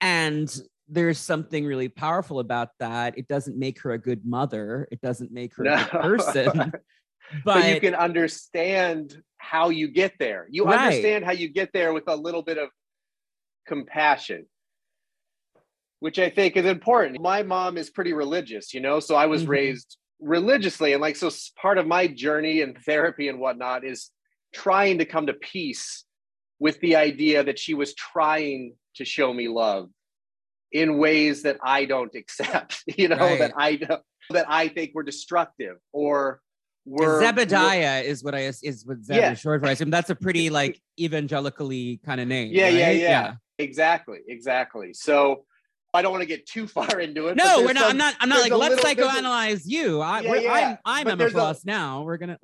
[0.00, 0.54] And
[0.88, 3.18] there's something really powerful about that.
[3.18, 4.88] It doesn't make her a good mother.
[4.90, 6.50] It doesn't make her a good person.
[6.52, 6.82] but,
[7.44, 10.46] but, you can understand how you get there.
[10.50, 10.80] You Right.
[10.80, 12.70] understand how you get there with a little bit of
[13.66, 14.46] compassion,
[16.00, 17.20] which I think is important.
[17.20, 19.48] My mom is pretty religious, you know, so I was Mhm.
[19.48, 20.94] raised religiously.
[20.94, 24.10] And like, so part of my journey and therapy and whatnot is
[24.54, 26.04] trying to come to peace
[26.58, 29.90] with the idea that she was trying to show me love
[30.72, 33.38] in ways that I don't accept, you know, Right.
[33.38, 36.40] that I don't, that I think were destructive or
[36.84, 39.32] were Zebediah is what I is what Zeb Yeah.
[39.32, 39.68] is short for.
[39.68, 42.50] I assume that's a pretty like evangelically kind of name.
[42.52, 42.96] Yeah, yeah, right?
[42.96, 43.34] yeah.
[43.58, 44.94] Exactly, exactly.
[44.94, 45.44] So
[45.94, 47.36] I don't want to get too far into it.
[47.36, 47.82] No, we're not.
[47.82, 48.14] some- I'm not.
[48.20, 50.00] I'm not like let's little- psychoanalyze you.
[50.00, 50.76] I, yeah, yeah.
[50.84, 52.02] I'm I'm but Emma there's a- Frost now.
[52.02, 52.38] We're gonna.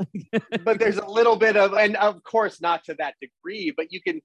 [0.64, 4.00] but there's a little bit of, and of course, not to that degree, but you
[4.02, 4.20] can,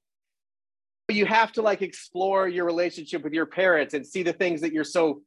[1.16, 4.74] you have to like explore your relationship with your parents and see the things that
[4.74, 5.22] you're so,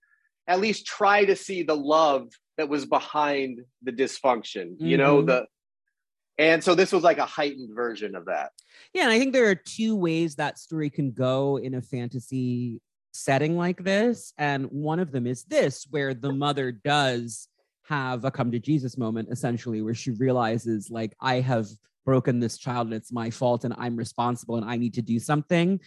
[0.47, 5.27] at least try to see the love that was behind the dysfunction, you know, Mhm.
[5.27, 5.47] the,
[6.39, 8.51] and so this was like a heightened version of that.
[8.93, 12.81] Yeah, and I think there are two ways that story can go in a fantasy
[13.13, 14.33] setting like this.
[14.39, 17.49] And one of them is this, where the mother does
[17.85, 21.69] have a come to Jesus moment, essentially, where she realizes, like, I have
[22.05, 25.19] broken this child and it's my fault and I'm responsible and I need to do
[25.19, 25.81] something.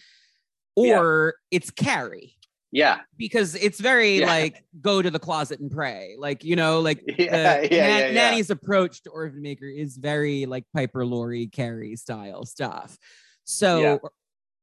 [0.76, 0.98] Yeah.
[1.00, 2.34] Or it's Carrie.
[2.72, 3.00] Yeah.
[3.16, 4.26] Because it's very Yeah.
[4.26, 6.16] like go to the closet and pray.
[6.18, 7.60] Like, you know, like Yeah.
[7.62, 8.12] the yeah, Nan- yeah, yeah.
[8.12, 12.98] Nanny's approach to Orphan Maker is very like Piper Laurie Carrie style stuff.
[13.44, 13.96] So Yeah.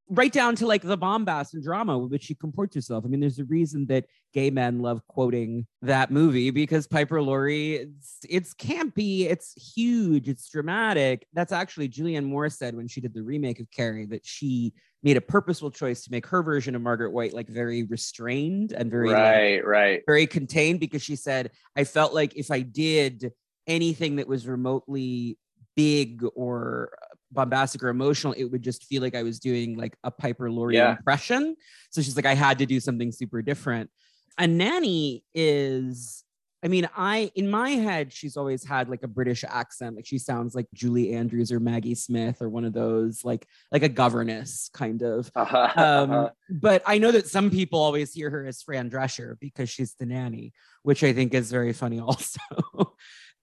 [0.08, 3.04] Right down to like the bombast and drama with which she comports herself.
[3.04, 7.76] I mean, there's a reason that gay men love quoting that movie because Piper Laurie,
[7.76, 11.26] it's, it's campy, it's huge, it's dramatic.
[11.32, 15.16] That's actually Julianne Moore said when she did the remake of Carrie that she made
[15.16, 19.10] a purposeful choice to make her version of Margaret White like very restrained and very
[19.10, 20.02] like, right, right.
[20.06, 23.32] very contained because she said, I felt like if I did
[23.66, 25.38] anything that was remotely
[25.76, 26.90] big or
[27.34, 30.76] bombastic or emotional, it would just feel like I was doing like a Piper Laurie
[30.76, 30.92] Yeah.
[30.92, 31.56] impression.
[31.90, 33.90] So she's like, I had to do something super different.
[34.38, 36.24] And Nanny is,
[36.64, 39.96] I mean, I in my head, she's always had like a British accent.
[39.96, 43.82] Like she sounds like Julie Andrews or Maggie Smith or one of those, like like
[43.82, 45.30] a governess kind of.
[45.36, 46.30] Uh-huh, Um, uh-huh.
[46.48, 50.06] but I know that some people always hear her as Fran Drescher because she's the
[50.06, 50.52] nanny,
[50.82, 52.40] which I think is very funny also.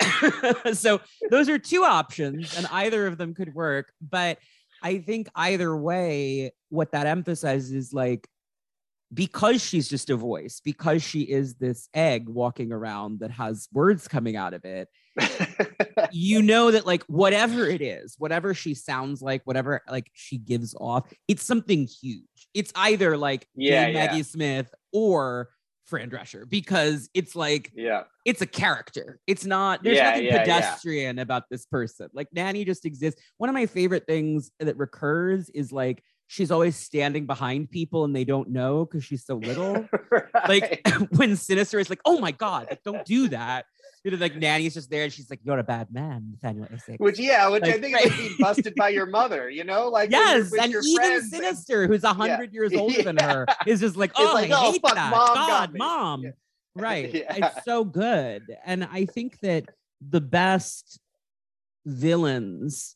[0.74, 3.92] so those are two options, and either of them could work.
[4.02, 4.38] But
[4.84, 8.28] I think either way, what that emphasizes is like
[9.14, 14.08] because she's just a voice, because she is this egg walking around that has words
[14.08, 14.88] coming out of it,
[16.12, 20.74] you know that like whatever it is, whatever she sounds like, whatever like she gives
[20.80, 22.48] off, it's something huge.
[22.54, 23.94] It's either like Yeah, yeah.
[23.94, 25.50] Maggie Smith or
[25.92, 28.04] Fran Drescher because it's like yeah.
[28.26, 29.20] it's a character.
[29.28, 30.40] It's not there's Yeah, nothing yeah, yeah.
[30.40, 32.08] pedestrian about this person.
[32.14, 33.22] Like Nanny just exists.
[33.38, 36.02] One of my favorite things that recurs is like
[36.32, 39.86] she's always standing behind people and they don't know because she's so little
[40.48, 40.82] like
[41.18, 43.66] when Sinister is like, "Oh my god, like, don't do that."
[44.06, 46.98] You know, like Nanny's just there and she's like, "You're a bad man, Nathaniel Essex."
[47.00, 50.10] Which yeah, which I think is like being busted by your mother, you know, like
[50.10, 53.82] yes, and your even friends and- Sinister, who's a hundred years older than her, is
[53.82, 56.32] just like, "Oh, like, I "Oh, hate fuck, that, mom God, mom." Yeah.
[56.74, 57.14] Right?
[57.14, 57.36] Yeah.
[57.36, 59.66] It's so good, and I think that
[60.00, 60.98] the best
[61.86, 62.96] villains,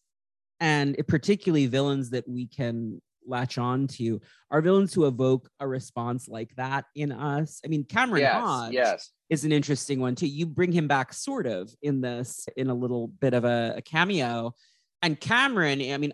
[0.61, 4.21] and particularly villains that we can latch on to,
[4.51, 7.61] are villains who evoke a response like that in us.
[7.65, 10.27] I mean, Cameron yes, Hodge yes, is an interesting one too.
[10.27, 13.81] You bring him back sort of in this in a little bit of a, a
[13.81, 14.53] cameo.
[15.01, 16.13] And Cameron, I mean,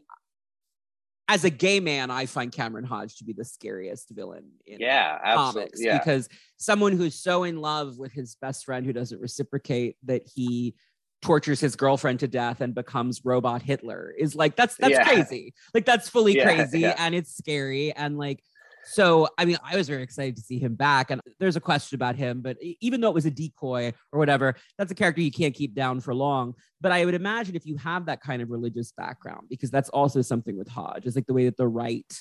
[1.31, 5.17] as a gay man, I find Cameron Hodge to be the scariest villain in yeah,
[5.23, 6.27] absolutely, comics yeah, because
[6.57, 10.75] someone who's so in love with his best friend who doesn't reciprocate that he
[11.21, 15.03] tortures his girlfriend to death and becomes robot Hitler is like that's that's Yeah.
[15.03, 15.53] crazy.
[15.73, 16.95] Like that's fully Yeah, crazy yeah.
[16.97, 18.43] and it's scary and like
[18.83, 21.95] so I mean I was very excited to see him back and there's a question
[21.95, 25.31] about him but even though it was a decoy or whatever that's a character you
[25.31, 28.49] can't keep down for long but I would imagine if you have that kind of
[28.49, 32.11] religious background because that's also something with Hodge is like the way that the right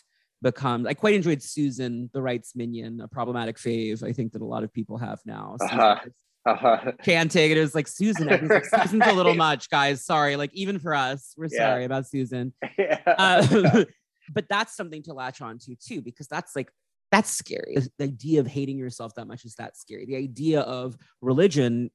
[0.43, 4.45] becomes I quite enjoyed Susan the right's minion a problematic fave I think that a
[4.45, 5.97] lot of people have now Uh-huh.
[6.47, 6.93] Uh-huh.
[7.05, 7.51] chanting.
[7.51, 8.29] It was like Susan.
[8.29, 10.05] Was like, Susan's a little much, guys.
[10.05, 10.37] Sorry.
[10.37, 11.59] Like even for us, we're Yeah.
[11.71, 12.53] sorry about Susan.
[12.79, 13.01] yeah.
[13.07, 13.85] Uh,
[14.33, 16.71] but that's something to latch on to too, because that's like
[17.11, 17.77] that's scary.
[17.99, 20.07] The idea of hating yourself that much is that scary.
[20.07, 21.91] The idea of religion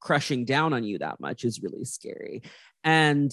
[0.00, 2.42] crushing down on you that much is really scary.
[2.82, 3.30] And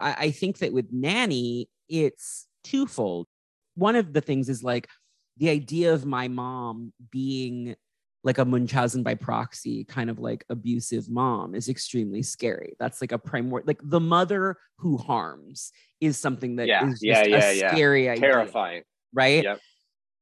[0.00, 3.26] I, I think that with Nanny, it's twofold.
[3.74, 4.88] One of the things is like
[5.36, 7.76] the idea of my mom being
[8.24, 12.74] like a Munchausen by proxy, kind of like abusive mom is extremely scary.
[12.80, 17.30] That's like a primordial, like the mother who harms is something that is Yeah, just
[17.30, 18.82] yeah, yeah, scary idea, terrifying.
[19.14, 19.44] right?
[19.44, 19.60] Yep.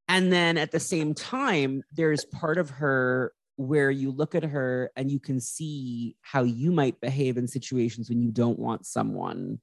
[0.09, 4.91] And then at the same time, there's part of her where you look at her
[4.97, 9.59] and you can see how you might behave in situations when you don't want someone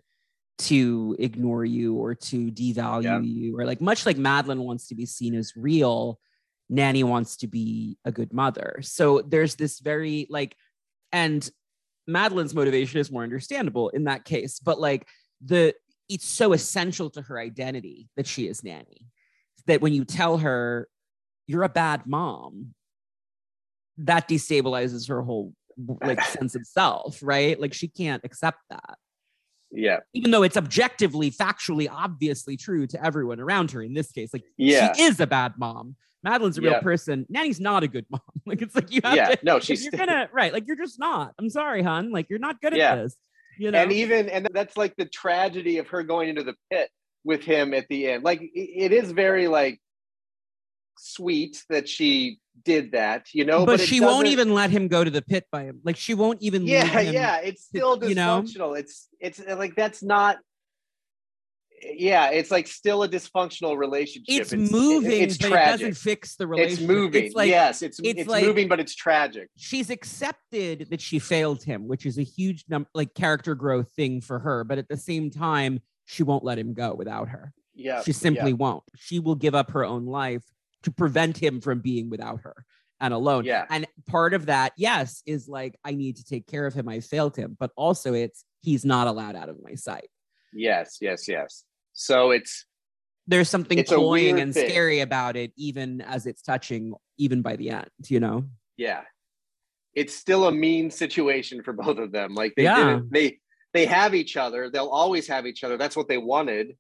[0.58, 3.22] to ignore you or to devalue Yeah.
[3.22, 6.20] you, or like much like Madelyne wants to be seen as real,
[6.70, 8.80] Nanny wants to be a good mother.
[8.82, 10.56] So there's this very like,
[11.12, 11.48] and
[12.08, 15.08] Madelyne's motivation is more understandable in that case, but like
[15.44, 15.74] the
[16.10, 19.08] it's so essential to her identity that she is Nanny
[19.68, 20.88] that when you tell her
[21.48, 22.74] you're a bad mom,
[23.98, 25.54] that destabilizes her whole
[26.02, 27.60] like sense of self, right?
[27.60, 28.98] Like she can't accept that,
[29.76, 33.82] Yeah, even though it's objectively, factually, obviously true to everyone around her.
[33.82, 35.96] In this case, like yeah, she is a bad mom.
[36.26, 36.80] Madelyne's a real Yeah.
[36.82, 37.26] person.
[37.28, 38.22] Nanny's not a good mom.
[38.46, 40.54] Like it's like you have yeah, to no, she's you're gonna right.
[40.54, 41.34] Like you're just not.
[41.40, 42.12] I'm sorry, hun.
[42.12, 42.96] Like you're not good at Yeah.
[42.96, 43.18] this.
[43.58, 43.80] You know.
[43.82, 46.90] and even and that's like the tragedy of her going into the pit
[47.24, 48.24] with him at the end.
[48.24, 49.80] Like it- it is very like
[50.98, 53.66] sweet that she did that, you know.
[53.66, 55.80] but, it she won't even let him go to the pit by him.
[55.84, 56.66] Like she won't even.
[56.66, 57.38] Yeah, yeah.
[57.38, 58.44] It's still you know?
[58.44, 58.78] dysfunctional.
[58.78, 60.38] It's it's uh, like that's not.
[61.82, 64.26] Yeah, it's like still a dysfunctional relationship.
[64.28, 65.68] It's, moving, It's but tragic.
[65.68, 66.80] it doesn't fix the relationship.
[66.80, 67.26] It's moving.
[67.26, 69.50] It's like yes, it's it's it's, like- moving, but it's tragic.
[69.58, 74.22] she's accepted that she failed him, which is a huge num- like character growth thing
[74.22, 74.64] for her.
[74.64, 77.52] But at the same time, she won't let him go without her.
[77.76, 78.58] Yeah, she simply yeah.
[78.58, 78.84] won't.
[78.96, 80.46] She will give up her own life
[80.84, 82.66] to prevent him from being without her
[83.00, 83.44] and alone.
[83.46, 83.66] Yeah.
[83.70, 86.88] And part of that, yes, is like I need to take care of him.
[86.88, 90.10] I failed him, but also it's he's not allowed out of my sight.
[90.54, 91.64] Yes, yes, yes.
[91.94, 92.66] So it's
[93.28, 94.70] There's something It's cloying and thing.
[94.70, 98.46] scary about it, even as it's touching, even by the end, you know?
[98.78, 99.02] yeah,
[99.94, 102.34] it's still a mean situation for both of them.
[102.36, 102.76] Like they Yeah.
[102.78, 103.40] didn't they
[103.74, 104.70] they have each other.
[104.70, 105.78] They'll always have each other.
[105.78, 106.76] That's what they wanted,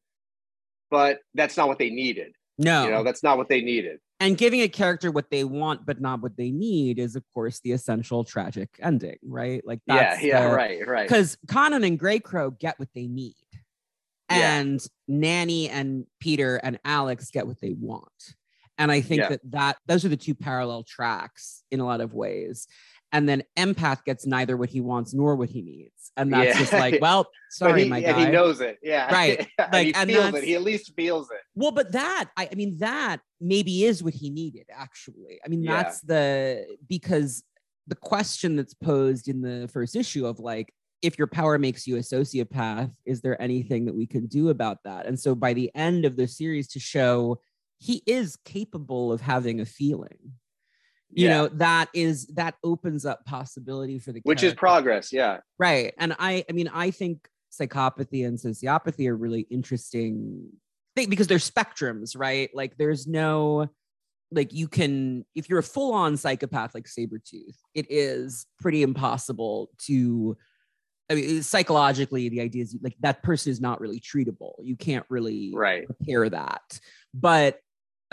[0.91, 2.35] but that's not what they needed.
[2.57, 3.99] No, You know, that's not what they needed.
[4.19, 7.59] and giving a character what they want but not what they need is, of course,
[7.61, 9.65] the essential tragic ending, right?
[9.65, 11.07] Like that's yeah, yeah, the- right, right.
[11.07, 13.35] because Kwannon and Greycrow get what they need,
[14.29, 14.55] Yeah.
[14.59, 18.35] and Nanny and Peter and Alex get what they want.
[18.77, 19.29] And I think Yeah.
[19.29, 22.67] that that those are the two parallel tracks in a lot of ways.
[23.13, 26.59] And then Empath gets neither what he wants nor what he needs, and that's Yeah.
[26.59, 28.25] just like, well, sorry, he, my and guy.
[28.25, 28.79] he knows it.
[28.83, 29.07] Yeah.
[29.13, 29.47] Right.
[29.59, 30.43] and he and feels it.
[30.43, 31.37] He at least feels it.
[31.55, 35.39] Well, but that I, I mean that maybe is what he needed actually.
[35.45, 35.83] I mean Yeah.
[35.83, 37.43] that's the because
[37.87, 40.73] the question that's posed in the first issue of like
[41.03, 44.77] if your power makes you a sociopath, is there anything that we can do about
[44.85, 45.05] that?
[45.05, 47.39] And so by the end of the series to show
[47.77, 50.17] he is capable of having a feeling.
[51.15, 51.37] You Yeah.
[51.37, 55.13] know, that is that opens up possibility for the Which is progress.
[55.13, 55.39] Yeah.
[55.59, 55.93] Right.
[55.97, 60.49] And I I mean I think psychopathy and sociopathy are really interesting
[60.95, 62.49] thing because they're spectrums, right?
[62.53, 63.69] Like there's no
[64.31, 70.35] like you can if you're a full-on psychopath like Sabretooth, it is pretty impossible to
[71.11, 74.53] I mean psychologically the idea is like that person is not really treatable.
[74.63, 75.87] You can't really Right.
[75.87, 76.79] repair that.
[77.13, 77.59] But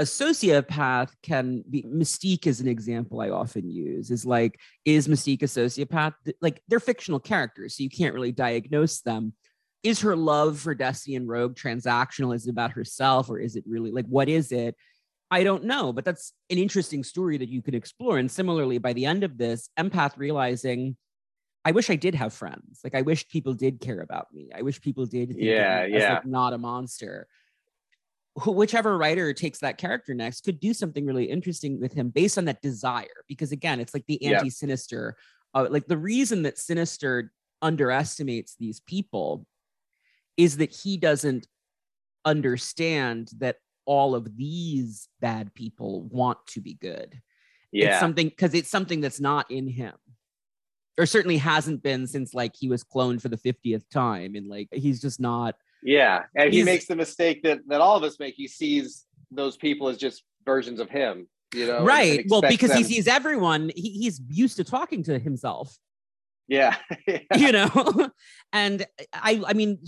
[0.00, 5.42] a sociopath can be Mystique is an example I often use is like, is Mystique
[5.42, 6.14] a sociopath?
[6.40, 9.34] Like they're fictional characters, so you can't really diagnose them.
[9.82, 12.34] Is her love for Destiny and Rogue transactional?
[12.34, 14.74] Is it about herself or is it really like what is it?
[15.30, 18.16] I don't know, but that's an interesting story that you could explore.
[18.16, 20.96] And similarly, by the end of this, empath realizing,
[21.62, 22.80] I wish I did have friends.
[22.82, 24.48] Like I wish people did care about me.
[24.56, 26.14] I wish people did Yeah, yeah.
[26.14, 27.28] like, not a monster
[28.40, 32.38] who, whichever writer takes that character next could do something really interesting with him based
[32.38, 33.24] on that desire.
[33.28, 35.16] Because again, it's like the anti sinister.
[35.54, 39.46] Uh, like the reason that Sinister underestimates these people
[40.36, 41.46] is that he doesn't
[42.24, 47.20] understand that all of these bad people want to be good.
[47.72, 47.90] Yeah.
[47.90, 49.94] It's something because it's something that's not in him.
[50.98, 54.34] Or certainly hasn't been since like he was cloned for the 50th time.
[54.34, 56.24] And like he's just not Yeah.
[56.36, 58.34] And he makes the mistake that, that all of us make.
[58.34, 61.84] He sees those people as just versions of him, you know?
[61.84, 62.24] right.
[62.28, 65.76] Well, because he sees everyone, he, he's used to talking to himself,
[66.48, 66.76] Yeah.
[67.36, 68.10] you know.
[68.52, 69.78] and I, I mean,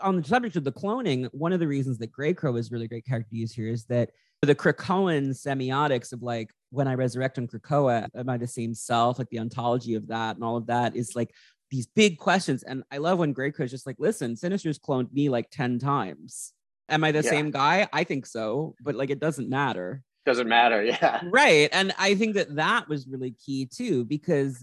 [0.00, 2.88] on the subject of the cloning, one of the reasons that Greycrow is a really
[2.88, 4.10] great character to use here is that
[4.40, 9.18] the Krakoan semiotics of like when I resurrect on Krakoa, am I the same self?
[9.18, 11.32] Like the ontology of that and all of that is like
[11.72, 12.62] these big questions.
[12.62, 16.52] And I love when Greycrow's just like, listen, Sinister's cloned me like 10 times.
[16.88, 17.30] Am I the Yeah.
[17.30, 17.88] same guy?
[17.92, 20.04] I think so, but like it doesn't matter.
[20.26, 20.84] Doesn't matter.
[20.84, 21.20] Yeah.
[21.30, 24.62] right and i think that that was really key too because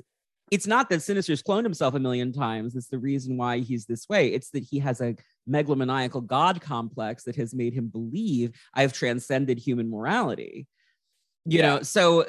[0.51, 4.07] it's not that sinister's cloned himself a million times it's the reason why he's this
[4.07, 5.15] way it's that he has a
[5.49, 10.65] megalomaniacal god complex that has made him believe i've transcended human morality
[11.45, 11.67] you Yeah.
[11.75, 12.25] know so uh,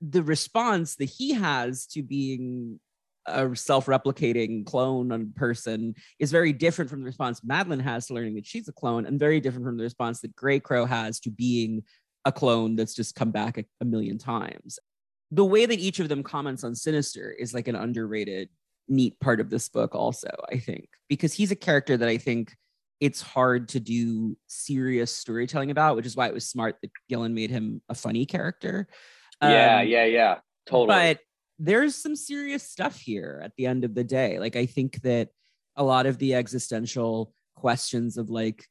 [0.00, 2.80] the response that he has to being
[3.26, 8.34] a self-replicating clone on person is very different from the response Madelyne has to learning
[8.36, 11.82] that she's a clone, and very different from the response that Greycrow has to being
[12.24, 14.78] a clone that's just come back a, a million times.
[15.30, 18.48] The way that each of them comments on Sinister is like an underrated,
[18.88, 22.54] neat part of this book, also, I think, because he's a character that I think
[23.00, 27.34] it's hard to do serious storytelling about, which is why it was smart that Gillen
[27.34, 28.88] made him a funny character.
[29.40, 29.80] yeah.
[29.80, 30.04] Um, Yeah.
[30.04, 30.38] Yeah.
[30.66, 30.86] Totally.
[30.88, 31.20] but
[31.60, 34.38] there's some serious stuff here at the end of the day.
[34.38, 35.28] Like I think that
[35.76, 38.66] a lot of the existential questions of like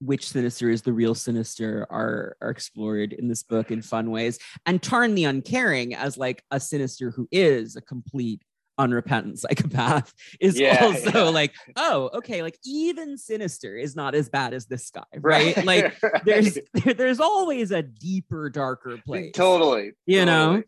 [0.00, 4.38] which sinister is the real sinister are are explored in this book in fun ways
[4.66, 8.42] and tarn the uncaring as like a sinister who is a complete
[8.76, 11.30] unrepentant psychopath is Yeah, also yeah.
[11.30, 15.98] like oh okay like even sinister is not as bad as this guy right, like
[16.26, 19.92] there's there, there's always a deeper darker place totally.
[20.04, 20.64] you know totally.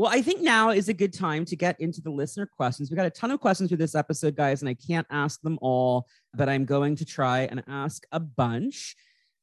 [0.00, 2.90] Well, I think now is a good time to get into the listener questions.
[2.90, 5.58] We got a ton of questions for this episode, guys, and I can't ask them
[5.60, 8.96] all, but I'm going to try and ask a bunch.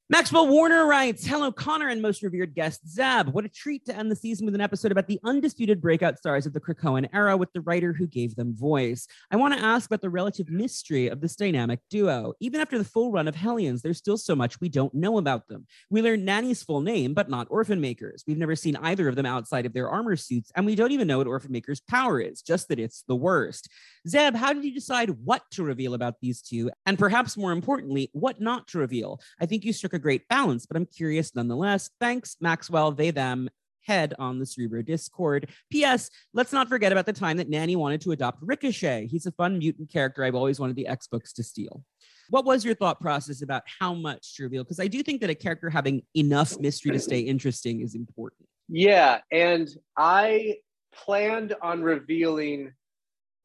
[0.09, 3.27] Maxwell Warner writes, Hello, Connor and most revered guest Zeb.
[3.27, 6.45] What a treat to end the season with an episode about the undisputed breakout stars
[6.45, 9.05] of the Krakoan era with the writer who gave them voice.
[9.31, 12.31] I want to ask about the relative mystery of this dynamic duo.
[12.39, 15.49] Even after the full run of Hellions, there's still so much we don't know about
[15.49, 15.67] them.
[15.89, 18.23] We learned Nanny's full name, but not Orphan Makers.
[18.25, 21.09] We've never seen either of them outside of their armor suits, and we don't even
[21.09, 23.69] know what Orphan Maker's power is, just that it's the worst.
[24.07, 26.71] Zeb, how did you decide what to reveal about these two?
[26.85, 29.19] And perhaps more importantly, what not to reveal?
[29.41, 31.89] I think you struck a great balance, but I'm curious nonetheless.
[31.99, 33.49] Thanks, Maxwell, they, them,
[33.81, 35.49] head on the Cerebro Discord.
[35.71, 36.09] P.S.
[36.33, 39.07] Let's not forget about the time that Nanny wanted to adopt Ricochet.
[39.07, 41.83] He's a fun mutant character I've always wanted the X books to steal.
[42.29, 44.63] What was your thought process about how much to reveal?
[44.63, 48.47] Because I do think that a character having enough mystery to stay interesting is important.
[48.69, 50.57] Yeah, and I
[50.93, 52.73] planned on revealing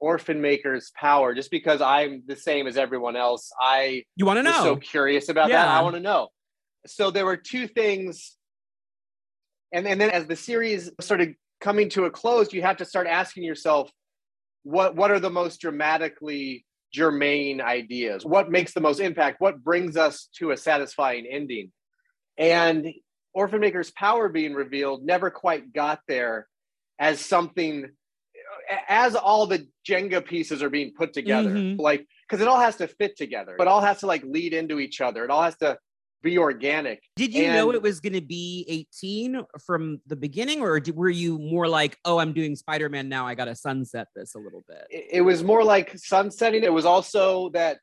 [0.01, 3.53] Orphan Maker's power just because I'm the same as everyone else.
[3.61, 4.65] I You want to know?
[4.65, 5.69] so curious about that.
[5.69, 6.29] I want to know.
[6.87, 8.37] So there were two things,
[9.73, 13.07] and, and then as the series started coming to a close, you have to start
[13.07, 13.91] asking yourself,
[14.65, 18.25] what what are the most dramatically germane ideas?
[18.25, 19.41] What makes the most impact?
[19.41, 21.73] What brings us to a satisfying ending?
[22.37, 22.89] And
[23.35, 26.49] Orphan Maker's power being revealed never quite got there
[26.99, 27.89] as something
[28.89, 31.79] as all the Jenga pieces are being put together, Mhm.
[31.79, 33.57] like because it all has to fit together.
[33.59, 35.25] It all has to like lead into each other.
[35.25, 35.79] It all has to
[36.23, 37.03] be organic.
[37.16, 41.11] Did you know it was going to be 18 from the beginning, or did, were
[41.11, 43.27] you more like, oh, I'm doing Spider Man now.
[43.27, 44.86] I got to sunset this a little bit?
[44.90, 46.62] It, was more like sunsetting.
[46.62, 47.78] It was also that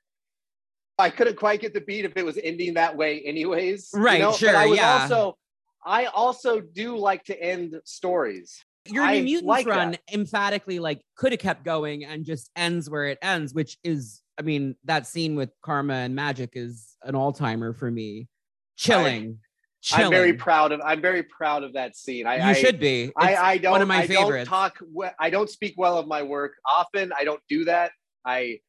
[0.98, 3.90] I couldn't quite get the beat if it was ending that way, anyways.
[3.94, 4.32] you Right, know?
[4.32, 5.02] But sure, I was yeah.
[5.02, 5.38] Also,
[5.86, 8.64] I also do like to end stories.
[8.86, 10.02] Your New Mutants like run that.
[10.12, 14.42] emphatically like could have kept going and just ends where it ends, which is, I
[14.42, 18.30] mean, that scene with Karma and Magik is an all timer for me.
[18.78, 19.40] Chilling.
[19.82, 20.06] Chilling.
[20.06, 20.80] I'm very proud of.
[20.84, 22.26] I'm very proud of that scene.
[22.26, 23.12] I, You I, should be.
[23.18, 23.72] I, It's I don't.
[23.74, 24.78] one of my I don't talk.
[24.94, 27.12] we- I don't speak well of my work often.
[27.18, 27.92] I don't do that.
[28.26, 28.60] I,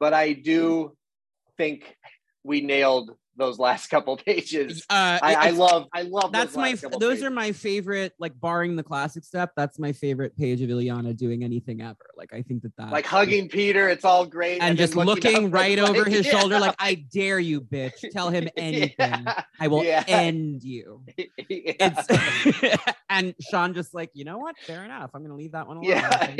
[0.00, 0.96] but I do
[1.58, 1.94] think
[2.42, 4.84] we nailed those last couple pages.
[4.90, 5.86] Uh, I, I love.
[5.94, 6.32] I love.
[6.32, 7.22] that's those my those pages.
[7.24, 11.42] are my favorite like barring the classic step that's my favorite page of Illyana doing
[11.44, 13.88] anything ever like i think that that like hugging Peter.
[13.88, 16.32] It's all great, and, then just looking, up, right over like, his yeah.
[16.38, 19.42] shoulder like i dare you bitch tell him anything Yeah.
[19.60, 20.04] i will Yeah.
[20.08, 21.02] end you
[21.48, 22.06] it's
[23.08, 25.88] and sean just like you know what fair enough i'm gonna leave that one alone
[25.88, 26.34] yeah.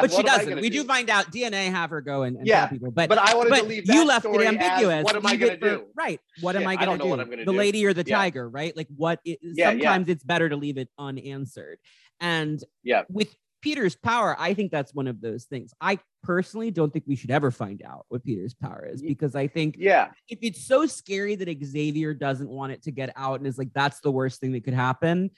[0.00, 2.46] but she What I doesn't we do find out dna have her go and, and
[2.46, 3.84] Yeah, tell people but But I wanted but to leave.
[3.86, 5.04] you left it story as, ambiguous.
[5.04, 5.84] what am I gonna do?
[5.94, 6.20] Right.
[6.42, 7.08] What am I going to do?
[7.10, 7.56] what I'm gonna the do.
[7.58, 8.16] lady or the Yeah.
[8.18, 8.76] tiger, right?
[8.76, 9.20] Like what?
[9.24, 9.70] It, Yeah, yeah.
[9.70, 11.78] sometimes it's better to leave it unanswered.
[12.20, 13.04] And Yeah.
[13.08, 15.72] with Peter's power, I think that's one of those things.
[15.80, 19.46] I personally don't think we should ever find out what Peter's power is because I
[19.46, 20.10] think Yeah.
[20.28, 23.72] if it's so scary that Xavier doesn't want it to get out and is like
[23.72, 25.30] that's the worst thing that could happen,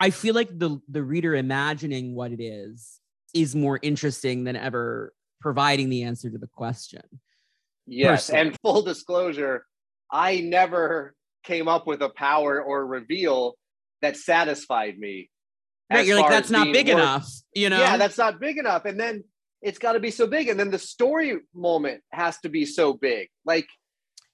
[0.00, 3.00] I feel like the the reader imagining what it is
[3.32, 7.02] is more interesting than ever providing the answer to the question.
[7.86, 8.26] Yes.
[8.28, 8.48] Personally.
[8.48, 9.66] And full disclosure,
[10.12, 13.54] I never came up with a power or reveal
[14.02, 15.30] that satisfied me.
[15.90, 17.80] Right, you're like that's not big worth- enough, you know?
[17.80, 18.84] Yeah, that's not big enough.
[18.84, 19.24] And then
[19.60, 20.48] it's got to be so big.
[20.48, 23.28] And then the story moment has to be so big.
[23.44, 23.66] Like,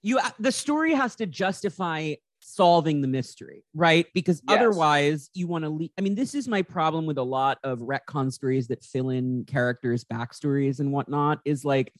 [0.02, 4.06] you uh, the story has to justify solving the mystery, right?
[4.14, 4.56] Because Yes.
[4.56, 5.90] otherwise, you want to leave.
[5.98, 9.44] I mean, this is my problem with a lot of retcon stories that fill in
[9.44, 11.40] characters' backstories and whatnot.
[11.44, 11.92] Is like,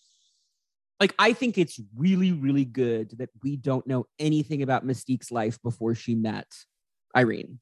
[1.00, 5.60] like I think it's really, really good that we don't know anything about Mystique's life
[5.62, 6.46] before she met
[7.16, 7.60] Irene.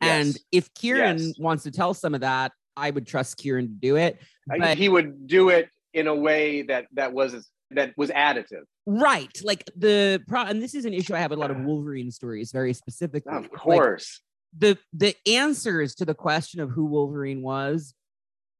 [0.00, 0.26] Yes.
[0.26, 1.38] And if Kieron Yes.
[1.38, 4.18] wants to tell some of that, I would trust Kieron to do it.
[4.46, 8.64] But- he would do it in a way that that was that was additive.
[8.86, 9.30] Right.
[9.42, 12.10] Like the pro and this is an issue I have with a lot of Wolverine
[12.10, 13.32] stories, very specifically.
[13.32, 14.20] Of Like, course.
[14.56, 17.94] the the answers to the question of who Wolverine was,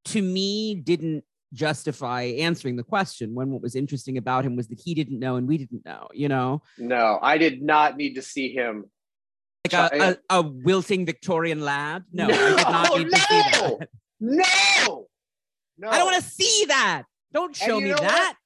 [0.06, 4.80] to me, didn't justify answering the question when what was interesting about him was that
[4.80, 6.62] he didn't know and we didn't know, you know?
[6.78, 8.84] no, I did not need to see him.
[9.70, 12.04] Like a, a, a wilting Victorian lad.
[12.12, 13.78] No, I did not No, to see no!
[13.78, 13.88] that.
[14.20, 15.06] No,
[15.78, 15.88] no.
[15.88, 17.04] I don't want to see that.
[17.32, 18.02] Don't show me that!
[18.02, 18.36] what?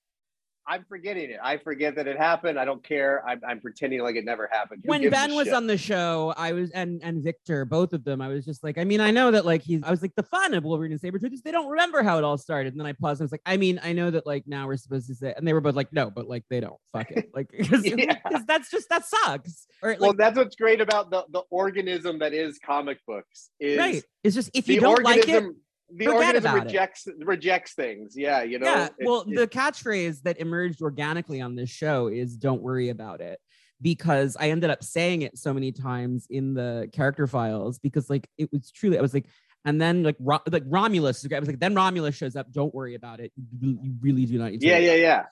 [0.69, 1.39] I'm forgetting it.
[1.43, 2.59] I forget that it happened.
[2.59, 3.23] I don't care.
[3.27, 4.83] I'm, I'm pretending like it never happened.
[4.85, 5.55] Who when Ben was shit?
[5.55, 8.77] on the show, I was and and Victor, both of them, I was just like,
[8.77, 11.01] I mean, I know that like he's I was like the fun of Wolverine and
[11.01, 12.73] Sabretooth is they don't remember how it all started.
[12.73, 14.67] And then I paused and I was like, I mean, I know that like now
[14.67, 16.79] we're supposed to say, and they were both like, no, but like they don't.
[16.93, 17.31] Fuck it.
[17.33, 18.19] Like because Yeah.
[18.49, 19.67] that's just that sucks.
[19.83, 23.51] Or like well, that's what's great about the, the organism that is comic books.
[23.61, 24.03] Is right.
[24.25, 25.45] It's just if you don't like it,
[25.91, 26.65] the forget organism about it.
[26.67, 28.15] rejects rejects things.
[28.17, 28.67] Yeah, you know.
[28.67, 28.85] yeah.
[28.99, 33.21] it- Well, it- the catchphrase that emerged organically on this show is "Don't worry about
[33.21, 33.39] it."
[33.83, 38.27] Because I ended up saying it so many times in the character files because, like,
[38.39, 39.27] it was truly, I was like,
[39.67, 42.51] and then like, Ro- like Romulus, I was like, then Romulus shows up.
[42.53, 43.33] Don't worry about it.
[43.61, 44.67] You, you really do not need to.
[44.67, 45.25] yeah, yeah, yeah.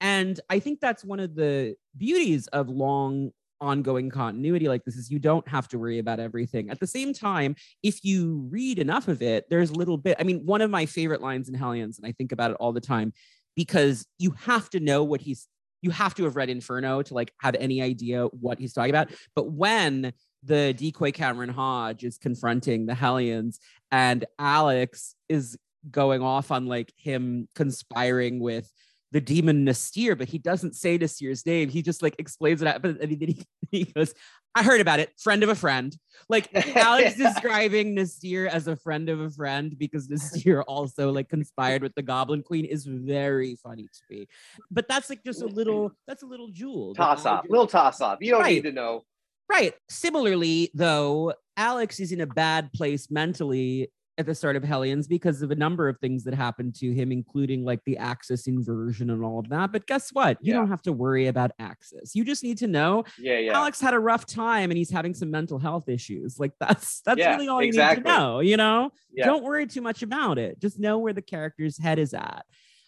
[0.00, 3.30] And I think that's one of the beauties of long
[3.62, 6.68] ongoing continuity like this is you don't have to worry about everything.
[6.68, 10.16] At the same time, if you read enough of it, there's a little bit.
[10.20, 12.72] I mean, one of my favorite lines in Hellions, and I think about it all
[12.72, 13.12] the time,
[13.56, 15.48] because you have to know what he's
[15.82, 19.10] you have to have read Inferno to like have any idea what he's talking about.
[19.34, 20.12] But when
[20.44, 23.58] the decoy Cameron Hodge is confronting the Hellions,
[23.90, 25.56] and Alex is
[25.90, 28.70] going off on like him conspiring with
[29.12, 31.68] the demon N'astirh, but he doesn't say N'astirh's name.
[31.68, 32.82] He just like explains it.
[32.82, 34.14] But then he, he goes,
[34.54, 35.12] I heard about it.
[35.18, 35.96] Friend of a friend.
[36.28, 41.82] Like Alex describing N'astirh as a friend of a friend because N'astirh also like conspired
[41.82, 44.26] with the Goblin Queen is very funny to me.
[44.70, 46.94] But that's like just a little, that's a little jewel.
[46.94, 48.18] Toss off, little toss off.
[48.20, 48.54] You don't Right.
[48.54, 49.04] need to know.
[49.48, 49.74] Right.
[49.90, 53.90] Similarly, though, Alex is in a bad place mentally
[54.22, 57.10] at the start of Hellions because of a number of things that happened to him,
[57.12, 59.72] including like the Axis inversion and all of that.
[59.72, 60.38] But guess what?
[60.40, 60.60] You Yeah.
[60.60, 62.14] don't have to worry about Axis.
[62.14, 63.56] You just need to know Yeah, yeah.
[63.56, 66.38] Alex had a rough time and he's having some mental health issues.
[66.38, 68.92] Like that's that's Yeah, really all you need to know, you know?
[69.16, 70.60] Don't worry too much about it.
[70.60, 72.44] Just know where the character's head is at.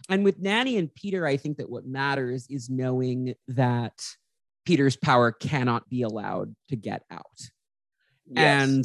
[0.09, 4.02] And with Nanny and Peter, I think that what matters is knowing that
[4.65, 7.51] Peter's power cannot be allowed to get out.
[8.27, 8.62] Yes.
[8.69, 8.85] And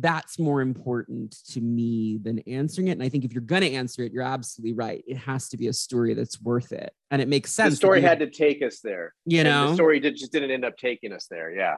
[0.00, 2.92] that's more important to me than answering it.
[2.92, 5.04] And I think if you're going to answer it, you're absolutely right.
[5.06, 6.92] It has to be a story that's worth it.
[7.10, 7.74] And it makes sense.
[7.74, 9.14] the story had to take us there.
[9.24, 11.52] you know, the story did, just didn't end up taking us there.
[11.52, 11.76] Yeah.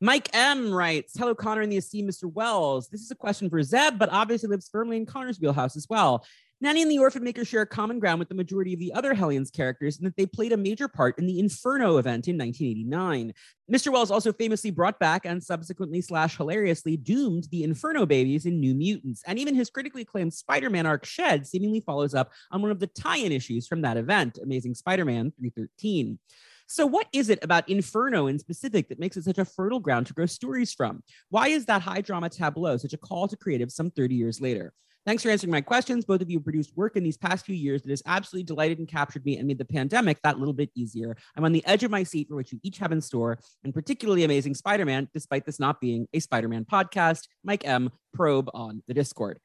[0.00, 2.24] Mike M writes, Hello, Connor and the esteemed Mr.
[2.32, 2.88] Wells.
[2.88, 6.24] This is a question for Zeb, but obviously lives firmly in Connor's wheelhouse as well.
[6.62, 9.14] Nanny and the Orphan Maker share a common ground with the majority of the other
[9.14, 13.32] Hellions characters in that they played a major part in the Inferno event in 1989.
[13.72, 13.90] Mr.
[13.90, 18.74] Wells also famously brought back and subsequently slash hilariously doomed the Inferno babies in New
[18.74, 19.22] Mutants.
[19.26, 22.88] And even his critically acclaimed Spider-Man arc Shed seemingly follows up on one of the
[22.88, 26.18] tie-in issues from that event, Amazing Spider-Man 313.
[26.66, 30.06] So, what is it about Inferno in specific that makes it such a fertile ground
[30.08, 31.02] to grow stories from?
[31.30, 34.74] Why is that high drama tableau such a call to creatives some 30 years later?
[35.06, 36.04] Thanks for answering my questions.
[36.04, 38.86] Both of you produced work in these past few years that has absolutely delighted and
[38.86, 41.16] captured me and made the pandemic that little bit easier.
[41.36, 43.72] I'm on the edge of my seat for what you each have in store, and
[43.72, 47.28] particularly Amazing Spider Man, despite this not being a Spider Man podcast.
[47.42, 47.90] Mike M.
[48.12, 49.38] Probe on the Discord.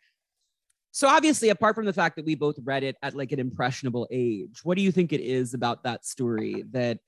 [0.91, 4.07] So, obviously, apart from the fact that we both read it at like an impressionable
[4.11, 6.99] age, what do you think it is about that story that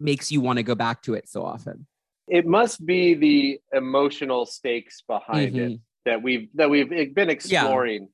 [0.00, 1.86] makes you want to go back to it so often?
[2.28, 5.80] It must be the emotional stakes behind it Mhm.
[6.04, 8.02] That we've that we've been exploring.
[8.02, 8.08] Yeah.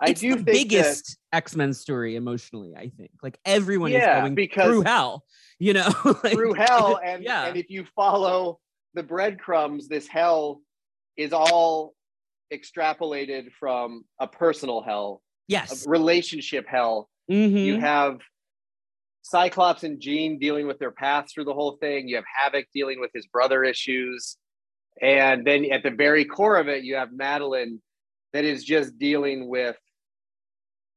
[0.00, 3.10] I it's do the biggest X-Men story emotionally, I think.
[3.22, 5.24] Like everyone Yeah, is going because- through hell,
[5.58, 5.88] you know?
[6.22, 7.46] Like, through hell, and yeah.
[7.46, 8.60] and if you follow
[8.94, 10.60] the breadcrumbs, this hell
[11.16, 11.94] is all
[12.52, 15.84] extrapolated from a personal hell, yes.
[15.86, 17.08] a relationship hell.
[17.30, 17.64] Mhm.
[17.64, 18.20] You have
[19.22, 22.08] Cyclops and Jean dealing with their paths through the whole thing.
[22.08, 24.36] You have Havoc dealing with his brother issues.
[25.00, 27.78] And then at the very core of it, you have Madelyne
[28.32, 29.76] that is just dealing with,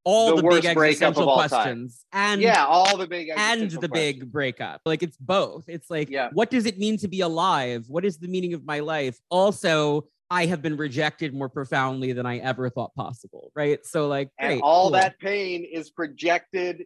[0.03, 3.69] all the the, big worst breakup of existential questions and yeah, all the big and
[3.69, 4.81] the big breakup.
[4.85, 5.65] Like it's both.
[5.67, 6.29] It's like, Yeah.
[6.33, 7.85] what does it mean to be alive?
[7.87, 9.19] What is the meaning of my life?
[9.29, 13.51] Also, I have been rejected more profoundly than I ever thought possible.
[13.55, 13.85] Right.
[13.85, 14.91] So, like, And great, all cool.
[14.93, 16.85] that pain is projected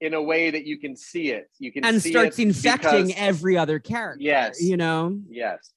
[0.00, 1.50] in a way that you can see it.
[1.58, 4.22] You can and see starts infecting because- every other character.
[4.22, 4.62] Yes.
[4.62, 5.18] You know?
[5.28, 5.72] Yes.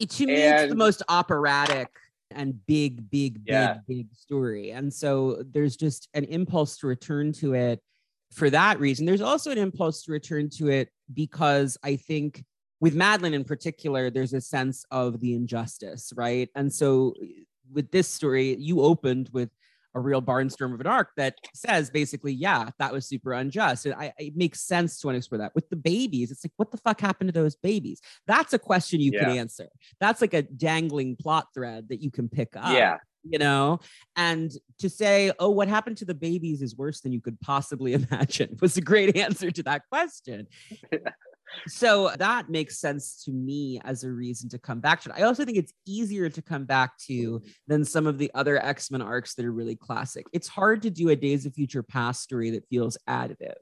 [0.00, 1.88] It, to me it's the most operatic
[2.30, 3.78] and big big big Yeah.
[3.86, 4.70] big story.
[4.72, 7.80] And so there's just an impulse to return to it
[8.32, 9.06] for that reason.
[9.06, 12.44] There's also an impulse to return to it because i think
[12.80, 16.48] with madelyne in particular there's a sense of the injustice right?
[16.54, 17.14] And so
[17.72, 19.50] with this story you opened with
[19.94, 23.86] a real barnstorm of an arc that says basically, yeah, that was super unjust.
[23.86, 25.54] And I, it makes sense to want to explore that.
[25.54, 28.00] With the babies, it's like, what the fuck happened to those babies?
[28.26, 29.40] That's a question you can Yeah.
[29.40, 29.68] answer.
[30.00, 32.72] That's like a dangling plot thread that you can pick up.
[32.72, 32.96] yeah.
[33.22, 33.80] You know,
[34.16, 37.92] and to say, oh, what happened to the babies is worse than you could possibly
[38.10, 40.46] imagine was a great answer to that question.
[41.66, 45.16] So that makes sense to me as a reason to come back to it.
[45.16, 47.48] I also think it's easier to come back to mm-hmm.
[47.66, 50.26] than some of the other X Men arcs that are really classic.
[50.32, 53.54] It's hard to do a Days of Future Past story that feels additive.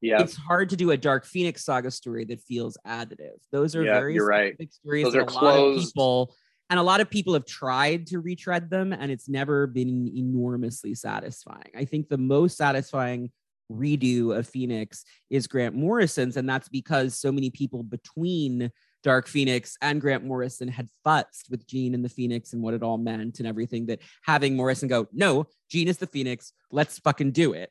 [0.00, 0.20] Yeah.
[0.20, 3.38] It's hard to do a Dark Phoenix saga story that feels additive.
[3.52, 4.54] Those are Yeah, very you're right.
[4.70, 5.86] stories Those are a lot of closed.
[5.86, 6.34] people
[6.70, 10.94] and a lot of people have tried to retread them and it's never been enormously
[10.94, 11.70] satisfying.
[11.76, 13.30] I think the most satisfying
[13.70, 18.70] redo of Phoenix is Grant Morrison's, and that's because so many people between
[19.02, 22.82] Dark Phoenix and Grant Morrison had futzed with Jean and the Phoenix and what it
[22.82, 27.32] all meant and everything that having Morrison go, no, Jean is the Phoenix, let's fucking
[27.32, 27.70] do it,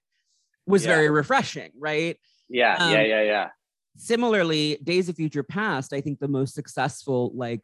[0.67, 0.95] was Yeah.
[0.95, 2.17] very refreshing, right?
[2.49, 2.75] Yeah.
[2.79, 3.01] Um, yeah.
[3.03, 3.21] Yeah.
[3.23, 3.49] Yeah.
[3.95, 7.63] similarly days of future past i think the most successful like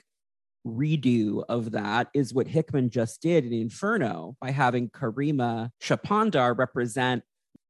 [0.67, 7.23] redo of that is what hickman just did in inferno by having karima shapandar represent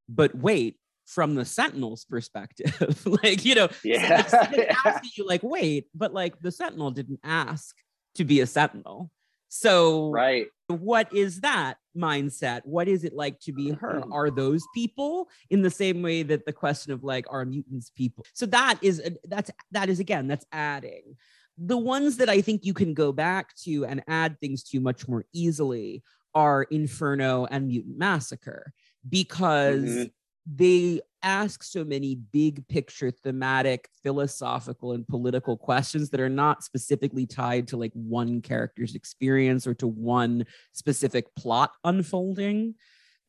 [0.09, 3.01] but wait from the Sentinel's perspective.
[3.23, 4.25] like, you know, Yeah.
[4.25, 7.75] so, like, it's asking you, like, wait, but like the Sentinel didn't ask
[8.15, 9.09] to be a Sentinel.
[9.49, 10.45] So right.
[10.67, 12.61] what is that mindset?
[12.65, 14.01] What is it like to be her?
[14.01, 14.13] Mm-hmm.
[14.13, 18.25] Are those people in the same way that the question of like are mutants people?
[18.33, 21.15] So that is that's that is again that's adding.
[21.57, 25.07] The ones that I think you can go back to and add things to much
[25.07, 26.03] more easily
[26.35, 28.71] are Inferno and Mutant Massacre
[29.07, 30.11] because Mhm.
[30.45, 37.25] they ask so many big picture thematic philosophical and political questions that are not specifically
[37.25, 42.73] tied to like one character's experience or to one specific plot unfolding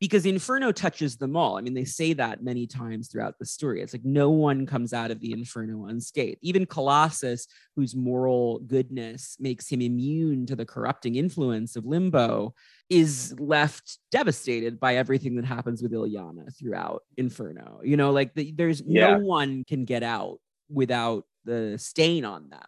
[0.01, 3.81] because inferno touches them all i mean they say that many times throughout the story
[3.83, 7.47] it's like no one comes out of the inferno unscathed even colossus
[7.77, 12.55] whose moral goodness makes him immune to the corrupting influence of limbo
[12.91, 17.81] is left devastated by everything that happens with Illyana throughout Inferno.
[17.85, 19.17] You know, like the, there's Yeah.
[19.17, 22.67] no one can get out without the stain on them.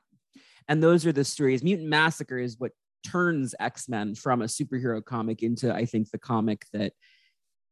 [0.68, 1.64] And those are the stories.
[1.64, 2.70] Mutant Massacre is what
[3.04, 6.92] turns X-Men from a superhero comic into, I think, the comic that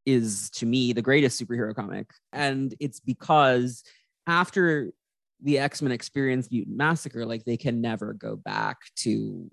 [0.06, 2.10] is to me the greatest superhero comic.
[2.32, 3.82] And it's because
[4.26, 4.92] after
[5.42, 9.50] the X-Men experience Mutant Massacre, like they can never go back to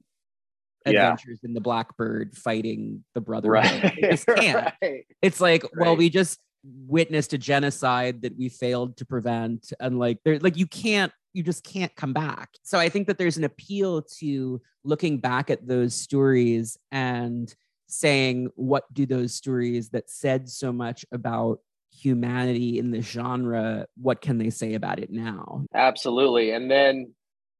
[0.85, 0.91] Yeah.
[1.11, 3.83] adventures in the Blackbird fighting the Brotherhood.
[3.83, 3.93] Right.
[4.01, 4.73] They just can't.
[4.81, 5.05] right.
[5.21, 10.19] It's like, well, we just witnessed a genocide that we failed to prevent, and like,
[10.25, 12.49] there, like you can't, you just can't come back.
[12.63, 17.53] So I think that there's an appeal to looking back at those stories and
[17.87, 21.59] saying, what do those stories that said so much about
[21.91, 25.65] humanity in the genre, what can they say about it now?
[25.73, 26.51] Absolutely.
[26.51, 27.13] And then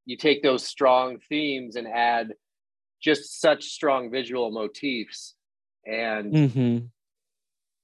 [0.06, 2.34] you take those strong themes and add
[3.02, 5.34] just such strong visual motifs
[5.86, 6.78] and Mm-hmm.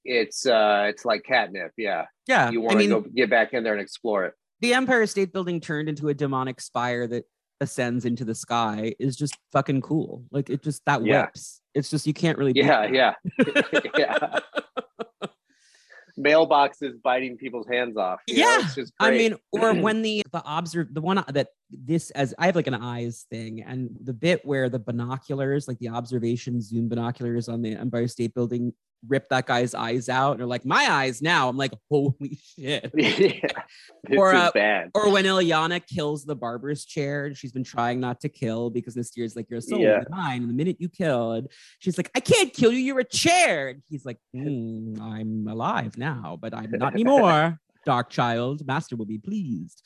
[0.04, 1.72] it's uh it's like catnip.
[1.76, 2.06] Yeah.
[2.26, 4.34] Yeah, You I want to mean, go get back in there and explore it.
[4.60, 7.24] the Empire State Building turned into a demonic spire that
[7.64, 10.24] ascends into the sky is just fucking cool.
[10.30, 11.22] Like it just that Yeah.
[11.22, 11.60] whips.
[11.74, 12.52] It's just you can't really.
[12.54, 13.14] Yeah, yeah.
[13.98, 14.38] yeah.
[16.18, 18.20] Mailboxes biting people's hands off.
[18.28, 22.10] Yeah, it's just I mean, or when the the observe the one uh, that this
[22.10, 25.88] as I have like an eyes thing, and the bit where the binoculars, like the
[25.88, 28.72] observation zoom binoculars on the Empire State Building,
[29.08, 31.48] rip that guy's eyes out, and they're like, my eyes now.
[31.48, 32.90] I'm like, holy shit.
[32.94, 33.50] yeah,
[34.16, 34.90] Or, uh, bad.
[34.94, 38.94] Or when Illyana kills the barber's chair, and she's been trying not to kill because
[38.96, 40.04] N'astirh's like, You're a soul Yeah.
[40.10, 40.42] mine.
[40.42, 41.48] And the minute you kill, and
[41.78, 43.68] she's like, I can't kill you, you're a chair.
[43.68, 47.58] And he's like, "Hmm, I'm alive now, but I'm not anymore.
[47.86, 49.82] Dark child, master will be pleased.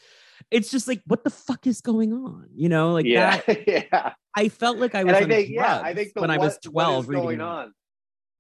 [0.53, 2.47] It's just like, what the fuck is going on?
[2.55, 3.67] You know, like yeah, that.
[3.67, 4.13] yeah.
[4.37, 6.95] I felt like I was I on think, yeah, I think when I was 12
[6.95, 7.73] what is reading going on.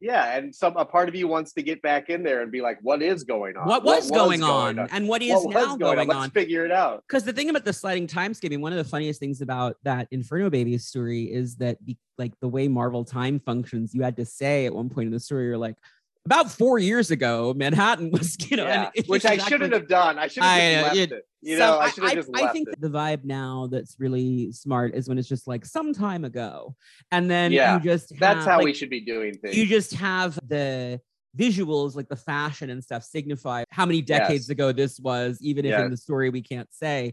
[0.00, 2.60] Yeah, and some a part of you wants to get back in there and be
[2.60, 3.66] like, what is going on?
[3.66, 4.78] What was, going, on?
[4.78, 6.16] and what is What was now going going on?
[6.16, 6.22] on?
[6.22, 7.02] Let's figure it out.
[7.08, 10.06] because the thing about the sliding time skipping, one of the funniest things about that
[10.12, 14.24] Inferno Baby story is that be, like the way Marvel time functions, you had to
[14.24, 15.76] say at one point in the story, you're like,
[16.28, 20.18] about four years ago, Manhattan was, you know, Yeah, which I exactly- shouldn't have done.
[20.18, 21.24] I should I have know, just uh, left it.
[21.40, 22.80] You So know, I should have just I think it.
[22.80, 26.74] the vibe now that's really smart is when it's just like some time ago,
[27.12, 29.56] and then Yeah, you just That's how like, we should be doing things.
[29.56, 31.00] you just have the
[31.38, 34.48] visuals like the fashion and stuff signify how many decades Yes.
[34.50, 37.12] ago this was even if in the story we can't say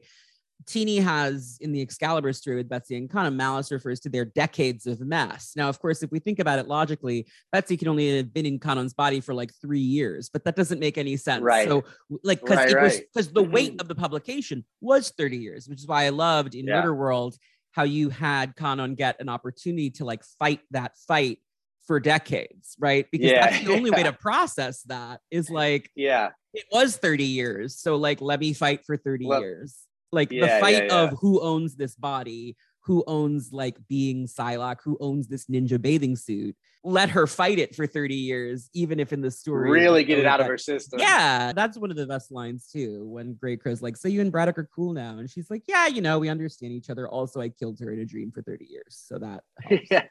[0.65, 4.87] Tini has in the Excalibur story with Betsy and Kwannon, Malice refers to their decades
[4.87, 5.53] of mess.
[5.55, 8.59] Now, of course, if we think about it logically, Betsy can only have been in
[8.59, 11.43] Kwannon's body for like three years, but that doesn't make any sense.
[11.43, 11.67] Right.
[11.67, 11.83] So,
[12.23, 13.01] like, because Right, right.
[13.13, 13.51] because the mm-hmm.
[13.51, 16.77] weight of the publication was 30 years, which is why I loved in Yeah.
[16.77, 17.35] Murder World
[17.71, 21.39] how you had Kanon get an opportunity to like fight that fight
[21.85, 23.05] for decades, right?
[23.11, 27.25] Because Yeah, that's the only way to process that is like yeah, it was 30
[27.25, 27.79] years.
[27.79, 29.84] So like let me fight for 30 Well, years.
[30.11, 31.03] Like yeah, the fight yeah.
[31.03, 36.15] of who owns this body, who owns like being Psylocke, who owns this ninja bathing
[36.15, 36.55] suit.
[36.83, 40.25] Let her fight it for 30 years, even if in the story really get it
[40.25, 40.99] out of her system.
[40.99, 43.07] yeah, that's one of the best lines too.
[43.07, 46.01] When Greycrow's like, "So you and Braddock are cool now," and she's like, "Yeah, you
[46.01, 49.01] know, we understand each other." Also, I killed her in a dream for thirty years,
[49.03, 49.87] so that helps.
[49.91, 50.03] yeah,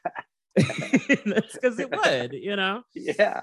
[1.25, 2.83] that's because it would, you know.
[2.93, 3.41] yeah.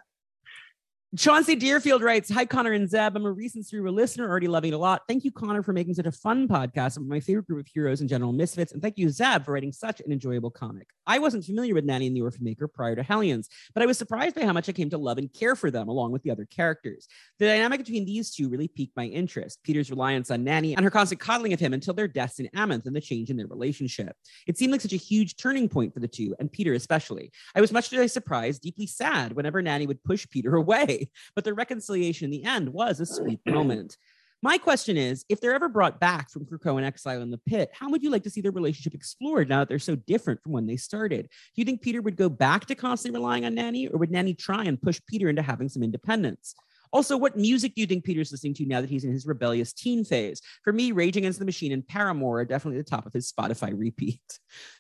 [1.14, 3.14] Chauncey Deerfield writes, Hi, Connor and Zeb.
[3.14, 5.02] I'm a recent serial listener, already loving it a lot.
[5.06, 8.00] Thank you, Connor, for making such a fun podcast of my favorite group of heroes
[8.00, 8.72] and general misfits.
[8.72, 10.88] And thank you, Zeb, for writing such an enjoyable comic.
[11.06, 13.98] I wasn't familiar with Nanny and the Orphan Maker prior to Hellions, but I was
[13.98, 16.30] surprised by how much I came to love and care for them along with the
[16.30, 17.08] other characters.
[17.38, 19.62] The dynamic between these two really piqued my interest.
[19.64, 22.86] Peter's reliance on Nanny and her constant coddling of him until their deaths in Amenth
[22.86, 24.16] and the change in their relationship.
[24.46, 27.32] It seemed like such a huge turning point for the two, and Peter especially.
[27.54, 31.01] I was much to my surprise, deeply sad whenever Nanny would push Peter away.
[31.02, 31.10] Way.
[31.34, 33.96] But the reconciliation in the end was a sweet moment.
[34.44, 37.70] My question is if they're ever brought back from Krakoa and exile in the pit,
[37.72, 40.50] how would you like to see their relationship explored now that they're so different from
[40.50, 41.28] when they started?
[41.54, 44.34] Do you think Peter would go back to constantly relying on Nanny, or would Nanny
[44.34, 46.56] try and push Peter into having some independence?
[46.92, 49.72] Also, what music do you think Peter's listening to now that he's in his rebellious
[49.72, 50.42] teen phase?
[50.62, 53.72] For me, Rage Against the Machine and Paramore are definitely the top of his Spotify
[53.78, 54.20] repeat.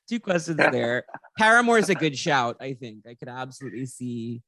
[0.08, 1.04] Two questions there.
[1.38, 3.06] Paramore is a good shout, I think.
[3.08, 4.42] I could absolutely see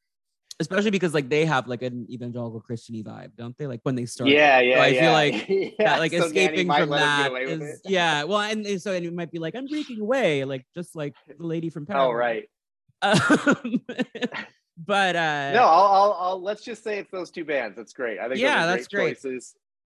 [0.60, 3.66] especially because like they have like an evangelical Christian vibe, don't they?
[3.66, 4.30] Like when they start.
[4.30, 4.76] Yeah, yeah.
[4.76, 5.00] So I yeah.
[5.00, 7.62] feel like yeah, that, like so escaping from might let him that get away with
[7.62, 8.24] is yeah.
[8.24, 11.14] Well, and, and so and it might be like I'm breaking away, like just like
[11.26, 12.14] the lady from Paramore.
[12.14, 12.44] Oh, right.
[13.02, 13.82] Um,
[14.78, 17.76] but uh No, I'll, I'll, I'll, let's just say it's those two bands.
[17.76, 18.18] That's great.
[18.18, 19.16] I think Yeah, that's great.
[19.16, 19.54] choices.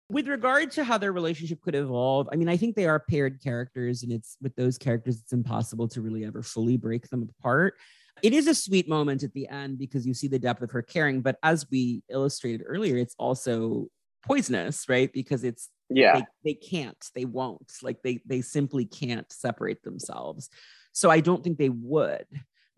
[0.08, 3.42] with regard to how their relationship could evolve, I mean, I think they are paired
[3.42, 7.74] characters, and it's with those characters, it's impossible to really ever fully break them apart.
[8.22, 10.82] It is a sweet moment at the end because you see the depth of her
[10.82, 13.88] caring, but as we illustrated earlier, it's also
[14.24, 15.12] poisonous, right?
[15.12, 16.20] Because it's Yeah.
[16.42, 20.48] they, they can't, they won't, like they they simply can't separate themselves.
[20.92, 22.26] So I don't think they would.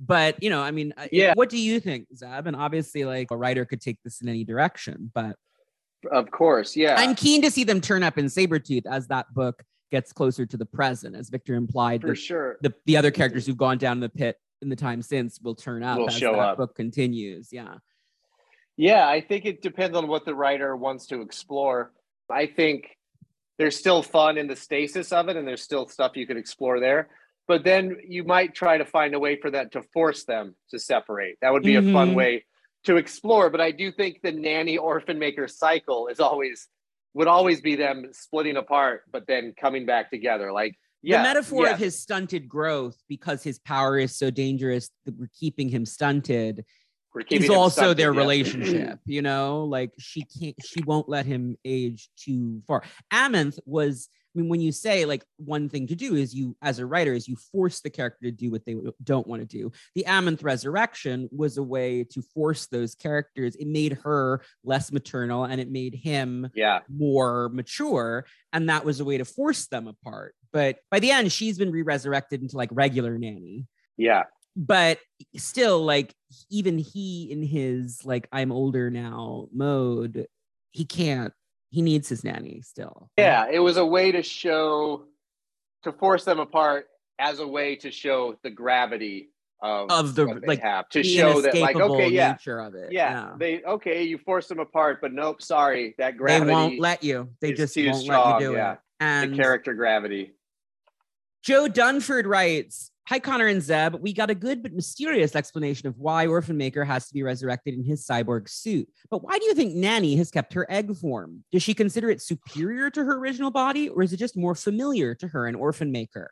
[0.00, 1.34] But you know, I mean, Yeah.
[1.34, 2.46] What do you think, Zeb?
[2.46, 5.36] And obviously, like a writer could take this in any direction, but
[6.10, 6.76] Of course.
[6.76, 6.96] Yeah.
[6.98, 10.56] I'm keen to see them turn up in Sabretooth as that book gets closer to
[10.56, 12.02] the present, as Victor implied.
[12.02, 12.58] for The, sure.
[12.60, 13.52] the, the other characters mm-hmm.
[13.52, 16.32] who've gone down the pit in the time since will turn up Will as show
[16.32, 16.56] that up.
[16.58, 17.52] book continues.
[17.52, 17.74] Yeah.
[18.76, 21.92] Yeah, I think it depends on what the writer wants to explore.
[22.30, 22.96] I think
[23.58, 26.78] there's still fun in the stasis of it, and there's still stuff you could explore
[26.78, 27.08] there.
[27.48, 30.78] But then you might try to find a way for that to force them to
[30.78, 31.38] separate.
[31.40, 32.14] That would be a fun Mhm.
[32.14, 32.44] way
[32.84, 33.50] to explore.
[33.50, 36.68] But I do think the nanny orphan maker cycle is always
[37.14, 40.52] would always be them splitting apart, but then coming back together.
[40.52, 44.90] Like yeah, the metaphor yes, of his stunted growth because his power is so dangerous
[45.04, 46.64] that we're keeping him stunted
[47.30, 48.18] is also stunted, their yeah.
[48.20, 49.64] relationship you know?
[49.64, 52.82] Like she can't she won't let him age too far.
[53.12, 54.08] Amenth was
[54.38, 57.28] mean when you say like one thing to do is you as a writer is
[57.28, 59.72] you force the character to do what they don't want to do.
[59.94, 63.56] The Amenth resurrection was a way to force those characters.
[63.56, 69.00] It made her less maternal and it made him yeah, more mature and that was
[69.00, 70.34] a way to force them apart.
[70.52, 73.66] But by the end she's been re-resurrected into like regular nanny.
[73.96, 74.24] Yeah,
[74.56, 74.98] but
[75.36, 76.14] still like
[76.50, 80.26] even he in his like i'm older now mode
[80.72, 81.32] he can't
[81.70, 83.46] he needs his nanny still yeah.
[83.50, 85.04] It was a way to show
[85.82, 86.86] to force them apart
[87.18, 89.30] as a way to show the gravity
[89.60, 92.32] of Of the, like, have to show that like okay yeah.
[92.32, 96.46] nature of it yeah, they okay you force them apart but nope sorry that gravity
[96.46, 97.28] they won't let you.
[97.40, 98.72] They just won't strong, let you do yeah.
[98.74, 100.34] it and the character gravity
[101.48, 103.94] Joe Dunford writes, Hi, Connor and Zeb.
[104.02, 107.72] We got a good but mysterious explanation of why Orphan Maker has to be resurrected
[107.72, 108.86] in his cyborg suit.
[109.10, 111.44] But why do you think Nanny has kept her egg form?
[111.50, 115.14] Does she consider it superior to her original body, or is it just more familiar
[115.14, 116.30] to her and Orphan Maker?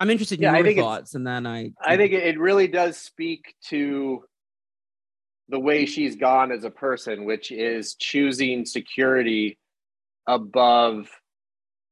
[0.00, 1.70] I'm interested in Yeah, your thoughts, and then I.
[1.80, 4.24] i think it really does speak to
[5.48, 9.60] the way she's gone as a person which is choosing security
[10.26, 11.08] above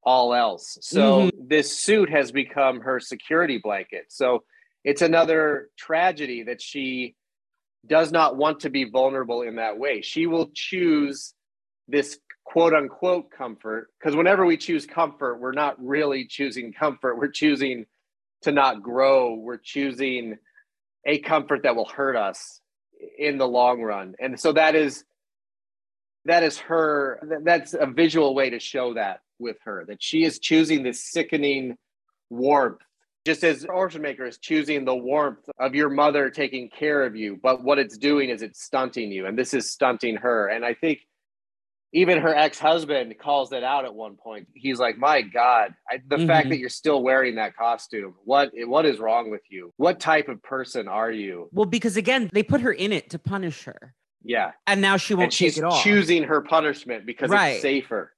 [0.04, 0.78] all else.
[0.82, 1.48] So mm-hmm.
[1.48, 4.06] this suit has become her security blanket.
[4.08, 4.44] So
[4.84, 7.14] it's another tragedy that she
[7.86, 10.02] does not want to be vulnerable in that way.
[10.02, 11.34] She will choose
[11.88, 17.16] this quote unquote comfort because whenever we choose comfort we're not really choosing comfort.
[17.16, 17.86] We're choosing
[18.42, 19.34] to not grow.
[19.34, 20.36] We're choosing
[21.06, 22.60] a comfort that will hurt us
[23.18, 24.14] in the long run.
[24.18, 25.04] And so that is
[26.26, 30.38] that is her that's a visual way to show that with her that she is
[30.38, 31.76] choosing this sickening
[32.30, 32.80] warmth
[33.26, 37.38] just as orphan maker is choosing the warmth of your mother taking care of you
[37.42, 40.48] but what it's doing is it's stunting you and this is stunting her.
[40.48, 41.00] And i think
[41.92, 44.48] even her ex-husband calls it out at one point.
[44.54, 46.50] He's like my god I, the fact Mhm.
[46.50, 49.72] that you're still wearing that costume what what is wrong with you?
[49.76, 51.48] What type of person are you?
[51.52, 53.94] Well, because again, they put her in it to punish her,
[54.24, 54.52] yeah.
[54.66, 55.84] And now she won't and she's take it off.
[55.84, 57.50] choosing her punishment because Right.
[57.50, 58.12] it's safer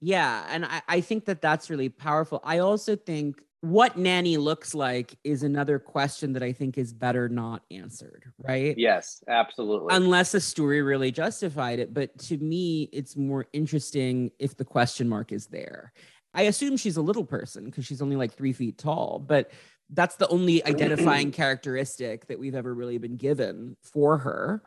[0.00, 2.40] Yeah, and I, I think that that's really powerful.
[2.44, 7.28] I also think what nanny looks like is another question that I think is better
[7.28, 8.76] not answered, right?
[8.76, 11.92] yes absolutely Unless a story really justified it.
[11.92, 15.92] But to me, it's more interesting if the question mark is there.
[16.34, 19.50] I assume she's a little person because she's only like three feet tall, but
[19.90, 24.62] that's the only identifying characteristic that we've ever really been given for her.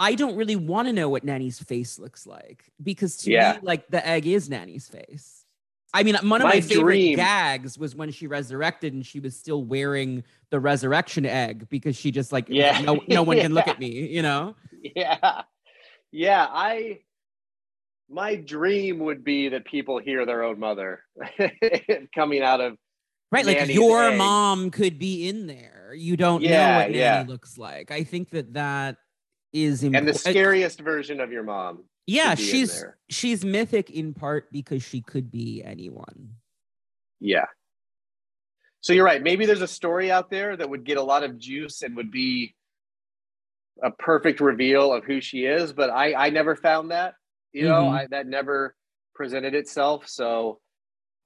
[0.00, 3.52] I don't really want to know what Nanny's face looks like because to Yeah.
[3.52, 5.44] me, like the egg is Nanny's face.
[5.92, 9.20] I mean, one of My my, favorite dream- gags was when she resurrected and she
[9.20, 12.80] was still wearing the resurrection egg because she just like, Yeah.
[12.80, 14.56] no, no one can look at me, you know?
[14.96, 15.42] yeah
[16.12, 17.00] Yeah, I
[18.08, 21.00] my dream would be that people hear their own mother
[22.14, 22.76] coming out of
[23.32, 24.18] Right, like your egg.
[24.18, 25.94] mom could be in there.
[25.96, 27.24] You don't know what Nanny yeah.
[27.28, 27.92] looks like.
[27.92, 28.96] I think that that
[29.52, 31.84] is and the scariest version of your mom.
[32.06, 36.34] Yeah, should be in she's she's mythic in part because she could be anyone.
[37.20, 37.46] Yeah.
[38.80, 39.22] So you're right.
[39.22, 42.10] Maybe there's a story out there that would get a lot of juice and would
[42.10, 42.54] be
[43.82, 47.14] a perfect reveal of who she is, but I I never found that.
[47.52, 47.92] You know, Mhm.
[47.92, 48.76] I, that never
[49.14, 50.08] presented itself.
[50.08, 50.60] So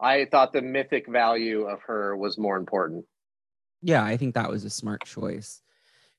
[0.00, 3.04] I thought the mythic value of her was more important.
[3.82, 5.60] Yeah, I think that was a smart choice.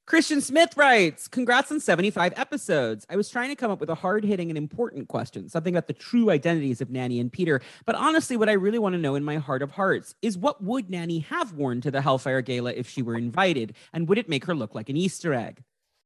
[0.07, 3.07] Christian Smith writes, Congrats on 75 episodes.
[3.09, 5.87] I was trying to come up with a hard hitting and important question, something about
[5.87, 7.59] the true identities of Nanny and Peter.
[7.85, 10.63] But honestly, what I really want to know in my heart of hearts is what
[10.63, 13.73] would Nanny have worn to the Hellfire Gala if she were invited?
[13.93, 15.63] And would it make her look like an Easter egg?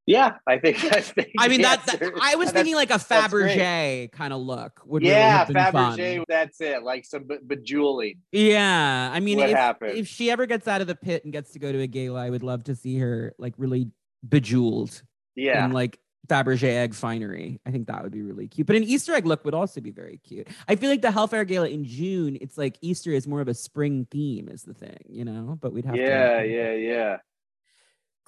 [0.09, 1.11] Yeah, I think that's.
[1.13, 1.97] the I mean, that, answer.
[1.97, 2.95] that- I was thinking like a.
[2.95, 6.15] Fabergé kind of look would really yeah, been Fabergé.
[6.17, 6.25] fun.
[6.27, 6.81] That's it.
[6.83, 8.15] Like some be- bejeweling.
[8.31, 9.97] Yeah, I mean, What if, happened?
[9.97, 12.19] if she ever gets out of the pit and gets to go to a gala,
[12.21, 13.91] I would love to see her like really
[14.27, 15.01] bejeweled
[15.35, 17.59] Yeah, and like Fabergé egg finery.
[17.65, 18.67] I think that would be really cute.
[18.67, 20.47] But an Easter egg look would also be very cute.
[20.67, 23.53] I feel like the Hellfire Gala in June, it's like Easter is more of a
[23.53, 25.57] spring theme, is the thing, you know.
[25.61, 26.47] But we'd have yeah, to.
[26.47, 27.17] yeah, yeah.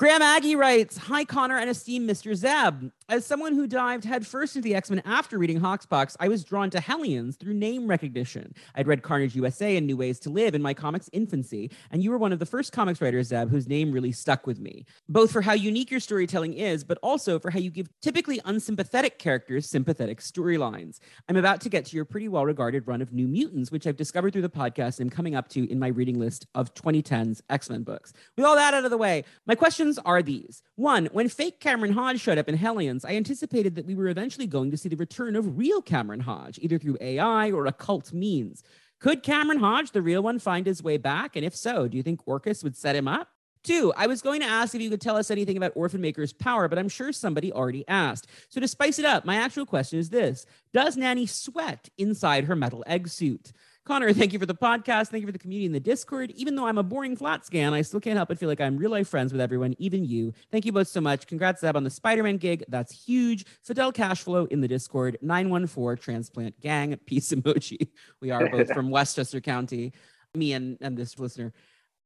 [0.01, 2.33] Graham Aggie writes, Hi, Connor and esteemed Mr.
[2.33, 2.89] Zeb.
[3.11, 6.69] As someone who dived headfirst into the X Men after reading HoXPoX, I was drawn
[6.69, 8.53] to Hellions through name recognition.
[8.73, 12.09] I'd read Carnage USA and New Ways to Live in my comics infancy, and you
[12.09, 15.29] were one of the first comics writers, Zeb, whose name really stuck with me, both
[15.29, 19.69] for how unique your storytelling is, but also for how you give typically unsympathetic characters
[19.69, 20.99] sympathetic storylines.
[21.27, 23.97] I'm about to get to your pretty well regarded run of New Mutants, which I've
[23.97, 27.43] discovered through the podcast and I'm coming up to in my reading list of 2010's
[27.49, 28.13] X Men books.
[28.37, 30.63] With all that out of the way, my questions are these.
[30.75, 34.47] One, when fake Cameron Hodge showed up in Hellions, I anticipated that we were eventually
[34.47, 38.63] going to see the return of real Cameron Hodge, either through AI or occult means.
[38.99, 41.35] Could Cameron Hodge, the real one, find his way back?
[41.35, 43.29] And if so, do you think Orcus would set him up?
[43.63, 46.33] Two, I was going to ask if you could tell us anything about Orphan Maker's
[46.33, 48.27] power, but I'm sure somebody already asked.
[48.49, 52.55] So to spice it up, my actual question is this Does Nanny sweat inside her
[52.55, 53.51] metal egg suit?
[53.83, 55.07] Connor, thank you for the podcast.
[55.07, 56.31] Thank you for the community in the Discord.
[56.31, 58.77] Even though I'm a boring flat scan, I still can't help but feel like I'm
[58.77, 60.33] real life friends with everyone, even you.
[60.51, 61.25] Thank you both so much.
[61.27, 62.63] Congrats, Zeb, on the Spider Man gig.
[62.67, 63.45] That's huge.
[63.63, 67.89] Fidel Cashflow in the Discord, 914 Transplant Gang, peace emoji.
[68.19, 69.93] We are both from Westchester County,
[70.35, 71.51] me and, and this listener.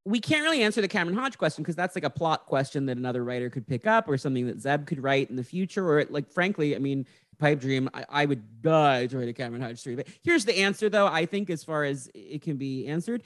[0.08, 2.98] We can't really answer the Cameron Hodge question because that's like a plot question that
[2.98, 5.90] another writer could pick up or something that Zeb could write in the future.
[5.90, 9.62] Or, like, frankly, I mean, Pipe Dream, I, I would die to write a Cameron
[9.62, 9.96] Hodge story.
[9.96, 13.24] But here's the answer, though, I think, as far as it can be answered.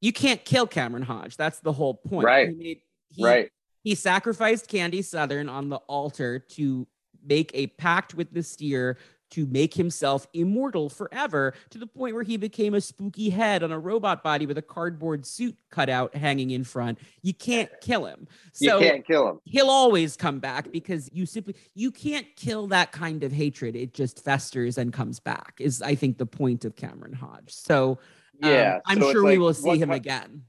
[0.00, 1.36] You can't kill Cameron Hodge.
[1.36, 2.24] That's the whole point.
[2.26, 2.48] Right.
[2.50, 2.80] He made-
[3.10, 3.50] he- right.
[3.82, 6.86] he sacrificed Candy Southern on the altar to
[7.26, 8.96] make a pact with N'astirh
[9.34, 13.72] to make himself immortal forever to the point where he became a spooky head on
[13.72, 16.98] a robot body with a cardboard suit cut out hanging in front.
[17.22, 18.28] You can't kill him.
[18.52, 19.40] So you can't kill him.
[19.44, 23.74] he'll always come back because you simply you can't kill that kind of hatred.
[23.74, 25.54] It just festers and comes back.
[25.58, 27.52] Is I think the point of Cameron Hodge.
[27.52, 27.98] So
[28.42, 30.42] um, Yeah, I'm so sure we will see what him again.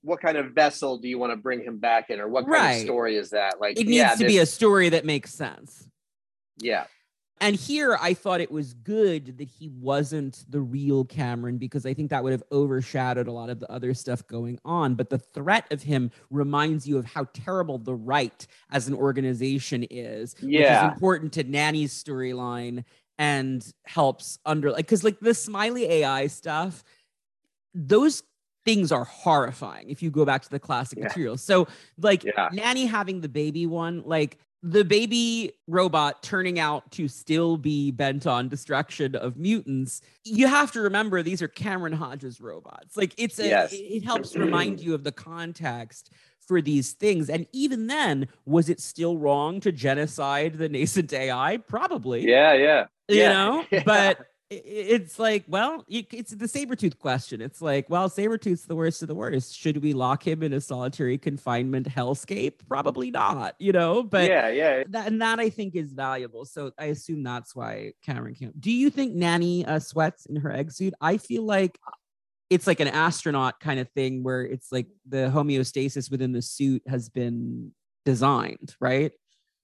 [0.00, 2.52] What kind of vessel do you want to bring him back in, or what kind
[2.52, 2.72] Right.
[2.72, 3.60] of story is that?
[3.60, 5.88] Like, It needs yeah, to be a story that makes sense.
[6.58, 6.84] yeah,
[7.44, 11.92] And here I thought it was good that he wasn't the real Cameron because I
[11.92, 14.94] think that would have overshadowed a lot of the other stuff going on.
[14.94, 19.82] But the threat of him reminds you of how terrible the right as an organization
[19.90, 20.86] is, which Yeah.
[20.88, 22.82] is important to Nanny's storyline
[23.18, 26.82] and helps under like because like the smiley AI stuff,
[27.74, 28.22] those
[28.64, 31.04] things are horrifying if you go back to the classic Yeah.
[31.04, 31.36] material.
[31.36, 31.68] So
[31.98, 32.48] like Yeah.
[32.52, 38.26] Nanny having the baby one, like the baby robot turning out to still be bent
[38.26, 42.96] on destruction of mutants, you have to remember these are Cameron Hodges robots.
[42.96, 43.74] Like it's a Yes.
[43.74, 47.28] it, helps remind you of the context for these things.
[47.28, 51.58] And even then, was it still wrong to genocide the nascent AI?
[51.58, 52.86] Probably yeah, yeah.
[53.06, 54.18] you Yeah, know but
[54.50, 57.40] it's like well it's the Sabretooth question.
[57.40, 59.56] It's like well Sabretooth's the worst of the worst.
[59.56, 62.60] Should we lock him in a solitary confinement hellscape?
[62.68, 64.84] Probably not you know but yeah, yeah.
[64.88, 66.44] that, and that i think is valuable.
[66.44, 68.52] So i assume that's why cameron came.
[68.58, 71.78] Do you think nanny uh, sweats in her egg suit i feel like
[72.50, 76.82] it's like an astronaut kind of thing where it's like the homeostasis within the suit
[76.86, 77.72] has been
[78.04, 79.12] designed right?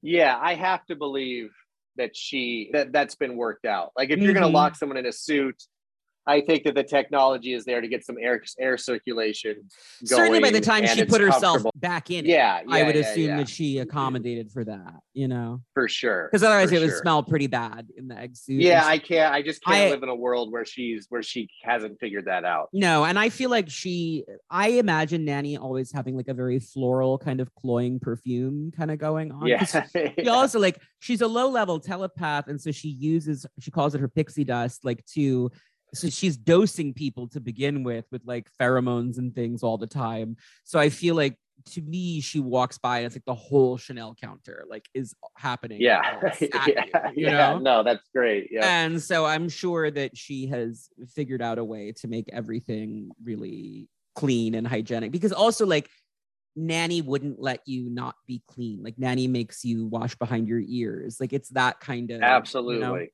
[0.03, 1.51] Yeah, I have to believe
[1.97, 3.93] that she that that's been worked out.
[3.97, 4.55] Like if you're gonna Mhm.
[4.55, 5.63] lock someone in a suit,
[6.27, 9.69] I think that the technology is there to get some air air circulation.
[10.05, 13.29] Certainly, by the time she put herself back in, it, yeah, I would yeah, assume
[13.29, 15.01] yeah, that she accommodated for that.
[15.15, 16.29] You know, for sure.
[16.31, 17.01] because otherwise for it would sure.
[17.01, 18.61] smell pretty bad in the egg suit.
[18.61, 19.33] Yeah, I can't.
[19.33, 22.45] I just can't I- live in a world where she's where she hasn't figured that
[22.45, 22.69] out.
[22.73, 27.19] No, and I feel like she, I imagine Nanny always having like a very floral
[27.19, 29.47] kind of cloying perfume kind of going on.
[29.47, 29.65] Yeah,
[30.19, 34.01] She also like she's a low level telepath, and so she uses she calls it
[34.01, 35.51] her pixie dust, like to
[35.95, 40.37] so she's dosing people to begin with with like pheromones and things all the time.
[40.65, 41.37] So I feel like
[41.67, 45.81] to me, she walks by and it's like the whole Chanel counter like is happening.
[45.81, 46.85] yeah, yeah, you,
[47.17, 47.53] you yeah.
[47.53, 47.59] know?
[47.59, 48.49] No, that's great.
[48.51, 53.11] Yeah, And so I'm sure that she has figured out a way to make everything
[53.23, 55.89] really clean and hygienic because also like
[56.57, 58.83] nanny wouldn't let you not be clean.
[58.83, 61.19] Like nanny makes you wash behind your ears.
[61.21, 62.21] Like it's that kind of
[62.75, 63.07] you know?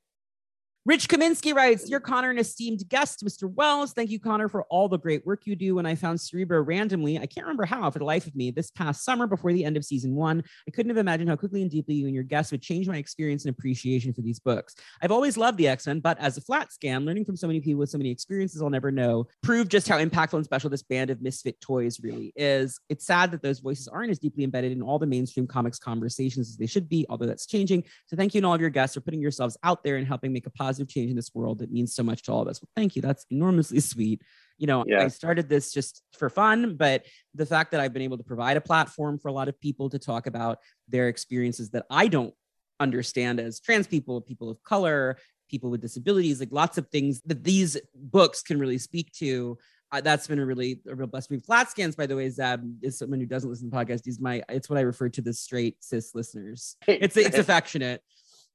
[0.87, 3.53] Rich Kaminsky writes, Dear Connor and esteemed guest, Mr.
[3.53, 5.75] Wells, thank you, Connor, for all the great work you do.
[5.75, 8.71] When I found Cerebro randomly, I can't remember how for the life of me, this
[8.71, 11.71] past summer before the end of season one, I couldn't have imagined how quickly and
[11.73, 14.77] deeply you and your guests would change my experience and appreciation for these books.
[15.03, 17.59] I've always loved the X Men, but as a flat scan, learning from so many
[17.59, 20.85] people with so many experiences I'll never know proved just how impactful and special this
[20.85, 22.79] band of misfit toys really is.
[22.89, 26.49] It's sad that those voices aren't as deeply embedded in all the mainstream comics conversations
[26.49, 27.83] as they should be, although that's changing.
[28.07, 30.33] So thank you and all of your guests for putting yourselves out there and helping
[30.33, 32.61] make a positive change in this world that means so much to all of us.
[32.61, 33.03] Well, thank you.
[33.03, 34.23] That's enormously sweet.
[34.59, 37.05] You know, I started this just for fun, but
[37.35, 39.91] the fact that I've been able to provide a platform for a lot of people
[39.91, 40.59] to talk about
[40.89, 42.33] their experiences that I don't
[42.81, 47.45] understand as trans people, people of color, people with disabilities, like lots of things that
[47.45, 49.59] these books can really speak to.
[49.93, 51.41] Uh, that's been a really a real blessing.
[51.41, 54.03] Flat scans, by the way, Zeb is someone who doesn't listen to podcasts.
[54.05, 56.77] He's my it's what I refer to the straight cis listeners.
[56.89, 58.03] It's it's affectionate,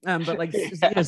[0.06, 1.04] um, but like you know,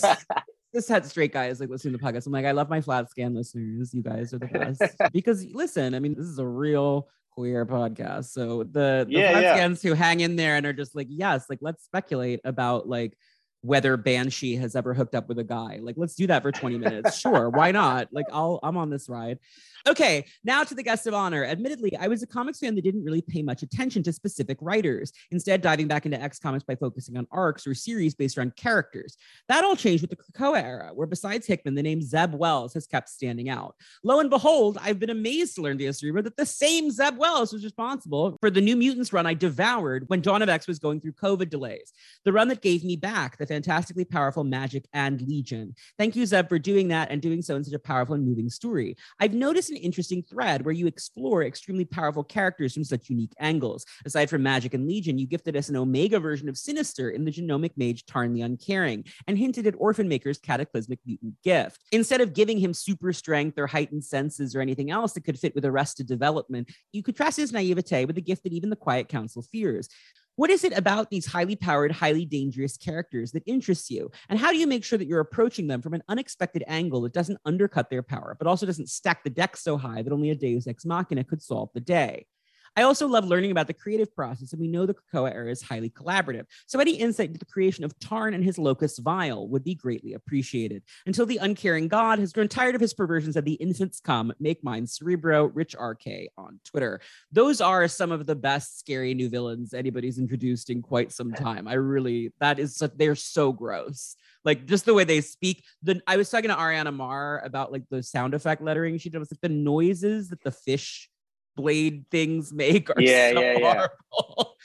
[0.73, 2.25] this had straight guys like listening to the podcast.
[2.25, 3.93] I'm like, I love my flat scan listeners.
[3.93, 4.81] You guys are the best
[5.13, 8.25] because listen, I mean, this is a real queer podcast.
[8.25, 9.55] So the, the Yeah, flat yeah.
[9.55, 13.17] scans who hang in there and are just like, yes, like let's speculate about like
[13.61, 15.79] whether Banshee has ever hooked up with a guy.
[15.81, 17.17] Like, let's do that for 20 minutes.
[17.17, 18.09] Sure, why not?
[18.11, 19.39] Like, I'll I'm on this ride.
[19.85, 21.43] Okay, now to the guest of honor.
[21.43, 25.11] Admittedly, I was a comics fan that didn't really pay much attention to specific writers,
[25.31, 29.17] instead diving back into X comics by focusing on arcs or series based around characters.
[29.49, 32.87] That all changed with the Krakoa era, where besides Hickman, the name Zeb Wells has
[32.87, 33.75] kept standing out.
[34.05, 37.51] Lo and behold, I've been amazed to learn via Cerebro that the same Zeb Wells
[37.51, 41.01] was responsible for the New Mutants run I devoured when Dawn of X was going
[41.01, 41.91] through COVID delays.
[42.23, 45.75] The run that gave me back the fantastically powerful Magik and Legion.
[45.97, 48.49] Thank you, Zeb, for doing that and doing so in such a powerful and moving
[48.49, 48.95] story.
[49.19, 53.85] I've noticed an interesting thread where you explore extremely powerful characters from such unique angles.
[54.05, 57.31] Aside from Magik and Legion, you gifted us an Omega version of Sinister in the
[57.31, 61.81] genomic mage Tarn the Uncaring and hinted at Orphan Maker's cataclysmic mutant gift.
[61.91, 65.55] Instead of giving him super strength or heightened senses or anything else that could fit
[65.55, 69.41] with arrested development, you contrast his naivete with the gift that even the Quiet Council
[69.41, 69.89] fears.
[70.35, 74.09] What is it about these highly powered, highly dangerous characters that interests you?
[74.29, 77.13] And how do you make sure that you're approaching them from an unexpected angle that
[77.13, 80.35] doesn't undercut their power, but also doesn't stack the deck so high that only a
[80.35, 82.25] deus ex machina could solve the day?
[82.75, 85.61] I also love learning about the creative process, and we know the Krakoa era is
[85.61, 86.45] highly collaborative.
[86.65, 90.13] So any insight into the creation of Tarn and his Locus Vile would be greatly
[90.13, 90.83] appreciated.
[91.05, 94.63] Until the uncaring god has grown tired of his perversions of the infants come, make
[94.63, 96.99] mine Cerebro, Rich RK on Twitter.
[97.31, 101.67] Those are some of the best scary new villains anybody's introduced in quite some time.
[101.67, 104.15] I really, that is, they're so gross.
[104.45, 105.63] Like just the way they speak.
[105.83, 109.31] The I was talking to Ariana Maher about like the sound effect lettering she does,
[109.31, 111.09] like the noises that the fish
[111.55, 113.87] blade things make are Yeah, so yeah, yeah.
[114.09, 114.55] horrible.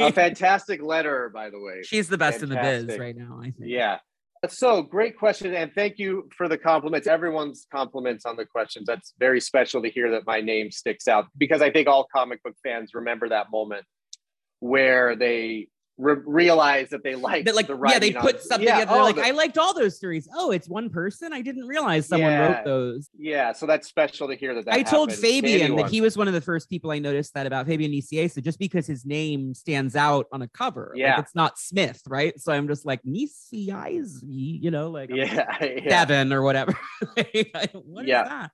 [0.00, 1.82] a fantastic letterer, by the way.
[1.82, 3.56] She's the best in the biz right now, I think.
[3.60, 3.98] Yeah.
[4.48, 5.54] So great question.
[5.54, 7.06] And thank you for the compliments.
[7.06, 8.86] Everyone's compliments on the questions.
[8.86, 12.42] That's very special to hear that my name sticks out because I think all comic
[12.42, 13.84] book fans remember that moment
[14.60, 18.80] where they re- realize that they like That like the yeah, they put something Yeah,
[18.80, 18.98] together.
[19.00, 20.28] Oh, like, the- I liked all those stories.
[20.34, 21.32] Oh, it's one person.
[21.32, 22.56] I didn't realize someone Yeah.
[22.56, 23.08] wrote those.
[23.18, 23.52] yeah.
[23.52, 24.64] So that's special to hear that.
[24.64, 27.34] that I told to Fabian that he was one of the first people I noticed
[27.34, 30.90] that about Fabian Nicieza, just because his name stands out on a cover.
[30.94, 31.20] Like, Yeah.
[31.20, 32.38] it's not Smith, right?
[32.40, 35.88] So I'm just like Nicieza, you know, like Yeah, yeah.
[35.88, 36.76] Devin or whatever.
[37.16, 38.24] Like, what is Yeah.
[38.24, 38.50] that?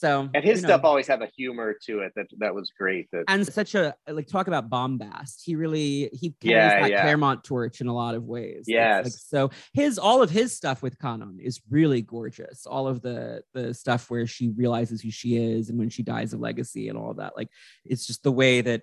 [0.00, 0.68] So And his you know.
[0.68, 3.08] stuff always had a humor to it that that was great.
[3.12, 5.42] That and such a like talk about bombast.
[5.44, 7.02] He really he carries Yeah, that yeah.
[7.02, 8.60] Claremont torch in a lot of ways.
[8.60, 9.24] It's like- Yes.
[9.28, 12.64] so his all of his stuff with Kwannon is really gorgeous.
[12.64, 16.32] All of the the stuff where she realizes who she is and when she dies
[16.32, 17.36] of legacy and all that.
[17.36, 17.48] Like
[17.84, 18.82] it's just the way that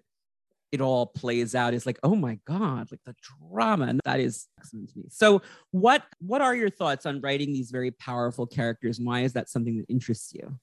[0.72, 3.16] it all plays out is like, oh my God, like the
[3.50, 3.86] drama.
[3.86, 5.06] And that is excellent to me.
[5.10, 5.42] So
[5.72, 9.00] what what are your thoughts on writing these very powerful characters?
[9.00, 10.60] And why is that something that interests you?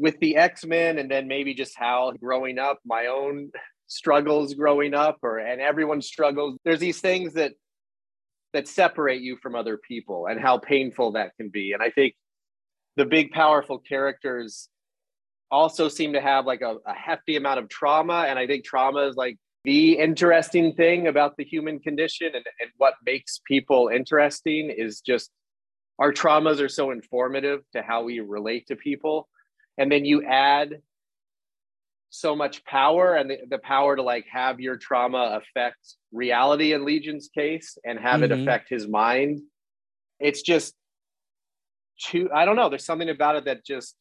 [0.00, 3.50] With the X-Men and then maybe just how growing up, my own
[3.86, 6.56] struggles growing up or and everyone struggles.
[6.64, 7.52] There's these things that
[8.52, 11.72] that separate you from other people and how painful that can be.
[11.72, 12.14] And I think
[12.96, 14.68] the big powerful characters
[15.50, 19.06] also seem to have like a, a, hefty amount of trauma and i think trauma
[19.08, 24.70] is like the interesting thing about the human condition and, and what makes people interesting
[24.70, 25.30] is just
[25.98, 29.28] our traumas are so informative to how we relate to people
[29.80, 30.80] and then you add
[32.10, 36.84] so much power and the, the power to like have your trauma affect reality in
[36.84, 38.32] legion's case and have mm-hmm.
[38.32, 39.40] it affect his mind
[40.20, 40.74] it's just
[42.00, 43.96] too i don't know there's something about it that just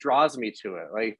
[0.00, 0.88] draws me to it.
[0.92, 1.18] Like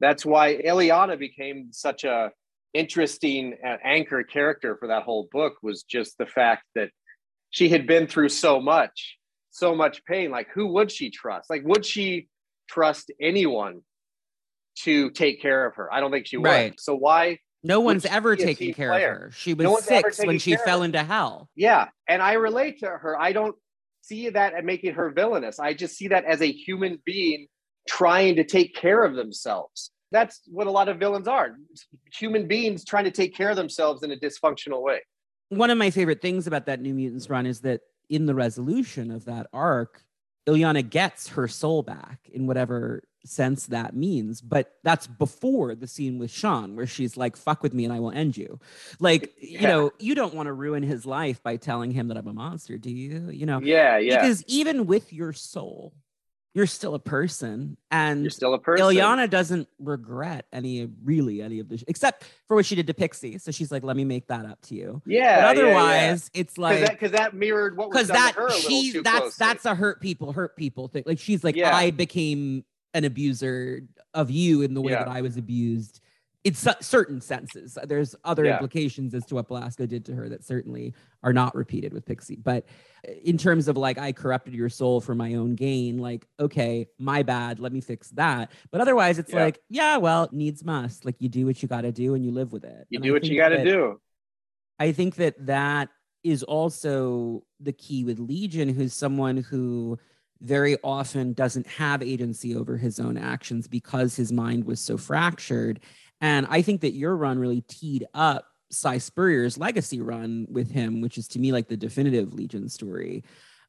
[0.00, 2.30] that's why Illyana became such a
[2.74, 6.90] interesting uh, anchor character for that whole book was just the fact that
[7.50, 9.18] she had been through so much,
[9.50, 10.30] so much pain.
[10.30, 11.50] Like who would she trust?
[11.50, 12.28] Like would she
[12.72, 13.82] trust anyone
[14.80, 15.92] to take care of her?
[15.92, 16.46] I don't think she would.
[16.46, 16.80] Right.
[16.80, 19.12] So why no one's ever taken care player?
[19.12, 19.30] of her.
[19.32, 21.48] She was no six when she fell into hell.
[21.54, 21.88] Yeah.
[22.08, 23.20] And I relate to her.
[23.20, 23.54] I don't
[24.02, 25.60] see that and making her villainous.
[25.60, 27.46] I just see that as a human being
[27.88, 29.90] trying to take care of themselves.
[30.10, 31.56] That's what a lot of villains are
[32.12, 35.00] human beings trying to take care of themselves in a dysfunctional way.
[35.48, 37.80] One of my favorite things about that New Mutants run is that
[38.10, 40.02] in the resolution of that arc,
[40.46, 44.40] Illyana gets her soul back in whatever sense that means.
[44.40, 48.00] But that's before the scene with Sean, where she's like, fuck with me and I
[48.00, 48.58] will end you.
[48.98, 49.60] Like, yeah.
[49.60, 52.32] you know, you don't want to ruin his life by telling him that I'm a
[52.32, 53.30] monster, do you?
[53.30, 53.60] You know?
[53.60, 54.20] Yeah, yeah.
[54.20, 55.92] Because even with your soul,
[56.54, 58.84] you're still a person and you're still a person.
[58.84, 63.38] Illyana doesn't regret any really any of this except for what she did to Pixie.
[63.38, 65.00] So she's like, let me make that up to you.
[65.06, 65.40] Yeah.
[65.40, 66.40] But otherwise, yeah, yeah.
[66.40, 69.34] it's like because that, that, mirrored what was that she's that's closely.
[69.38, 71.04] that's a hurt people, hurt people thing.
[71.06, 71.74] Like she's like, yeah.
[71.74, 76.01] I became an abuser of you in the way that I was abused
[76.44, 77.78] in certain senses.
[77.84, 78.54] There's other yeah.
[78.54, 80.92] implications as to what Belasco did to her that certainly
[81.22, 82.36] are not repeated with Pixie.
[82.36, 82.66] But
[83.06, 86.88] uh, in terms of like, I corrupted your soul for my own gain, like, okay,
[86.98, 88.50] my bad, let me fix that.
[88.72, 89.44] But otherwise, it's yeah.
[89.44, 91.04] like, yeah, well, needs must.
[91.04, 92.86] Like, you do what you got to do and you live with it.
[92.90, 94.00] You and do what you got to do.
[94.80, 95.90] I think that that
[96.24, 99.98] is also the key with Legion, who's someone who
[100.40, 105.78] very often doesn't have agency over his own actions because his mind was so fractured
[106.22, 111.02] and I think that your run really teed up Si Spurrier's legacy run with him,
[111.02, 113.24] which is to me like the definitive Legion story.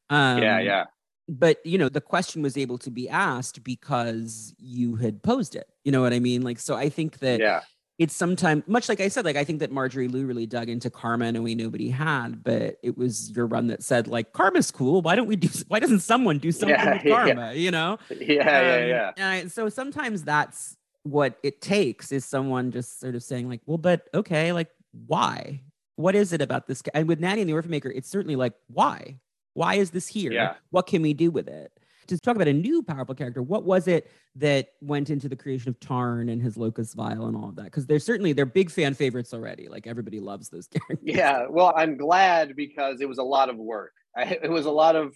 [0.08, 0.84] Um, yeah, yeah.
[1.28, 5.68] But you know, the question was able to be asked because you had posed it.
[5.82, 6.42] You know what I mean?
[6.42, 7.62] Like, so I think that yeah.
[7.98, 10.90] it's sometimes much like I said, like I think that Marjorie Liu really dug into
[10.90, 14.70] karma in a way nobody had, but it was your run that said like karma's
[14.70, 15.02] cool.
[15.02, 15.48] Why don't we do?
[15.66, 17.46] Why doesn't someone do something yeah, with karma?
[17.46, 17.52] Yeah.
[17.52, 17.98] You know?
[18.10, 19.48] Yeah, um, yeah, yeah.
[19.48, 24.08] so sometimes that's what it takes is someone just sort of saying like well but
[24.12, 24.68] okay like
[25.06, 25.60] why?
[25.96, 28.54] What is it about this and with nanny and the orphan maker it's certainly like
[28.66, 29.20] why?
[29.52, 30.32] Why is this here?
[30.32, 30.54] Yeah.
[30.70, 31.72] what can we do with it?
[32.08, 35.68] To talk about a new powerful character what was it that went into the creation
[35.68, 37.66] of tarn and his Locus Vile and all of that?
[37.66, 39.68] Because they're certainly they're big fan favorites already.
[39.68, 40.98] Like everybody loves those characters.
[41.02, 41.46] Yeah.
[41.50, 43.92] Well i'm glad because it was a lot of work.
[44.16, 45.14] I, it was a lot of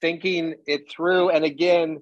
[0.00, 1.30] thinking it through.
[1.30, 1.98] And again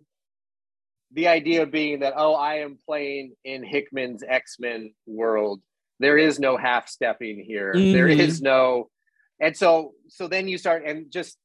[1.16, 5.60] the idea being that oh i am playing in hickman's x-men world
[5.98, 7.92] there is no half stepping here mm-hmm.
[7.92, 8.88] there is no
[9.40, 11.36] and so so then you start and just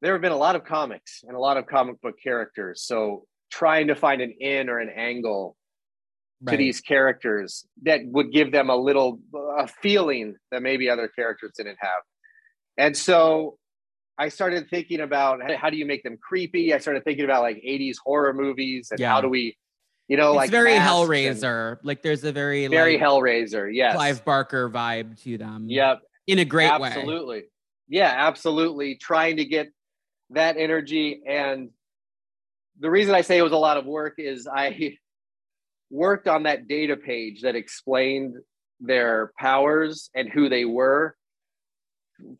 [0.00, 3.24] there have been a lot of comics and a lot of comic book characters so
[3.50, 5.54] trying to find an in or an angle
[6.42, 6.52] right.
[6.52, 9.20] to these characters that would give them a little
[9.58, 12.02] a feeling that maybe other characters didn't have
[12.78, 13.58] and so
[14.18, 16.74] I started thinking about how do you make them creepy.
[16.74, 19.12] I started thinking about like 80s horror movies and yeah.
[19.12, 19.56] how do we,
[20.08, 21.78] you know, it's like very Hellraiser.
[21.84, 25.66] Like there's a very very like, Hellraiser, yes, Clive Barker vibe to them.
[25.68, 26.92] Yep, in a great absolutely.
[26.92, 27.00] way.
[27.00, 27.42] Absolutely,
[27.88, 28.94] yeah, absolutely.
[28.96, 29.68] Trying to get
[30.30, 31.70] that energy, and
[32.80, 34.96] the reason I say it was a lot of work is I
[35.90, 38.34] worked on that data page that explained
[38.80, 41.14] their powers and who they were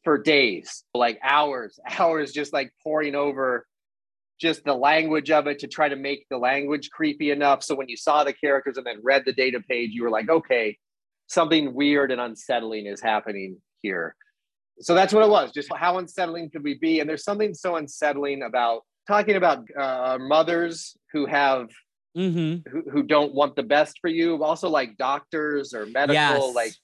[0.04, 3.66] for days, like hours, hours, just like pouring over
[4.40, 7.62] just the language of it to try to make the language creepy enough.
[7.64, 10.28] So when you saw the characters and then read the data page, you were like,
[10.28, 10.78] okay,
[11.26, 14.14] something weird and unsettling is happening here.
[14.80, 15.50] So that's what it was.
[15.50, 17.00] Just how unsettling could we be?
[17.00, 21.68] And there's something so unsettling about talking about uh, mothers who have
[22.16, 22.68] Mm-hmm.
[22.68, 24.42] who, who don't want the best for you.
[24.42, 26.54] Also, like doctors or medical, Yes.
[26.54, 26.74] like,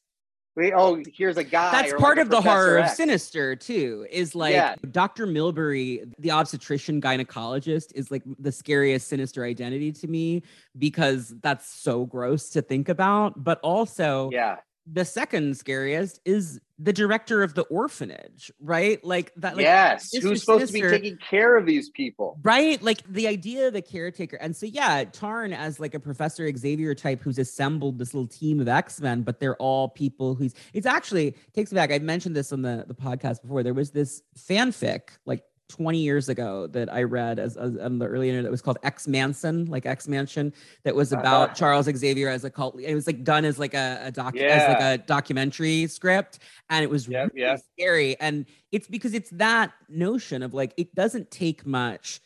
[0.56, 1.72] we, oh, here's a guy.
[1.72, 4.06] That's part like of the horror Professor of Sinister too.
[4.10, 4.76] Is like Yeah.
[4.90, 5.26] Dr.
[5.26, 10.42] Milbury, the obstetrician gynecologist, is like the scariest Sinister identity to me
[10.78, 13.42] because that's so gross to think about.
[13.42, 19.02] But also, Yeah, the second scariest is the director of the orphanage, right?
[19.04, 19.56] Like that.
[19.56, 20.10] Like, yes.
[20.12, 22.38] Who's supposed to be taking care of these people?
[22.42, 22.82] Right?
[22.82, 24.36] Like the idea of the caretaker.
[24.36, 28.60] And so, yeah, Tarn as like a Professor Xavier type who's assembled this little team
[28.60, 31.90] of X Men, but they're all people who's, it's actually takes me back.
[31.92, 33.62] I mentioned this on the, the podcast before.
[33.62, 38.06] There was this fanfic like 20 years ago that I read as, as on the
[38.06, 40.52] early internet that was called X Manson, like X Mansion,
[40.84, 41.54] that was about Uh-huh.
[41.54, 42.78] Charles Xavier as a cult.
[42.80, 46.40] It was like done as like a, a doc, as like a documentary script.
[46.70, 47.60] And it was Yep, really yep.
[47.72, 48.18] scary.
[48.20, 52.20] And it's because it's that notion of like it doesn't take much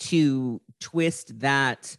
[0.00, 1.96] to twist that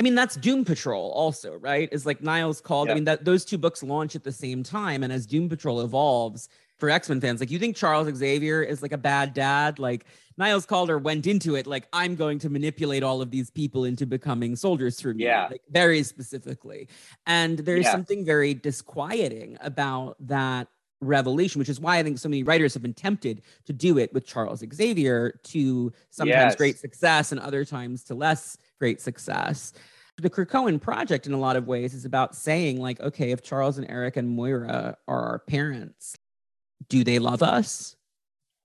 [0.00, 1.88] I mean, that's Doom Patrol also, right?
[1.90, 2.92] Is like Niles Caulder.
[2.92, 5.02] I mean, that those two books launch at the same time.
[5.02, 6.48] And as Doom Patrol evolves
[6.78, 10.04] for X-Men fans, like you think Charles Xavier is like a bad dad, like
[10.36, 14.06] Niles Caulder went into it like I'm going to manipulate all of these people into
[14.06, 15.48] becoming soldiers for me, Yeah.
[15.50, 16.88] like very specifically.
[17.26, 17.92] And there's Yeah.
[17.92, 20.68] something very disquieting about that
[21.00, 24.12] revelation, which is why I think so many writers have been tempted to do it
[24.12, 26.56] with Charles Xavier to sometimes Yes.
[26.56, 29.72] great success and other times to less great success.
[30.20, 33.78] The Krakoan project, in a lot of ways, is about saying, like, okay, if Charles
[33.78, 36.16] and Eric and Moira are our parents,
[36.88, 37.96] do they love us?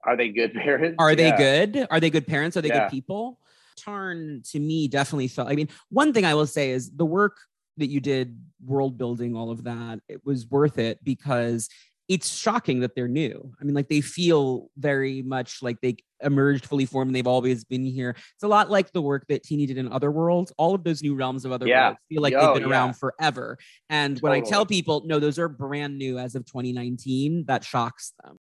[0.06, 0.95] Are they good parents?
[0.99, 1.38] Are they Yeah.
[1.38, 1.88] good?
[1.90, 2.57] Are they good parents?
[2.57, 2.81] Are they Yeah.
[2.81, 3.40] good people?
[3.77, 5.49] Tarn to me definitely felt.
[5.49, 7.38] I mean, one thing I will say is the work
[7.77, 11.69] that you did, world building, all of that, it was worth it because
[12.09, 13.51] it's shocking that they're new.
[13.59, 17.63] I mean, like they feel very much like they emerged fully formed and they've always
[17.63, 18.11] been here.
[18.17, 20.51] It's a lot like the work that Tini did in Other Worlds.
[20.57, 21.88] All of those new realms of Other Yeah.
[21.88, 22.75] Worlds feel like Oh, they've been yeah.
[22.75, 23.57] around forever.
[23.89, 28.13] And when I tell people, no, those are brand new as of 2019, that shocks
[28.23, 28.38] them.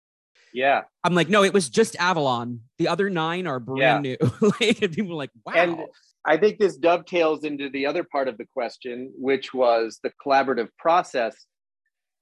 [0.53, 0.81] Yeah.
[1.03, 2.61] I'm like, no, it was just Avalon.
[2.77, 4.17] The other nine are brand new.
[4.59, 5.53] like, and people are like, wow.
[5.55, 5.79] And
[6.25, 10.69] I think this dovetails into the other part of the question, which was the collaborative
[10.77, 11.45] process.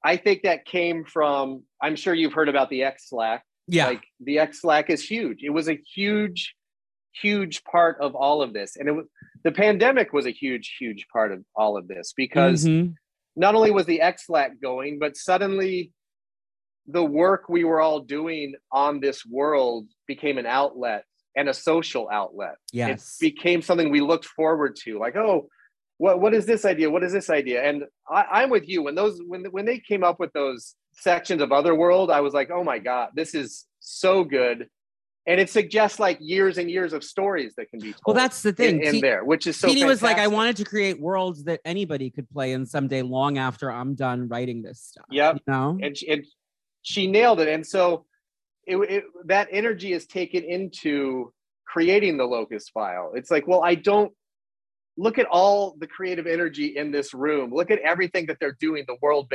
[0.03, 3.43] I think that came from, I'm sure you've heard about the X Slack.
[3.67, 3.87] yeah.
[3.87, 5.43] Like the X Slack is huge.
[5.43, 6.55] It was a huge,
[7.13, 8.75] huge part of all of this.
[8.77, 9.05] And it was
[9.43, 12.95] the pandemic was a huge, huge part of all of this because Mhm.
[13.35, 15.91] not only was the X Slack going, but suddenly
[16.87, 21.05] the work we were all doing on this world became an outlet
[21.35, 22.55] and a social outlet.
[22.73, 23.17] yes.
[23.21, 25.47] It became something we looked forward to, like, oh,
[26.01, 26.89] what what is this idea?
[26.89, 27.63] What is this idea?
[27.63, 28.81] And I, I'm with you.
[28.81, 32.49] When those when when they came up with those sections of Otherworld, I was like,
[32.49, 34.67] oh my god, this is so good.
[35.27, 38.41] And it suggests like years and years of stories that can be told well, that's
[38.41, 38.79] the thing.
[38.79, 41.43] in, in Te- there, which is so Tini was like, I wanted to create worlds
[41.43, 45.05] that anybody could play in someday long after I'm done writing this stuff.
[45.11, 45.35] Yep.
[45.35, 45.79] You know?
[45.83, 46.25] and she, and
[46.81, 47.47] she nailed it.
[47.47, 48.07] And so
[48.65, 51.31] it, it that energy is taken into
[51.67, 53.11] creating the Locus Vile.
[53.13, 54.11] It's like, well, I don't
[54.97, 57.53] look at all the creative energy in this room.
[57.53, 59.31] Look at everything that they're doing, the world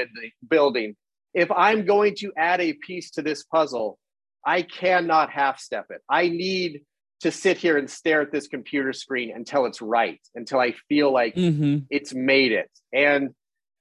[0.48, 0.96] building.
[1.34, 3.98] If I'm going to add a piece to this puzzle,
[4.44, 6.02] I cannot half step it.
[6.08, 6.82] I need
[7.20, 11.10] to sit here and stare at this computer screen until it's right, until I feel
[11.10, 11.86] like Mhm.
[11.90, 12.70] it's made it.
[12.92, 13.34] And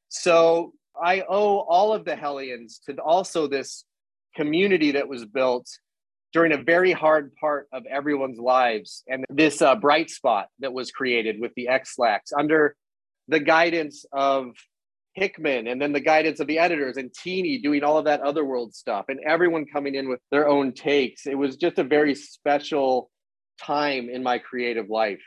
[0.08, 3.86] so I owe all of the Hellions to also this
[4.36, 5.68] community that was built
[6.36, 10.92] during a very hard part of everyone's lives and this uh, bright spot that was
[10.92, 12.76] created with the X-Slack under
[13.30, 14.48] the guidance of
[15.14, 18.76] Hickman and then the guidance of the editors and Tini doing all of that otherworld
[18.76, 21.26] stuff and everyone coming in with their own takes.
[21.26, 23.10] It was just a very special
[23.58, 25.22] time in my creative life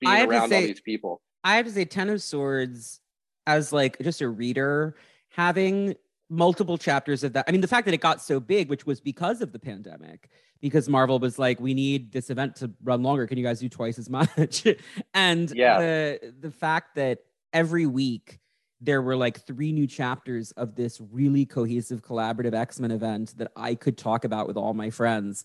[0.00, 1.20] being I have to around all these people.
[1.44, 3.00] I have to say, Ten of Swords,
[3.46, 4.96] as like just a reader,
[5.28, 5.96] having
[6.30, 7.44] multiple chapters of that.
[7.46, 10.30] I mean, the fact that it got so big, which was because of the pandemic,
[10.60, 13.26] because Marvel was like, we need this event to run longer.
[13.26, 14.66] Can you guys do twice as much?
[15.14, 15.78] and Yeah.
[15.78, 17.20] the the fact that
[17.52, 18.38] every week
[18.80, 23.74] there were like three new chapters of this really cohesive collaborative X-Men event that I
[23.74, 25.44] could talk about with all my friends.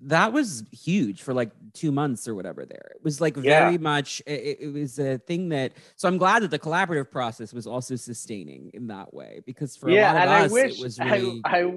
[0.00, 2.92] That was huge for like two months or whatever there.
[2.94, 3.66] It was like Yeah.
[3.66, 7.52] very much, it, it was a thing that, so I'm glad that the collaborative process
[7.52, 10.78] was also sustaining in that way because for a lot of and us, I wish
[10.78, 11.70] it was really, I, I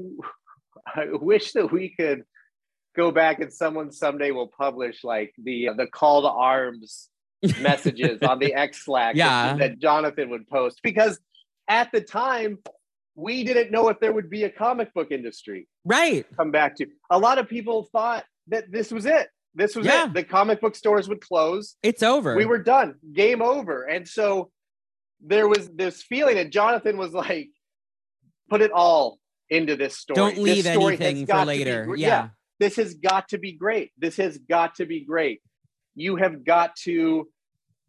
[0.95, 2.23] I wish that we could
[2.98, 7.10] go back and someone someday will publish like the uh, the call to arms
[7.61, 9.56] messages on the X Slack that- Yeah.
[9.57, 11.19] that Jonathan would post because
[11.69, 12.57] at the time
[13.15, 16.26] we didn't know if there would be a comic book industry right.
[16.36, 16.88] come back to.
[17.10, 19.28] A lot of people thought that this was it.
[19.56, 20.06] This was Yeah.
[20.06, 20.14] it.
[20.14, 21.76] The comic book stores would close.
[21.82, 22.36] It's over.
[22.36, 22.95] We were done.
[23.14, 23.84] Game over.
[23.86, 24.52] And so
[25.19, 27.49] there was this feeling that Jonathan was like,
[28.49, 29.18] put it all
[29.49, 30.15] into this story.
[30.15, 31.95] Don't This leave story anything for to be later.
[31.98, 32.30] yeah.
[32.59, 33.91] This has got to be great.
[33.97, 35.41] This has got to be great.
[35.95, 37.27] You have got to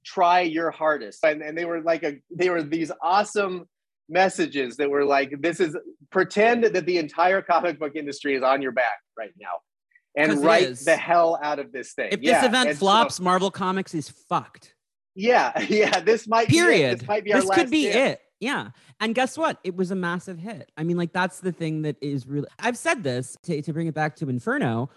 [0.05, 1.25] try your hardest.
[1.25, 3.67] And, and they were like a they were these awesome
[4.09, 5.77] messages that were like, this is
[6.11, 9.49] pretend that the entire comic book industry is on your back right now
[10.17, 12.09] And it write the hell out of this thing.
[12.13, 14.75] If Yeah, this event and so- flops, Marvel Comics is fucked.
[15.15, 16.01] yeah, yeah.
[16.01, 16.93] This might Be Period.
[16.93, 16.99] it.
[17.01, 18.13] This might be our This could be chance.
[18.15, 18.21] it.
[18.41, 18.71] Yeah.
[19.01, 19.59] And guess what?
[19.65, 20.71] It was a massive hit.
[20.77, 23.87] I mean, like, that's the thing that is really, I've said this to, to bring
[23.87, 24.91] it back to Inferno.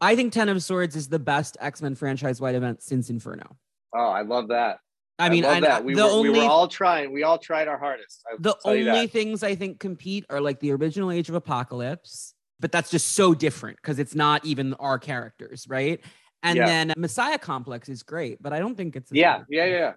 [0.00, 3.56] I think Ten of Swords is the best X Men franchise wide event since Inferno.
[3.94, 4.78] Oh, I love that.
[5.20, 5.84] I mean, I that.
[5.84, 7.12] We, the were, only we were all trying.
[7.12, 8.22] We all tried our hardest.
[8.30, 12.70] I'll the only things I think compete are like the original Age of Apocalypse, but
[12.70, 16.00] that's just so different because it's not even our characters, right?
[16.44, 16.66] And Yeah.
[16.66, 19.92] then Messiah Complex is great, but I don't think it's as Yeah, yeah, yeah.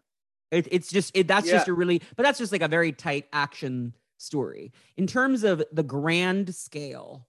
[0.52, 3.28] It, it's just it, that's just a really, but that's just like a very tight
[3.34, 7.28] action story in terms of the grand scale.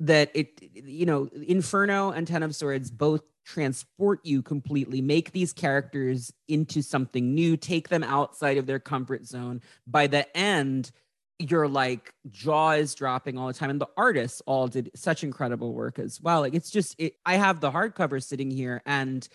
[0.00, 5.52] That it, you know, Inferno and Ten of Swords both transport you completely, make these
[5.52, 9.60] characters into something new, take them outside of their comfort zone.
[9.86, 10.92] By the end,
[11.38, 15.72] you're like jaw is dropping all the time, and the artists all did such incredible
[15.72, 16.40] work as well.
[16.40, 19.26] Like it's just, it, I have the hardcover sitting here, and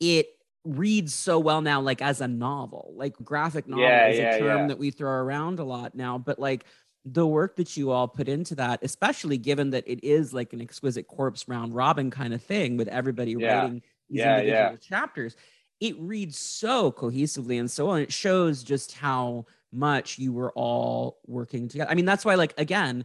[0.00, 0.26] it
[0.64, 2.92] reads so well now like as a novel.
[2.96, 4.66] Like graphic novel Yeah, is yeah, a term yeah.
[4.68, 6.64] that we throw around a lot now but like
[7.04, 10.60] the work that you all put into that especially given that it is like an
[10.60, 15.34] exquisite corpse round robin kind of thing with everybody writing these individual chapters
[15.80, 20.52] it reads so cohesively and so well and it shows just how much you were
[20.52, 23.04] all working together i mean that's why like again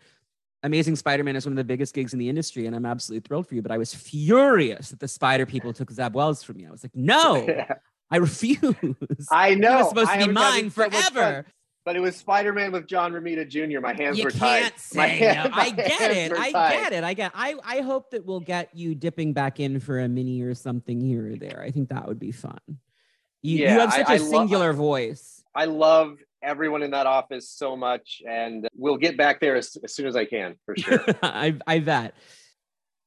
[0.63, 3.47] Amazing Spider-Man is one of the biggest gigs in the industry, and I'm absolutely thrilled
[3.47, 3.61] for you.
[3.61, 6.67] But I was furious that the Spider people took Zeb Wells from you.
[6.67, 7.47] I was like, no,
[8.11, 8.59] I refuse.
[9.31, 9.77] I know.
[9.79, 11.45] was supposed I to be mine so forever.
[11.85, 13.79] But it was Spider Man with John Romita Jr.
[13.79, 14.61] My hands You were tied.
[14.63, 15.57] can't My say hand- no.
[15.61, 16.31] I get it.
[16.34, 17.03] I get it.
[17.03, 17.31] I get.
[17.34, 20.99] I I hope that we'll get you dipping back in for a mini or something
[20.99, 21.61] here or there.
[21.65, 22.57] I think that would be fun.
[23.41, 25.43] You, you have I- such a I lo- singular voice.
[25.55, 26.17] I love
[26.47, 30.15] everyone in that office so much, and we'll get back there as, as soon as
[30.15, 31.03] I can for sure.
[31.21, 32.15] I, I bet.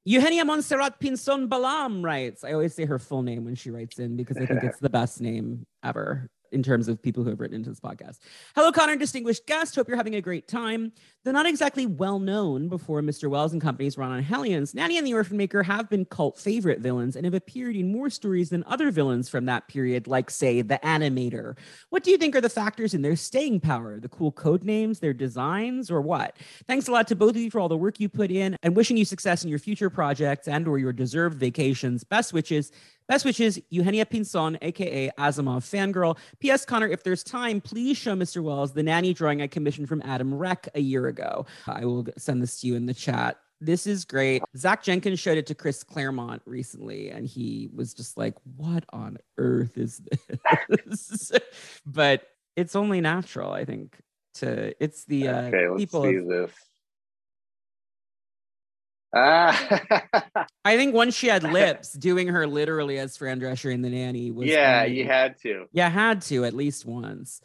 [0.04, 2.44] Eugenia Montserrat Pinson Balam writes.
[2.44, 4.90] I always say her full name when she writes in because I think it's the
[4.90, 8.18] best name ever in terms of people who have written into this podcast.
[8.54, 9.74] Hello, Connor, distinguished guest.
[9.74, 10.92] Hope you're having a great time.
[11.24, 13.28] Though not exactly well known before Mr.
[13.28, 16.80] Wells and Company's run on Hellions, Nanny and the Orphan Maker have been cult favorite
[16.80, 20.62] villains and have appeared in more stories than other villains from that period, like, say,
[20.62, 21.58] the Animator.
[21.90, 24.00] What do you think are the factors in their staying power?
[24.00, 26.36] The cool code names, their designs, or what?
[26.66, 28.74] Thanks a lot to both of you for all the work you put in and
[28.74, 32.02] wishing you success in your future projects and or your deserved vacations.
[32.02, 32.72] Best wishes.
[33.10, 36.16] Best wishes, Eugenia Pinson, aka Asimov fangirl.
[36.38, 36.64] P.S.
[36.64, 38.40] Connor, if there's time, please show Mr.
[38.40, 41.44] Wells the nanny drawing I commissioned from Adam Reck a year ago.
[41.66, 43.38] I will send this to you in the chat.
[43.60, 44.44] This is great.
[44.56, 49.18] Zach Jenkins showed it to Chris Claremont recently, and he was just like, What on
[49.38, 50.00] earth is
[50.68, 51.32] this?
[51.84, 53.98] but it's only natural, I think.
[54.34, 56.52] To it's the uh, okay, let's people of- this.
[59.12, 59.80] Ah,
[60.64, 64.30] I think once she had lips, doing her literally as Fran Drescher in The Nanny
[64.30, 65.66] was yeah, only- you had to.
[65.72, 67.40] Yeah, had to at least once.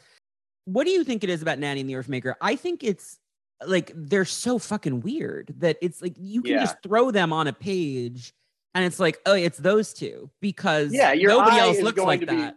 [0.64, 2.36] What do you think it is about Nanny and the Orphan Maker?
[2.40, 3.18] I think it's
[3.66, 6.60] like they're so fucking weird that it's like you can Yeah.
[6.60, 8.32] just throw them on a page
[8.74, 12.36] and it's like, oh, it's those two because Yeah, nobody else looks like to be-
[12.36, 12.56] that.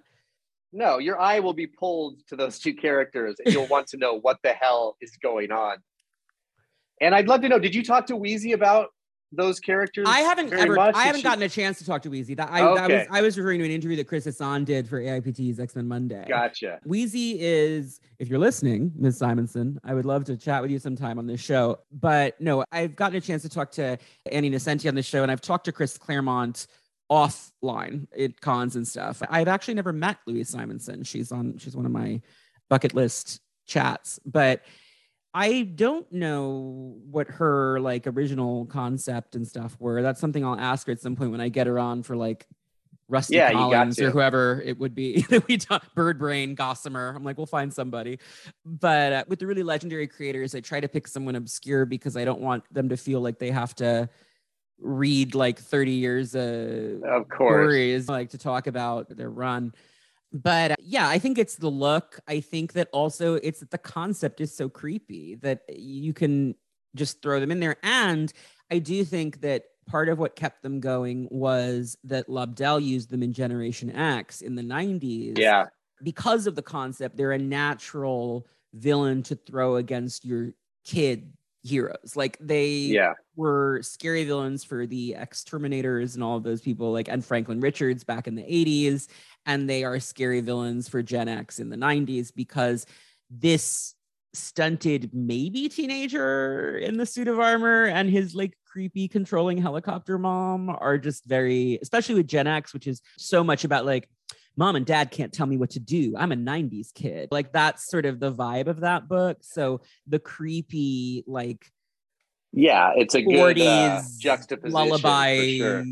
[0.71, 4.19] No, your eye will be pulled to those two characters, and you'll want to know
[4.19, 5.77] what the hell is going on.
[7.01, 8.89] And I'd love to know: Did you talk to Weezie about
[9.31, 10.05] those characters?
[10.07, 10.95] I haven't ever, much?
[10.95, 12.35] I haven't she- gotten a chance to talk to Weezie.
[12.35, 14.99] That I, that was, I was referring to an interview that Chris Hassan did for
[15.01, 16.25] AIPT's X Men Monday.
[16.27, 16.79] Gotcha.
[16.87, 19.17] Weezie is, if you're listening, Ms.
[19.17, 21.79] Simonson, I would love to chat with you sometime on this show.
[21.91, 23.97] But no, I've gotten a chance to talk to
[24.31, 26.67] Annie Nocenti on this show, and I've talked to Chris Claremont
[27.11, 29.21] offline at cons and stuff.
[29.29, 31.03] I've actually never met Louise Simonson.
[31.03, 32.21] She's on, she's one of my
[32.69, 34.61] bucket list chats, but
[35.33, 40.01] I don't know what her like original concept and stuff were.
[40.01, 42.47] That's something I'll ask her at some point when I get her on for like
[43.07, 47.13] Rusty Yeah, Collins or whoever it would be that we talk Bird Brain, Gossamer.
[47.15, 48.19] I'm like, we'll find somebody.
[48.65, 52.25] But uh, with the really legendary creators, I try to pick someone obscure because I
[52.25, 54.09] don't want them to feel like they have to
[54.79, 57.73] read like 30 years uh, Of course.
[57.73, 59.73] stories like to talk about their run
[60.31, 63.77] but uh, yeah i think it's the look i think that also it's that the
[63.77, 66.53] concept is so creepy that you can
[66.95, 68.33] just throw them in there and
[68.71, 73.23] i do think that part of what kept them going was that Lobdell used them
[73.23, 75.37] in Generation X in the 90s.
[75.37, 75.65] Yeah.
[76.03, 80.53] Because of the concept, they're a natural villain to throw against your
[80.85, 81.33] kid
[81.63, 82.15] heroes.
[82.15, 83.13] Like they Yeah.
[83.35, 88.03] were scary villains for the exterminators and all of those people, like and Franklin Richards
[88.03, 89.07] back in the 80s.
[89.45, 92.85] And they are scary villains for Gen X in the 90s because
[93.29, 93.95] this
[94.33, 100.69] stunted maybe teenager in the suit of armor and his like creepy controlling helicopter mom
[100.69, 104.07] are just very especially with Gen X which is so much about like
[104.55, 107.89] mom and dad can't tell me what to do I'm a 90s kid like that's
[107.89, 111.65] sort of the vibe of that book so the creepy like
[112.51, 112.93] Yeah.
[112.95, 114.73] It's a good uh, 40s juxtaposition.
[114.73, 115.85] lullaby sure.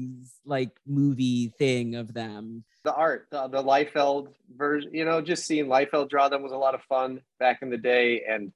[0.46, 5.66] like movie thing of them The art, the, the Liefeld version, you know, just seeing
[5.66, 8.24] Liefeld draw them was a lot of fun back in the day.
[8.26, 8.54] And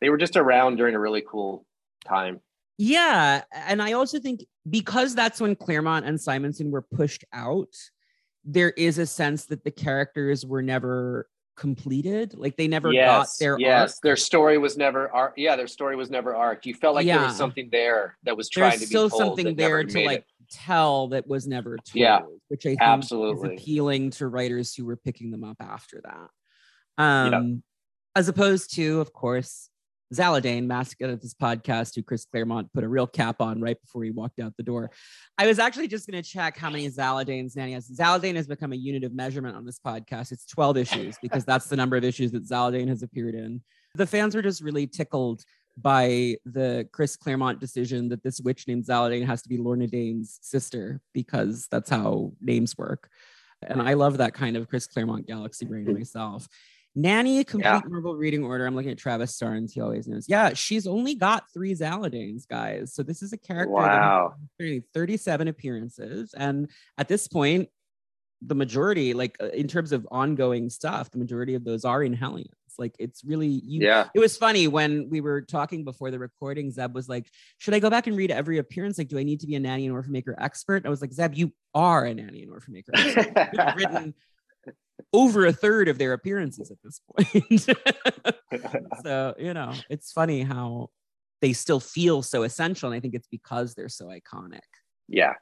[0.00, 1.64] they were just around during a really cool
[2.04, 2.40] time.
[2.76, 3.44] Yeah.
[3.52, 7.72] And I also think because that's when Claremont and Simonson were pushed out,
[8.44, 12.34] there is a sense that the characters were never completed.
[12.36, 13.92] Like they never got their yes.
[13.92, 14.00] arc.
[14.02, 15.34] Their story was never arc.
[15.36, 16.66] Yeah, their story was never arc.
[16.66, 19.38] You felt like there was something there that was trying There's to be still told
[19.38, 20.26] something there to like it.
[20.52, 23.54] Tell that was never told, Yeah, which I think absolutely.
[23.54, 27.02] is appealing to writers who were picking them up after that.
[27.02, 27.62] Um,
[28.14, 29.70] As opposed to, of course,
[30.12, 34.04] Zaladane, mascot of this podcast, who Chris Claremont put a real cap on right before
[34.04, 34.90] he walked out the door.
[35.38, 37.88] I was actually just going to check how many Zaladane's Nanny has.
[37.88, 40.30] Zaladane has become a unit of measurement on this podcast.
[40.32, 43.62] It's 12 issues because that's the number of issues that Zaladane has appeared in.
[43.94, 45.42] The fans were just really tickled
[45.76, 50.38] by the Chris Claremont decision that this witch named Zaladane has to be Lorna Dane's
[50.42, 53.08] sister because that's how names work.
[53.62, 56.48] And I love that kind of Chris Claremont galaxy brain myself.
[56.94, 57.80] Nanny, complete Yeah.
[57.88, 58.66] Marvel reading order.
[58.66, 59.72] I'm looking at Travis Starnes.
[59.72, 60.26] He always knows.
[60.28, 62.92] Yeah, she's only got three Zaladanes, guys.
[62.92, 64.34] So this is a character Wow.
[64.60, 66.34] has 37 appearances.
[66.36, 66.68] And
[66.98, 67.70] at this point,
[68.42, 72.12] the majority, like uh, in terms of ongoing stuff, the majority of those are in
[72.12, 72.50] Hellions.
[72.78, 74.08] Like it's really you Yeah.
[74.14, 76.70] it was funny when we were talking before the recording.
[76.70, 77.28] Zeb was like,
[77.58, 78.98] Should I go back and read every appearance?
[78.98, 80.86] Like, do I need to be a nanny and orphan maker expert?
[80.86, 83.48] I was like, Zeb, you are a nanny and orphan maker expert.
[83.52, 84.14] You've written
[85.12, 87.60] over a third of their appearances at this point.
[89.04, 90.88] so, you know, it's funny how
[91.40, 92.88] they still feel so essential.
[92.90, 94.60] And I think it's because they're so iconic.
[95.08, 95.34] yeah.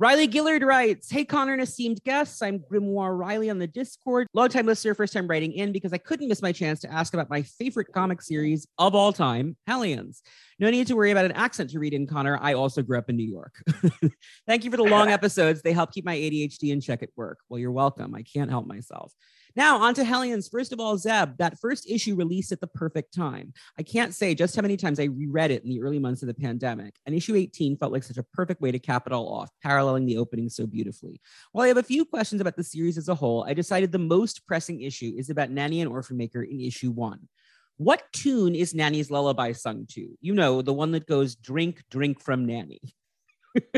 [0.00, 4.28] Riley Gillard writes, Hey Connor and esteemed guests, I'm Grimoire Riley on the Discord.
[4.32, 7.28] Longtime listener, first time writing in because I couldn't miss my chance to ask about
[7.28, 10.22] my favorite comic series of all time, Hellions.
[10.58, 12.38] No need to worry about an accent to read in, Connor.
[12.40, 13.62] I also grew up in New York.
[14.46, 15.60] Thank you for the long episodes.
[15.60, 17.40] They help keep my ADHD in check at work.
[17.50, 18.14] Well, you're welcome.
[18.14, 19.12] I can't help myself.
[19.56, 20.48] Now, on to Hellions.
[20.48, 23.52] First of all, Zeb, that first issue released at the perfect time.
[23.78, 26.28] I can't say just how many times I reread it in the early months of
[26.28, 26.94] the pandemic.
[27.06, 30.06] And issue 18 felt like such a perfect way to cap it all off, paralleling
[30.06, 31.20] the opening so beautifully.
[31.52, 33.98] While I have a few questions about the series as a whole, I decided the
[33.98, 37.28] most pressing issue is about Nanny and Orphan Maker in issue one.
[37.76, 40.08] What tune is Nanny's lullaby sung to?
[40.20, 42.80] You know, the one that goes drink, drink from Nanny.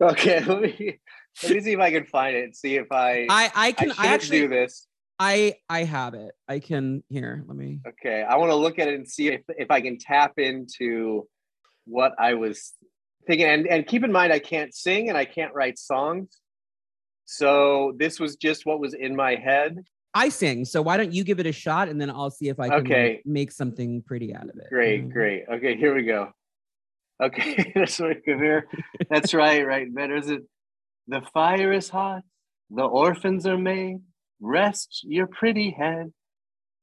[0.00, 0.40] Okay.
[0.46, 1.00] Let me
[1.42, 2.56] let me see if I can find it.
[2.56, 4.86] See if I I, I I can can't I actually do this.
[5.18, 6.32] I I have it.
[6.48, 7.44] I can here.
[7.46, 8.22] Let me Okay.
[8.22, 11.26] I want to look at it and see if if I can tap into
[11.86, 12.72] what I was
[13.26, 13.46] thinking.
[13.46, 16.40] And and keep in mind, I can't sing and I can't write songs.
[17.24, 19.82] So this was just what was in my head.
[20.14, 22.58] I sing, so why don't you give it a shot and then I'll see if
[22.58, 23.20] I can Okay.
[23.26, 24.68] make something pretty out of it.
[24.70, 25.44] Great, Um, great.
[25.52, 26.32] Okay, here we go.
[27.22, 28.62] Okay, that's right, Kavir.
[29.10, 29.92] That's right, right.
[29.94, 30.42] Better is it?
[31.08, 32.22] The fire is hot,
[32.70, 33.98] the orphans are made.
[34.40, 36.12] Rest your pretty head.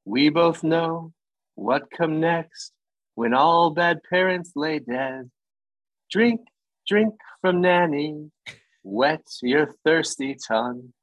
[0.06, 1.14] We both know
[1.56, 2.72] what come next
[3.16, 5.30] when all bad parents lay dead.
[6.10, 6.42] Drink,
[6.88, 8.32] drink from Nanny,
[8.84, 10.94] wet your thirsty tongue.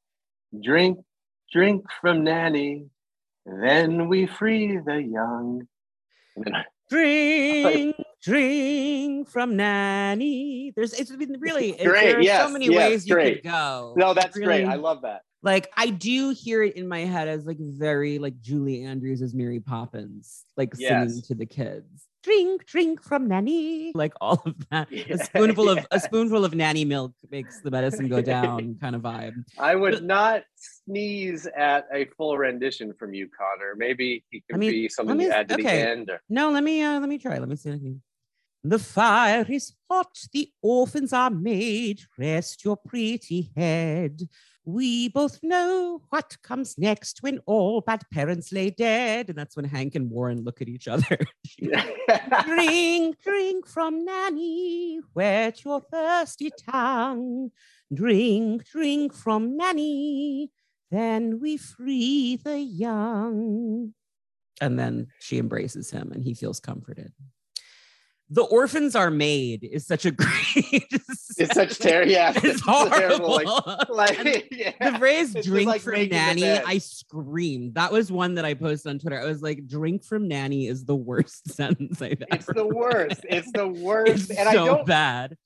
[0.62, 0.98] Drink,
[1.52, 2.86] drink from Nanny,
[3.47, 5.68] then we free the young.
[6.88, 10.72] Drink, drink from Nanny.
[10.76, 13.42] There's it's been really Great, there are yes, so many yes, ways you great.
[13.42, 13.94] could go.
[13.97, 14.64] No, that's great.
[14.66, 15.22] I love that.
[15.42, 19.34] like I do hear it in my head as like very like Julie Andrews as
[19.34, 22.06] Mary Poppins, like singing to the kids.
[22.22, 23.92] Drink, drink from Nanny.
[23.94, 24.92] Like all of that.
[24.92, 28.94] Yeah, a spoonful of a spoonful of nanny milk makes the medicine go down kind
[28.94, 29.32] of vibe.
[29.59, 33.74] I would not sneeze at a full rendition from you, Connor.
[33.74, 35.62] Maybe it can I mean, be something let you add to okay.
[35.62, 36.10] the end.
[36.10, 37.38] Or, No, let me uh let me try.
[37.38, 37.97] Let me see.
[38.62, 42.03] The fire is hot, the orphans are made.
[42.19, 44.28] Rest your pretty head.
[44.66, 49.31] We both know what comes next when all bad parents lay dead.
[49.31, 51.19] And that's when Hank and Warren look at each other.
[52.45, 57.53] drink, drink from Nanny, wet your thirsty tongue.
[57.93, 60.51] Drink, drink from Nanny,
[60.91, 63.95] then we free the young.
[64.61, 67.12] And then she embraces him and he feels comforted
[68.31, 70.86] the orphans are made is such a great
[71.36, 72.32] it's such terrible yeah.
[72.36, 73.43] It's, horrible.
[73.44, 74.73] like, like yeah.
[74.81, 77.74] the phrase It's drink like from nanny i screamed.
[77.74, 79.20] That was one that i posted on twitter.
[79.20, 83.20] I was like drink from nanny is the worst sentence i've it's ever the worst.
[83.28, 84.31] It's the worst.
[84.31, 85.36] It's and i so don't bad.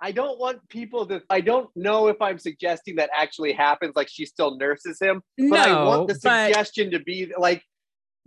[0.00, 4.08] I don't want people to i don't know if i'm suggesting that actually happens like
[4.08, 7.64] she still nurses him but no i want the but suggestion to be like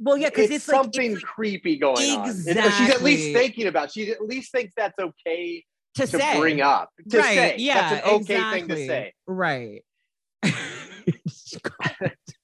[0.02, 2.30] well yeah because it's, it's, like something it's like creepy going on.
[2.30, 5.64] It's- she's at least thinking about she at least thinks that's okay
[5.96, 6.40] to, to say.
[6.40, 7.56] bring up to right say.
[7.60, 8.76] Yeah that's an okay thing exactly.
[8.76, 9.14] to say.
[9.28, 9.84] Right.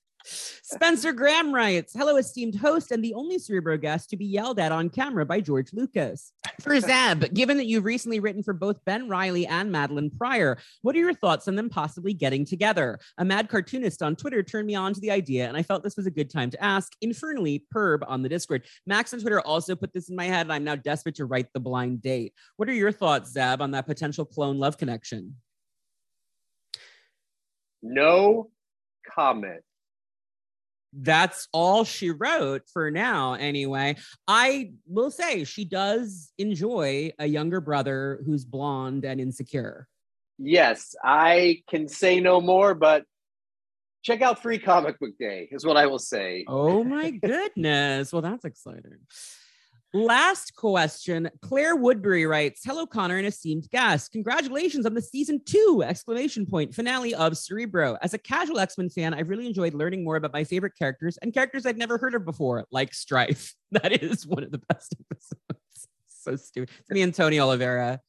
[0.70, 4.74] Spencer Graham writes, Hello, esteemed host and the only Cerebro guest to be yelled at
[4.74, 6.34] on camera by George Lucas.
[6.60, 10.94] For Zeb, given that you've recently written for both Ben Riley and Madelyne Pryor, what
[10.94, 13.00] are your thoughts on them possibly getting together?
[13.18, 15.96] A mad cartoonist on Twitter turned me on to the idea, and I felt this
[15.96, 16.92] was a good time to ask.
[17.00, 18.66] Infernally, Perb on the Discord.
[18.86, 21.48] Max on Twitter also put this in my head, and I'm now desperate to write
[21.54, 22.34] the blind date.
[22.58, 25.38] What are your thoughts, Zeb, on that potential clone love connection?
[27.82, 28.50] no
[29.16, 29.64] comment
[30.94, 33.96] that's all she wrote for now anyway.
[34.28, 39.88] I will say she does enjoy a younger brother who's blonde and insecure.
[40.40, 43.04] Yes i can say no more but
[44.04, 46.46] check out free comic book day is what i will say.
[46.48, 48.14] Oh my goodness.
[48.14, 49.00] Well that's exciting
[49.94, 51.30] Last question.
[51.42, 54.12] Claire Woodbury writes, Hello, Connor and esteemed guest.
[54.12, 57.98] Congratulations on the season two exclamation point finale of Cerebro.
[58.02, 61.34] As a casual X-Men fan, I've really enjoyed learning more about my favorite characters and
[61.34, 63.54] characters I've never heard of before, like Strife.
[63.72, 65.88] That is one of the best episodes.
[66.08, 66.70] so stupid.
[66.80, 68.00] It's me and Tony Oliveira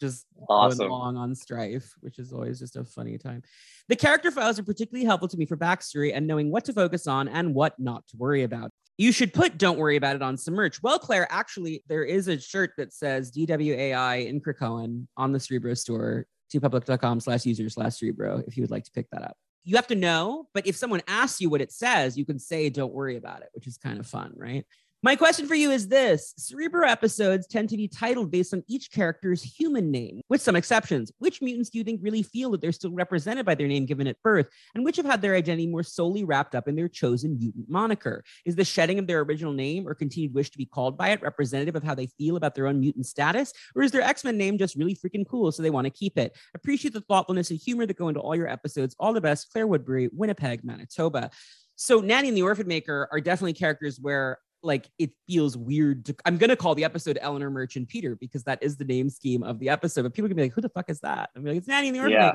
[0.00, 0.78] just Awesome.
[0.78, 3.42] going along on Strife, which is always just a funny time.
[3.88, 7.06] The character files are particularly helpful to me for backstory and knowing what to focus
[7.06, 8.72] on and what not to worry about.
[8.98, 10.82] You should put Don't Worry About It on some merch.
[10.82, 15.74] Well, Claire, actually, there is a shirt that says DWAI in Krakoan on the Cerebro
[15.74, 19.36] store, teepublic.com slash user slash Cerebro, if you would like to pick that up.
[19.64, 22.68] You have to know, but if someone asks you what it says, you can say,
[22.68, 24.66] Don't worry about it, which is kind of fun, right?
[25.04, 28.92] My question for you is this Cerebro episodes tend to be titled based on each
[28.92, 31.10] character's human name, with some exceptions.
[31.18, 34.06] Which mutants do you think really feel that they're still represented by their name given
[34.06, 34.46] at birth,
[34.76, 38.22] and which have had their identity more solely wrapped up in their chosen mutant moniker?
[38.44, 41.20] Is the shedding of their original name or continued wish to be called by it
[41.20, 43.52] representative of how they feel about their own mutant status?
[43.74, 46.16] Or is their X Men name just really freaking cool, so they want to keep
[46.16, 46.38] it?
[46.54, 48.94] Appreciate the thoughtfulness and humor that go into all your episodes.
[49.00, 51.32] All the best, Claire Woodbury, Winnipeg, Manitoba.
[51.74, 56.14] So, Nanny and the Orphan Maker are definitely characters where like it feels weird to
[56.24, 59.58] I'm gonna call the episode Eleanor Merchant Peter because that is the name scheme of
[59.58, 60.02] the episode.
[60.04, 61.30] But people can be like, who the fuck is that?
[61.36, 62.32] I'm like, it's Nanny the Orphan Yeah.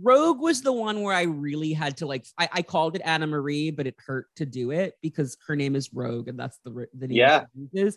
[0.00, 3.26] Rogue was the one where I really had to like I, I called it Anna
[3.26, 6.86] Marie, but it hurt to do it because her name is Rogue and that's the
[6.94, 7.44] the name Yeah.
[7.54, 7.96] she uses.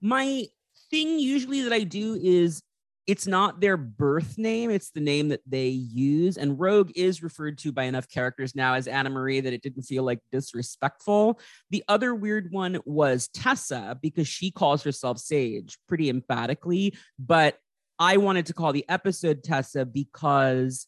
[0.00, 0.44] My
[0.90, 2.62] thing usually that I do is
[3.10, 6.36] it's not their birth name, it's the name that they use.
[6.36, 9.82] And Rogue is referred to by enough characters now as Anna Marie that it didn't
[9.82, 11.40] feel like disrespectful.
[11.70, 17.58] The other weird one was Tessa because she calls herself Sage pretty emphatically, but
[17.98, 20.86] I wanted to call the episode Tessa because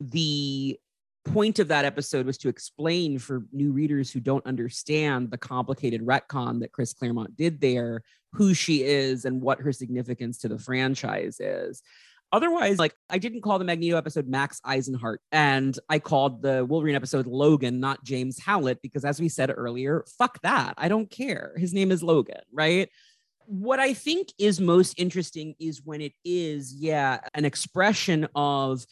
[0.00, 0.76] the
[1.24, 6.02] point of that episode was to explain for new readers who don't understand the complicated
[6.02, 8.02] retcon that Chris Claremont did there,
[8.34, 10.64] who she is and what her significance to the mm-hmm.
[10.64, 11.82] franchise is.
[12.32, 16.96] Otherwise, like I didn't call the Magneto episode Max Eisenhardt, and I called the Wolverine
[16.96, 20.74] episode Logan, not James Howlett, because as we said earlier, fuck that.
[20.76, 21.54] I don't care.
[21.56, 22.88] His name is Logan, right?
[23.46, 28.84] What I think is most interesting is when it is, yeah, an expression of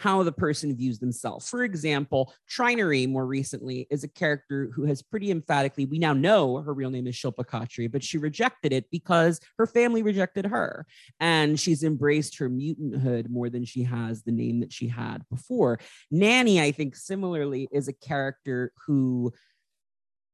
[0.00, 1.46] how the person views themselves.
[1.46, 6.56] For example, Trinary more recently is a character who has pretty emphatically, we now know
[6.56, 10.86] her real name is Shilpa Khatri, but she rejected it because her family rejected her.
[11.20, 15.78] And she's embraced her mutanthood more than she has the name that she had before.
[16.10, 19.34] Nanny, I think, similarly, is a character who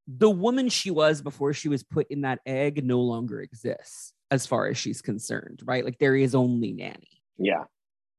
[0.06, 4.47] the woman she was before she was put in that egg no longer exists as
[4.47, 5.84] far as she's concerned, right?
[5.84, 7.20] Like there is only Nanny.
[7.36, 7.64] Yeah,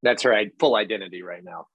[0.02, 0.50] that's right.
[0.58, 1.66] Full identity right now.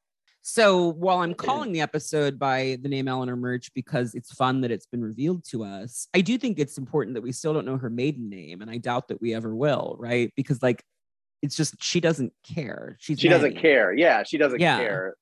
[0.45, 4.71] So while I'm calling the episode by the name Eleanor Murch because it's fun that
[4.71, 7.77] it's been revealed to us, I do think it's important that we still don't know
[7.77, 10.33] her maiden name, and I doubt that we ever will, right?
[10.35, 10.83] Because like,
[11.41, 12.97] it's just she doesn't care.
[12.99, 13.93] She's She doesn't care.
[13.93, 14.77] Yeah, she doesn't Yeah.
[14.77, 15.15] care.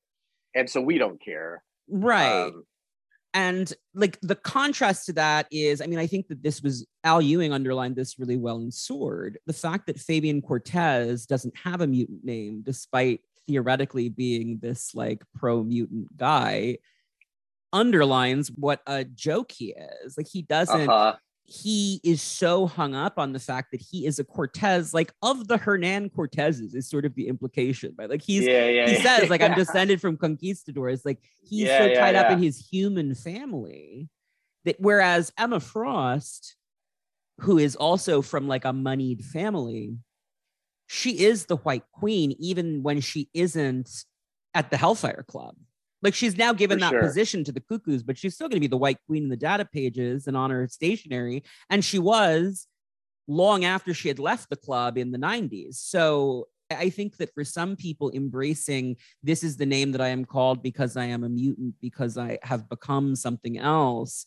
[0.55, 1.63] and so we don't care.
[1.87, 2.47] Right.
[2.47, 2.63] Um,
[3.33, 7.21] and like the contrast to that is i mean i think that this was al
[7.21, 11.87] ewing underlined this really well in sword the fact that fabian cortez doesn't have a
[11.87, 16.77] mutant name despite theoretically being this like pro mutant guy
[17.73, 21.15] underlines what a joke he is like he doesn't uh-huh.
[21.45, 25.47] He is so hung up on the fact that he is a cortez like of
[25.47, 28.09] the hernan cortezes is sort of the implication right?
[28.09, 29.01] Like he's yeah, yeah, he yeah.
[29.01, 34.07] says like i'm descended from conquistadors like he's so tied up in his human family
[34.65, 36.55] that whereas emma frost
[37.39, 39.97] who is also from like a moneyed family
[40.87, 43.89] she is the white queen even when she isn't
[44.53, 45.55] at the hellfire club
[46.01, 47.01] like she's now given For that sure.
[47.01, 49.37] position to the cuckoos but she's still going to be the white queen in the
[49.37, 52.67] data pages and on her stationery and she was
[53.27, 57.43] long after she had left the club in the 90s so I think that for
[57.43, 61.29] some people, embracing this is the name that I am called because I am a
[61.29, 64.25] mutant, because I have become something else,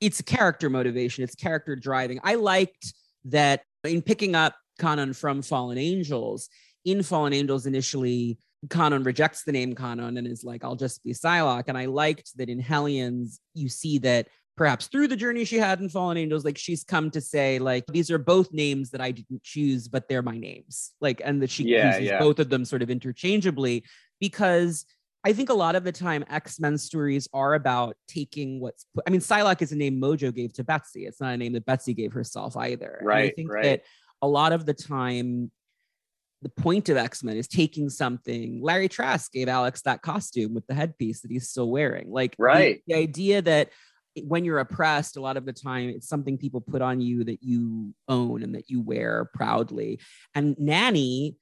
[0.00, 2.20] it's character motivation, it's character driving.
[2.24, 2.94] I liked
[3.26, 6.48] that in picking up Kwannon from Fallen Angels,
[6.84, 8.38] in Fallen Angels, initially,
[8.68, 11.64] Kwannon rejects the name Kwannon and is like, I'll just be Psylocke.
[11.68, 15.80] And I liked that in Hellions, you see that perhaps through the journey she had
[15.80, 19.10] in Fallen Angels, like she's come to say, like, these are both names that I
[19.10, 20.92] didn't choose, but they're my names.
[21.00, 22.18] Like, and that she Yeah, uses yeah.
[22.18, 23.84] both of them sort of interchangeably
[24.20, 24.84] because
[25.24, 29.10] I think a lot of the time X-Men stories are about taking what's put, I
[29.10, 31.06] mean, Psylocke is a name Mojo gave to Betsy.
[31.06, 33.00] It's not a name that Betsy gave herself either.
[33.02, 33.20] Right.
[33.20, 33.62] And I think right.
[33.62, 33.82] that
[34.22, 35.50] a lot of the time
[36.42, 38.60] the point of X-Men is taking something.
[38.62, 42.10] Larry Trask gave Alex that costume with the headpiece that he's still wearing.
[42.10, 42.82] Like the- Right.
[42.86, 43.70] the, idea that
[44.24, 47.42] when you're oppressed, a lot of the time it's something people put on you that
[47.42, 50.00] you own and that you wear proudly.
[50.34, 51.36] And Nanny,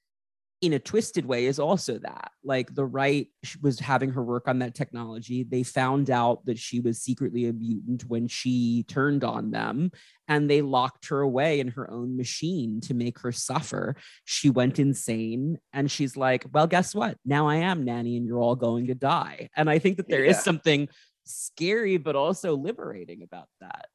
[0.61, 2.33] in a twisted way, is also that.
[2.43, 3.29] Like the right
[3.63, 5.45] was having her work on that technology.
[5.45, 9.93] They found out that she was secretly a mutant when she turned on them
[10.27, 13.97] and they locked her away in her own machine to make her suffer.
[14.25, 17.19] She went insane and she's like, Well, guess what?
[17.25, 19.51] Now I am Nanny and you're all going to die.
[19.57, 20.43] And I think that there is Yeah.
[20.43, 20.89] something
[21.25, 23.87] scary, but also liberating about that,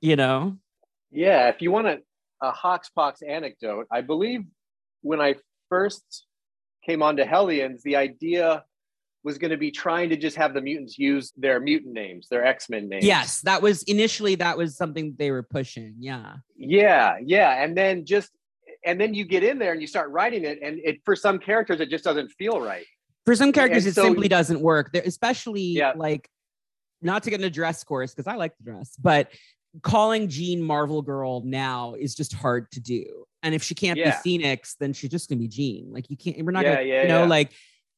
[0.00, 0.56] you know?
[1.12, 1.98] Yeah, if you want a,
[2.42, 4.42] a HoXPoX anecdote, I believe
[5.02, 5.34] when I
[5.80, 6.26] first
[6.84, 8.64] came onto Hellions, the idea
[9.22, 12.44] was going to be trying to just have the mutants use their mutant names, their
[12.44, 13.04] X Men names.
[13.04, 15.94] Yes, that was initially that was something they were pushing.
[15.98, 16.34] Yeah.
[16.56, 18.30] Yeah, yeah, and then just
[18.84, 21.38] and then you get in there and you start writing it, and it for some
[21.38, 22.86] characters it just doesn't feel right.
[23.26, 24.92] For some characters, And it so- simply doesn't work.
[24.92, 25.92] There, especially Yeah.
[25.94, 26.28] like
[27.02, 29.30] not to get in a dress course because I like the dress, but
[29.82, 33.24] calling Jean Marvel Girl now is just hard to do.
[33.42, 34.10] And if she can't Yeah.
[34.10, 35.92] be Phoenix, then she's just gonna be Jean.
[35.92, 36.44] Like you can't.
[36.44, 36.86] We're not Yeah, gonna.
[36.86, 37.52] yeah, you know, like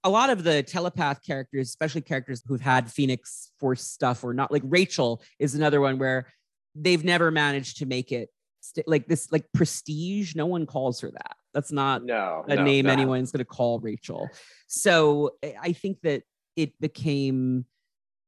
[0.04, 4.50] a lot of the telepath characters, especially characters who've had Phoenix Force stuff or not.
[4.52, 6.26] Like Rachel is another one where
[6.74, 8.28] they've never managed to make it
[8.60, 9.30] st- like this.
[9.32, 11.36] Like Prestige, no one calls her that.
[11.54, 12.92] That's not No, a no, name no.
[12.92, 14.28] anyone's going to call Rachel.
[14.66, 16.22] So I think that
[16.56, 17.66] it became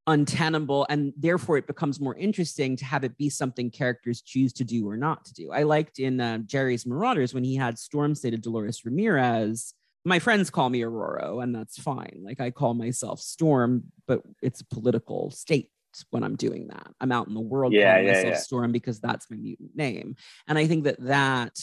[0.07, 4.65] untenable and therefore it becomes more interesting to have it be something characters choose to
[4.65, 5.51] do or not to do.
[5.51, 9.73] I liked in uh, Gerry's Marauders when he had Storm say to Dolores Ramirez,
[10.05, 12.21] my friends call me Ororo and that's fine.
[12.23, 15.71] Like I call myself Storm, but it's a political state
[16.11, 16.89] when I'm doing that.
[17.01, 18.41] I'm out in the world Yeah, calling yeah, myself yeah.
[18.41, 20.17] Storm because that's my mutant name.
[20.47, 21.59] And I think that that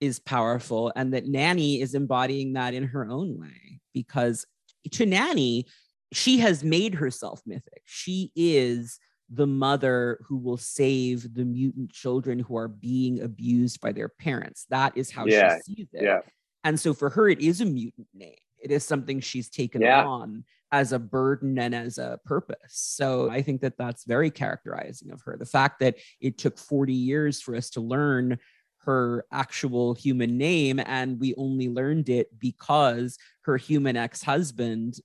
[0.00, 4.46] is powerful and that Nanny is embodying that in her own way because
[4.92, 5.66] to Nanny,
[6.16, 7.82] she has made herself mythic.
[7.84, 8.98] She is
[9.30, 14.66] the mother who will save the mutant children who are being abused by their parents.
[14.70, 16.04] That is how Yeah, she sees it.
[16.04, 16.20] Yeah,
[16.62, 18.36] And so for her, it is a mutant name.
[18.62, 20.04] It is something she's taken Yeah.
[20.04, 22.56] on as a burden and as a purpose.
[22.72, 25.36] So I think that that's very characterizing of her.
[25.38, 28.38] The fact that it took 40 years for us to learn
[28.84, 35.00] her actual human name and we only learned it because her human ex-husband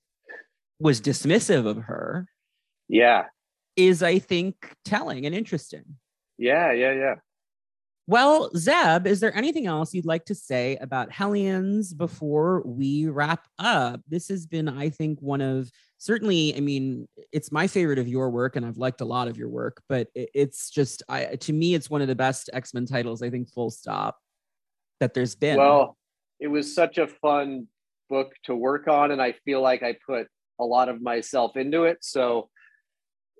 [0.80, 2.26] was dismissive of her
[2.88, 3.26] yeah,
[3.76, 5.84] is I think telling and interesting.
[6.38, 7.14] yeah, yeah, yeah.
[8.06, 13.46] Well, Zeb, is there anything else you'd like to say about Hellions before we wrap
[13.60, 14.00] up?
[14.08, 18.30] This has been, I think, one of certainly, I mean, it's my favorite of your
[18.30, 21.74] work, and I've liked a lot of your work, but it's just, I to me,
[21.74, 24.18] it's one of the best X Men titles, I think, full stop,
[24.98, 25.58] that there's been.
[25.58, 25.96] Well,
[26.40, 27.68] it was such a fun
[28.08, 30.26] book to work on, and I feel like I put
[30.60, 31.98] a lot of myself into it.
[32.00, 32.48] So,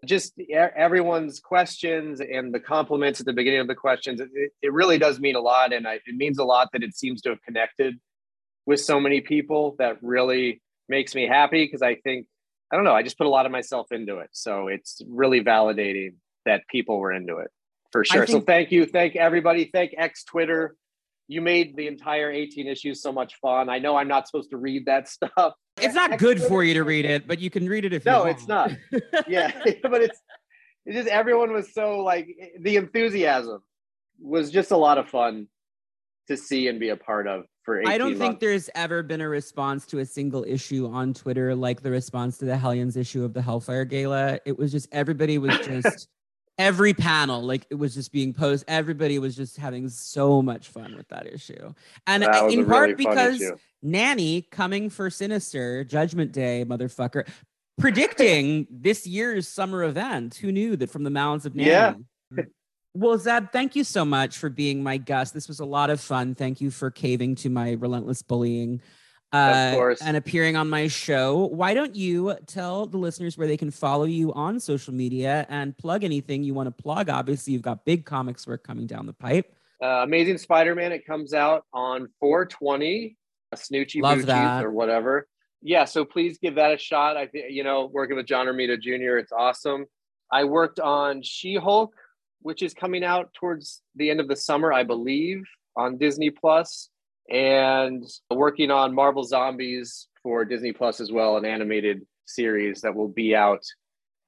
[0.07, 4.31] just everyone's questions and the compliments at the beginning of the questions, it,
[4.63, 7.21] it really does mean a lot, and I, it means a lot that it seems
[7.23, 8.01] to have connected
[8.67, 12.27] with so many people that really makes me happy because I think
[12.73, 14.31] I don't know, I just put a lot of myself into it.
[14.33, 16.15] So it's really validating
[16.47, 17.51] that people were into it
[17.91, 18.27] for sure.
[18.27, 18.87] Think- so thank you.
[18.87, 19.71] Thank everybody.
[19.73, 20.77] Thank X Twitter.
[21.31, 23.69] You made the entire 18 issues so much fun.
[23.69, 25.55] I know I'm not supposed to read that stuff.
[25.81, 28.25] It's not good for you to read it, but you can read it if no,
[28.27, 28.49] you want.
[28.49, 29.29] No, it's not.
[29.29, 29.53] yeah,
[29.85, 30.21] but it's
[30.85, 32.29] it's just everyone was so like
[32.59, 33.63] the enthusiasm
[34.19, 35.47] was just a lot of fun
[36.27, 38.21] to see and be a part of for I don't months.
[38.21, 42.39] think there's ever been a response to a single issue on Twitter like the response
[42.39, 44.41] to the Hellions issue of the Hellfire Gala.
[44.45, 46.09] It was just everybody was just
[46.61, 50.95] every panel like it was just being posed Everybody was just having so much fun
[50.97, 51.73] with that issue,
[52.07, 53.43] and that in part really because
[53.83, 57.27] Nanny coming for Sinister Judgment Day, motherfucker,
[57.79, 60.37] predicting this year's summer event.
[60.37, 61.71] Who knew that from the mouths of Nanny?
[61.71, 61.95] Yeah.
[62.93, 65.33] Well, Zeb, thank you so much for being my guest.
[65.33, 66.35] This was a lot of fun.
[66.35, 68.83] Thank you for caving to my relentless bullying
[69.33, 70.03] uh, of course.
[70.03, 71.47] and appearing on my show.
[71.47, 75.77] Why don't you tell the listeners where they can follow you on social media and
[75.77, 77.09] plug anything you want to plug?
[77.09, 79.55] Obviously, you've got big comics work coming down the pipe.
[79.83, 80.93] Uh, Amazing Spider-Man.
[80.93, 83.17] It comes out on 420.
[83.53, 84.65] A Snoochie Love that.
[84.65, 85.27] or whatever.
[85.63, 87.17] Yeah, so please give that a shot.
[87.17, 89.19] I think you know, working with John Romita Jr.
[89.19, 89.87] It's awesome.
[90.33, 91.93] I worked on She-Hulk
[92.43, 95.45] which is coming out towards the end of the summer, I believe,
[95.77, 96.89] on Disney Plus,
[97.31, 103.09] and working on Marvel Zombies for Disney Plus as well, an animated series that will
[103.09, 103.63] be out.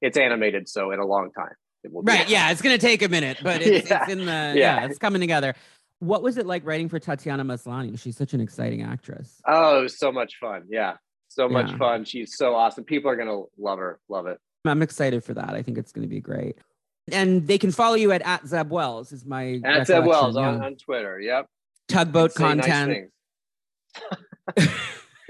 [0.00, 1.54] It's animated, so in a long time.
[1.84, 2.28] It will right.
[2.28, 4.02] Yeah, it's going to take a minute, but it's, yeah.
[4.02, 4.54] it's in the, yeah.
[4.54, 5.54] yeah, it's coming together.
[5.98, 7.98] What was it like writing for Tatiana Maslany?
[7.98, 9.40] She's such an exciting actress.
[9.46, 10.64] Oh, it was so much fun.
[10.68, 10.94] Yeah.
[11.28, 11.76] So much yeah.
[11.76, 12.04] fun.
[12.04, 12.84] She's so awesome.
[12.84, 14.00] People are going to love her.
[14.08, 14.38] Love it.
[14.64, 15.50] I'm excited for that.
[15.50, 16.56] I think it's going to be great
[17.10, 20.62] and they can follow you at at Zeb Wells is my at Zeb Wells on,
[20.62, 21.18] on Twitter.
[21.18, 21.46] Yep.
[21.92, 23.10] Tugboat content.
[24.56, 24.68] Nice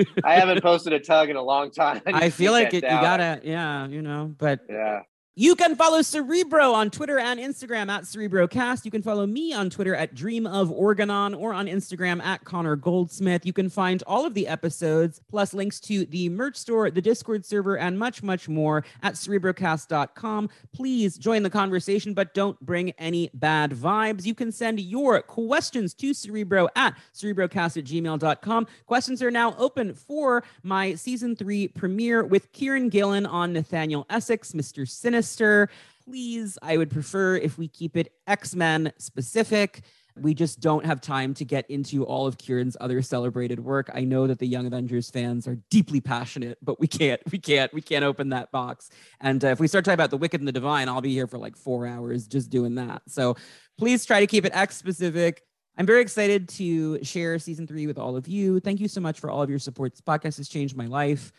[0.24, 2.00] I haven't posted a tug in a long time.
[2.06, 5.00] I, I feel like it, you gotta, yeah, you know, but yeah,
[5.34, 8.84] you can follow Cerebro on Twitter and Instagram at CerebroCast.
[8.84, 12.76] You can follow me on Twitter at Dream of Orgonon or on Instagram at Connor
[12.76, 13.46] Goldsmith.
[13.46, 17.46] You can find all of the episodes, plus links to the merch store, the Discord
[17.46, 20.50] server, and much, much more at cerebrocast.com.
[20.74, 24.26] Please join the conversation, but don't bring any bad vibes.
[24.26, 28.66] You can send your questions to Cerebro at cerebrocast at gmail.com.
[28.84, 34.52] Questions are now open for my season three premiere with Kieron Gillen on Nathaniel Essex,
[34.52, 34.86] Mr.
[34.86, 35.68] Sinister Sinister.
[36.04, 39.82] Please, I would prefer if we keep it X Men specific.
[40.16, 43.90] We just don't have time to get into all of Kieron's other celebrated work.
[43.94, 47.72] I know that the Young Avengers fans are deeply passionate, but we can't, we can't,
[47.72, 48.90] we can't open that box.
[49.20, 51.26] And uh, if we start talking about the Wicked and the Divine, I'll be here
[51.28, 53.02] for like four hours just doing that.
[53.08, 53.36] So
[53.78, 55.42] please try to keep it X specific.
[55.78, 58.60] I'm very excited to share season three with all of you.
[58.60, 59.92] Thank you so much for all of your support.
[59.92, 61.32] This podcast has changed my life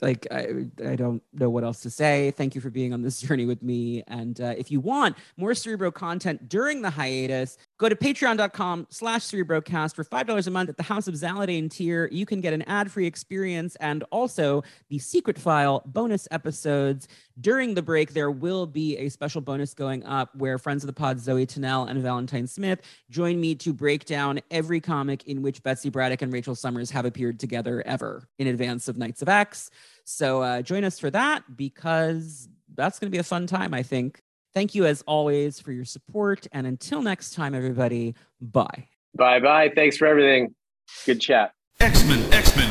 [0.00, 2.30] like I, I don't know what else to say.
[2.32, 4.02] Thank you for being on this journey with me.
[4.06, 9.22] And uh, if you want more cerebro content during the hiatus go to patreon.com slash
[9.22, 12.08] cerebrocast for $5 a month at the house of zaladane tier.
[12.12, 17.08] You can get an ad-free experience and also the secret file bonus episodes.
[17.40, 20.92] During the break there will be a special bonus going up where friends of the
[20.92, 25.62] pod zoe Tennell and valentine smith join me to break down every comic in which
[25.62, 29.70] betsy braddock and rachel summers have appeared together ever in advance of knights of x.
[30.04, 33.82] So uh, join us for that because that's going to be a fun time, I
[33.82, 34.22] think.
[34.58, 36.48] Thank you as always for your support.
[36.50, 38.88] And until next time, everybody, bye.
[39.14, 39.70] Bye bye.
[39.72, 40.52] Thanks for everything.
[41.06, 41.52] Good chat.
[41.78, 42.66] X Men, X Men.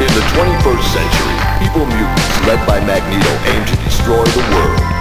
[0.00, 4.99] In the 21st century, evil mutants led by Magneto aim to destroy the world.